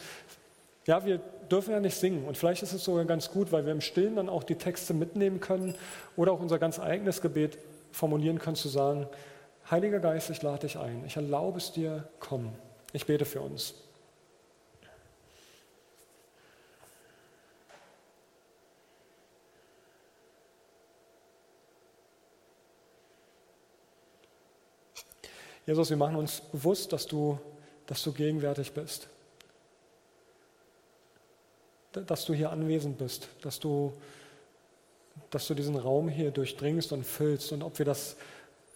ja, 0.88 1.06
wir 1.06 1.20
dürfen 1.52 1.72
ja 1.72 1.80
nicht 1.80 1.96
singen 1.96 2.26
und 2.26 2.38
vielleicht 2.38 2.64
ist 2.64 2.74
es 2.74 2.84
sogar 2.84 3.06
ganz 3.06 3.32
gut, 3.32 3.52
weil 3.52 3.66
wir 3.66 3.72
im 3.72 3.82
Stillen 3.82 4.16
dann 4.16 4.30
auch 4.30 4.44
die 4.44 4.56
Texte 4.56 4.94
mitnehmen 4.94 5.40
können 5.40 5.76
oder 6.16 6.32
auch 6.32 6.40
unser 6.40 6.60
ganz 6.60 6.80
eigenes 6.80 7.22
Gebet 7.22 7.58
formulieren 7.92 8.40
können, 8.40 8.56
zu 8.56 8.70
sagen, 8.70 9.08
Heiliger 9.70 10.00
Geist, 10.00 10.30
ich 10.30 10.42
lade 10.42 10.68
dich 10.68 10.78
ein. 10.78 11.06
Ich 11.06 11.16
erlaube 11.16 11.60
es 11.60 11.72
dir, 11.72 12.10
komm. 12.20 12.52
Ich 12.94 13.06
bete 13.06 13.26
für 13.26 13.42
uns. 13.42 13.74
Jesus, 25.66 25.90
wir 25.90 25.98
machen 25.98 26.16
uns 26.18 26.42
bewusst, 26.42 26.92
dass 26.92 27.06
du, 27.06 27.40
dass 27.86 28.04
du 28.04 28.12
gegenwärtig 28.12 28.74
bist. 28.74 29.08
Dass 31.94 32.26
du 32.26 32.34
hier 32.34 32.52
anwesend 32.52 32.98
bist, 32.98 33.28
dass 33.42 33.60
du, 33.60 33.94
dass 35.30 35.48
du 35.48 35.54
diesen 35.54 35.76
Raum 35.76 36.08
hier 36.08 36.32
durchdringst 36.32 36.94
und 36.94 37.06
füllst. 37.06 37.52
Und 37.52 37.64
ob 37.64 37.80
wir 37.80 37.86
das 37.86 38.16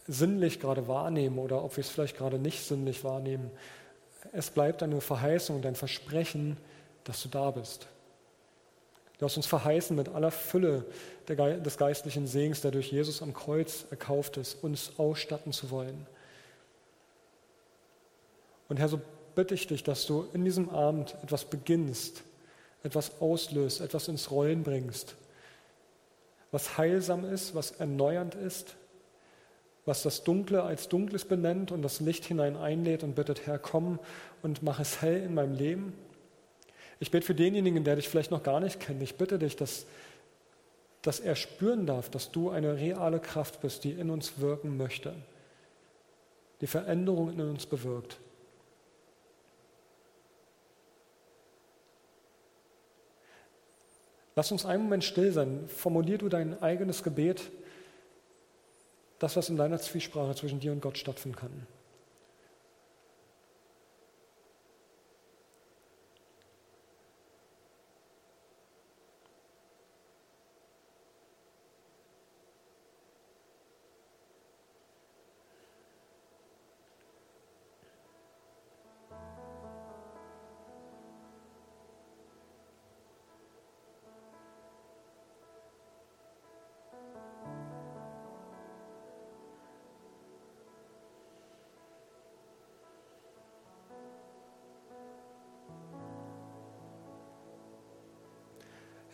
sinnlich 0.08 0.60
gerade 0.60 0.88
wahrnehmen 0.88 1.40
oder 1.40 1.64
ob 1.64 1.78
wir 1.78 1.82
es 1.82 1.90
vielleicht 1.90 2.18
gerade 2.18 2.38
nicht 2.40 2.64
sinnlich 2.64 3.04
wahrnehmen, 3.04 3.52
es 4.34 4.50
bleibt 4.50 4.84
eine 4.84 5.02
Verheißung, 5.02 5.62
dein 5.62 5.76
Versprechen, 5.76 6.58
dass 7.04 7.22
du 7.22 7.30
da 7.30 7.52
bist. 7.52 7.88
Du 9.18 9.26
hast 9.26 9.38
uns 9.38 9.46
verheißen 9.46 9.96
mit 9.96 10.10
aller 10.10 10.32
Fülle 10.32 10.86
des 11.28 11.78
geistlichen 11.78 12.28
Segens, 12.28 12.62
der 12.62 12.72
durch 12.72 12.92
Jesus 12.92 13.22
am 13.22 13.34
Kreuz 13.34 13.86
erkauft 13.90 14.38
ist, 14.38 14.62
uns 14.62 14.94
ausstatten 14.98 15.54
zu 15.54 15.72
wollen. 15.72 16.06
Und 18.68 18.78
Herr, 18.78 18.90
so 18.90 19.00
bitte 19.36 19.54
ich 19.54 19.68
dich, 19.68 19.84
dass 19.84 20.06
du 20.06 20.28
in 20.34 20.44
diesem 20.44 20.70
Abend 20.70 21.16
etwas 21.24 21.46
beginnst, 21.46 22.24
etwas 22.86 23.20
auslöst, 23.20 23.82
etwas 23.82 24.08
ins 24.08 24.30
Rollen 24.30 24.64
bringst, 24.64 25.16
was 26.52 26.78
heilsam 26.78 27.26
ist, 27.26 27.56
was 27.56 27.72
erneuernd 27.72 28.36
ist, 28.36 28.76
was 29.86 30.04
das 30.04 30.24
Dunkle 30.24 30.64
als 30.64 30.88
Dunkles 30.88 31.26
benennt 31.26 31.72
und 31.72 31.82
das 31.82 32.00
Licht 32.00 32.26
hinein 32.26 32.56
einlädt 32.56 33.04
und 33.04 33.16
bittet, 33.16 33.48
Herr, 33.48 33.58
komm 33.58 34.00
und 34.44 34.62
mach 34.62 34.80
es 34.80 35.02
hell 35.02 35.24
in 35.24 35.34
meinem 35.34 35.54
Leben. 35.54 35.94
Ich 37.00 37.12
bete 37.12 37.26
für 37.26 37.36
denjenigen, 37.36 37.84
der 37.84 37.96
dich 37.96 38.08
vielleicht 38.08 38.32
noch 38.32 38.44
gar 38.44 38.60
nicht 38.60 38.80
kennt. 38.80 39.02
Ich 39.02 39.16
bitte 39.16 39.40
dich, 39.40 39.56
dass, 39.56 39.86
dass 41.02 41.20
er 41.20 41.36
spüren 41.36 41.88
darf, 41.88 42.10
dass 42.10 42.32
du 42.32 42.52
eine 42.52 42.78
reale 42.78 43.20
Kraft 43.20 43.62
bist, 43.62 43.84
die 43.84 43.92
in 43.92 44.12
uns 44.12 44.40
wirken 44.40 44.78
möchte, 44.78 45.14
die 46.62 46.68
Veränderung 46.68 47.32
in 47.32 47.42
uns 47.42 47.66
bewirkt. 47.66 48.18
Lass 54.36 54.52
uns 54.52 54.66
einen 54.66 54.84
Moment 54.84 55.04
still 55.04 55.32
sein. 55.32 55.68
Formulier 55.68 56.18
du 56.18 56.30
dein 56.30 56.62
eigenes 56.62 57.04
Gebet, 57.04 57.52
das, 59.20 59.36
was 59.38 59.50
in 59.50 59.56
deiner 59.56 59.80
Zwiesprache 59.80 60.36
zwischen 60.36 60.60
dir 60.60 60.74
und 60.74 60.82
Gott 60.82 60.98
stattfinden 60.98 61.38
kann. 61.38 61.68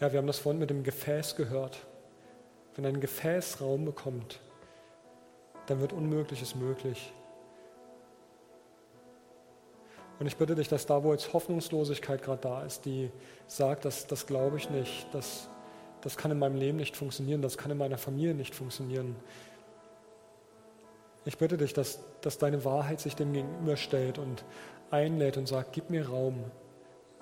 Ja, 0.01 0.11
wir 0.11 0.17
haben 0.17 0.25
das 0.25 0.39
vorhin 0.39 0.59
mit 0.59 0.71
dem 0.71 0.81
Gefäß 0.81 1.35
gehört. 1.35 1.85
Wenn 2.75 2.87
ein 2.87 2.99
Gefäß 2.99 3.61
Raum 3.61 3.85
bekommt, 3.85 4.39
dann 5.67 5.79
wird 5.79 5.93
Unmögliches 5.93 6.55
möglich. 6.55 7.13
Und 10.19 10.25
ich 10.25 10.37
bitte 10.37 10.55
dich, 10.55 10.67
dass 10.67 10.87
da, 10.87 11.03
wo 11.03 11.11
jetzt 11.11 11.33
Hoffnungslosigkeit 11.33 12.23
gerade 12.23 12.41
da 12.41 12.63
ist, 12.63 12.85
die 12.85 13.11
sagt, 13.45 13.85
dass, 13.85 14.07
das 14.07 14.25
glaube 14.25 14.57
ich 14.57 14.71
nicht, 14.71 15.07
das, 15.13 15.49
das 16.01 16.17
kann 16.17 16.31
in 16.31 16.39
meinem 16.39 16.55
Leben 16.55 16.77
nicht 16.77 16.97
funktionieren, 16.97 17.43
das 17.43 17.59
kann 17.59 17.69
in 17.69 17.77
meiner 17.77 17.99
Familie 17.99 18.33
nicht 18.33 18.55
funktionieren. 18.55 19.15
Ich 21.25 21.37
bitte 21.37 21.57
dich, 21.57 21.73
dass, 21.73 21.99
dass 22.21 22.39
deine 22.39 22.65
Wahrheit 22.65 22.99
sich 22.99 23.15
dem 23.15 23.33
gegenüberstellt 23.33 24.17
und 24.17 24.45
einlädt 24.89 25.37
und 25.37 25.47
sagt, 25.47 25.73
gib 25.73 25.91
mir 25.91 26.09
Raum, 26.09 26.43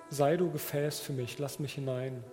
sei 0.10 0.38
du 0.38 0.50
Gefäß 0.50 1.02
für 1.02 1.12
mich, 1.12 1.40
lass 1.40 1.60
mich 1.60 1.74
hinein. 1.74 2.24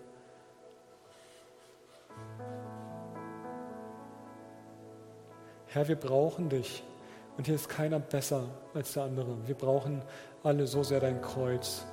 Herr, 5.76 5.88
wir 5.88 5.96
brauchen 5.96 6.48
dich. 6.48 6.82
Und 7.36 7.44
hier 7.44 7.54
ist 7.54 7.68
keiner 7.68 7.98
besser 7.98 8.44
als 8.72 8.94
der 8.94 9.02
andere. 9.02 9.36
Wir 9.46 9.54
brauchen 9.54 10.00
alle 10.42 10.66
so 10.66 10.82
sehr 10.82 11.00
dein 11.00 11.20
Kreuz. 11.20 11.84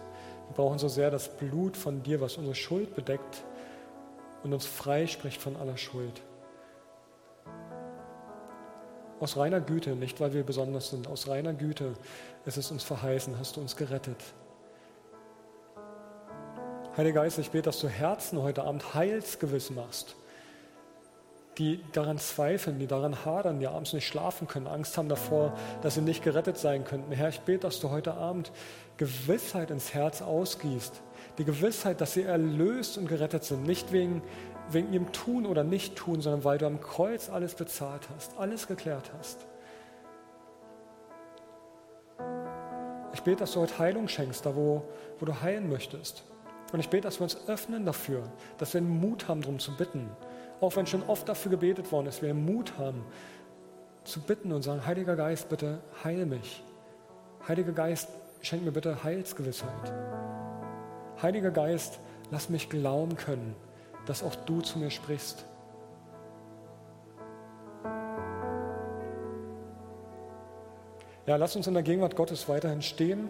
Wir 0.48 0.56
brauchen 0.56 0.80
so 0.80 0.88
sehr 0.88 1.12
das 1.12 1.28
Blut 1.28 1.76
von 1.76 2.02
dir, 2.02 2.22
was 2.22 2.38
unsere 2.38 2.56
Schuld 2.56 2.96
bedeckt 2.96 3.44
und 4.42 4.54
uns 4.54 4.66
freispricht 4.66 5.42
von 5.42 5.58
aller 5.58 5.76
Schuld. 5.76 6.22
Aus 9.20 9.36
reiner 9.36 9.60
Güte, 9.60 9.98
nicht 9.98 10.22
weil 10.22 10.32
wir 10.32 10.46
besonders 10.46 10.92
sind, 10.92 11.06
aus 11.08 11.28
reiner 11.28 11.52
Güte 11.52 11.92
ist 12.46 12.56
es 12.56 12.72
uns 12.72 12.84
verheißen, 12.84 13.38
hast 13.38 13.58
du 13.58 13.60
uns 13.60 13.76
gerettet. 13.76 14.24
Heiliger 16.96 17.24
Geist, 17.24 17.38
ich 17.38 17.52
bete, 17.52 17.64
dass 17.64 17.82
du 17.82 17.90
Herzen 17.90 18.42
heute 18.42 18.64
Abend 18.64 18.94
heilsgewiss 18.94 19.72
machst 19.72 20.16
die 21.58 21.80
daran 21.92 22.18
zweifeln, 22.18 22.80
die 22.80 22.88
daran 22.88 23.26
hadern, 23.26 23.60
die 23.60 23.68
abends 23.68 23.94
nicht 23.94 24.08
schlafen 24.08 24.48
können, 24.48 24.68
Angst 24.68 24.98
haben 24.98 25.10
davor, 25.10 25.54
dass 25.82 25.96
sie 25.96 26.02
nicht 26.02 26.24
gerettet 26.24 26.58
sein 26.58 26.84
könnten. 26.84 27.12
Herr, 27.12 27.30
ich 27.30 27.42
bete, 27.42 27.60
dass 27.60 27.80
du 27.80 27.90
heute 27.90 28.16
Abend 28.16 28.52
Gewissheit 28.98 29.70
ins 29.70 29.94
Herz 29.94 30.22
ausgießt. 30.22 31.02
Die 31.38 31.46
Gewissheit, 31.46 32.02
dass 32.02 32.14
sie 32.14 32.24
erlöst 32.24 32.98
und 32.98 33.08
gerettet 33.08 33.44
sind. 33.44 33.64
Nicht 33.64 33.92
wegen, 33.92 34.22
wegen 34.70 34.92
ihrem 34.94 35.12
Tun 35.12 35.46
oder 35.46 35.64
Nicht-Tun, 35.64 36.22
sondern 36.22 36.44
weil 36.44 36.58
du 36.58 36.66
am 36.66 36.82
Kreuz 36.82 37.30
alles 37.30 37.56
bezahlt 37.56 38.08
hast, 38.16 38.38
alles 38.38 38.68
geklärt 38.68 39.12
hast. 39.18 39.46
Ich 43.14 43.22
bete, 43.22 43.38
dass 43.38 43.54
du 43.54 43.62
heute 43.62 43.78
Heilung 43.78 44.08
schenkst, 44.08 44.46
da 44.46 44.56
wo, 44.56 44.84
wo 45.20 45.26
du 45.26 45.42
heilen 45.42 45.70
möchtest. 45.70 46.24
Und 46.72 46.80
ich 46.80 46.90
bete, 46.90 47.04
dass 47.04 47.20
wir 47.20 47.24
uns 47.24 47.38
öffnen 47.48 47.86
dafür, 47.86 48.24
dass 48.58 48.74
wir 48.74 48.82
den 48.82 48.90
Mut 48.90 49.28
haben, 49.28 49.42
darum 49.42 49.60
zu 49.60 49.76
bitten 49.78 50.10
auch 50.64 50.76
wenn 50.78 50.88
schon 50.88 51.04
oft 51.08 51.28
dafür 51.28 51.52
gebetet 51.52 51.92
worden 51.92 52.08
ist, 52.08 52.22
wir 52.22 52.34
Mut 52.34 52.78
haben 52.78 53.04
zu 54.06 54.22
bitten 54.22 54.52
und 54.54 54.62
sagen, 54.62 54.86
Heiliger 54.86 55.16
Geist, 55.16 55.50
bitte 55.50 55.80
heil 56.04 56.26
mich. 56.26 56.64
Heiliger 57.48 57.74
Geist, 57.74 58.10
schenk 58.42 58.64
mir 58.64 58.72
bitte 58.72 59.04
Heilsgewissheit. 59.04 59.94
Heiliger 61.22 61.52
Geist, 61.52 62.00
lass 62.32 62.50
mich 62.50 62.70
glauben 62.70 63.18
können, 63.18 63.56
dass 64.06 64.24
auch 64.24 64.36
du 64.36 64.62
zu 64.62 64.80
mir 64.80 64.90
sprichst. 64.90 65.46
Ja, 71.26 71.36
lasst 71.36 71.56
uns 71.56 71.68
in 71.68 71.74
der 71.74 71.84
Gegenwart 71.84 72.16
Gottes 72.16 72.48
weiterhin 72.48 72.82
stehen 72.82 73.30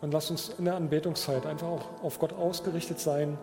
und 0.00 0.12
lasst 0.12 0.30
uns 0.30 0.50
in 0.58 0.64
der 0.64 0.74
Anbetungszeit 0.74 1.46
einfach 1.46 1.68
auch 1.68 2.02
auf 2.02 2.18
Gott 2.18 2.32
ausgerichtet 2.32 2.98
sein. 2.98 3.38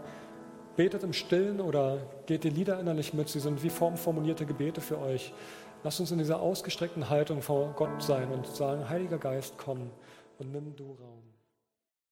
Betet 0.75 1.03
im 1.03 1.13
Stillen 1.13 1.61
oder 1.61 1.99
geht 2.25 2.43
die 2.43 2.49
Lieder 2.49 2.79
innerlich 2.79 3.13
mit. 3.13 3.29
Sie 3.29 3.39
sind 3.39 3.61
wie 3.61 3.69
formformulierte 3.69 4.45
Gebete 4.45 4.81
für 4.81 4.99
euch. 4.99 5.33
Lasst 5.83 5.99
uns 5.99 6.11
in 6.11 6.17
dieser 6.17 6.39
ausgestreckten 6.39 7.09
Haltung 7.09 7.41
vor 7.41 7.73
Gott 7.75 8.01
sein 8.01 8.31
und 8.31 8.47
sagen, 8.47 8.89
Heiliger 8.89 9.17
Geist, 9.17 9.55
komm 9.57 9.91
und 10.39 10.51
nimm 10.51 10.75
du 10.75 10.85
Raum. 10.85 11.32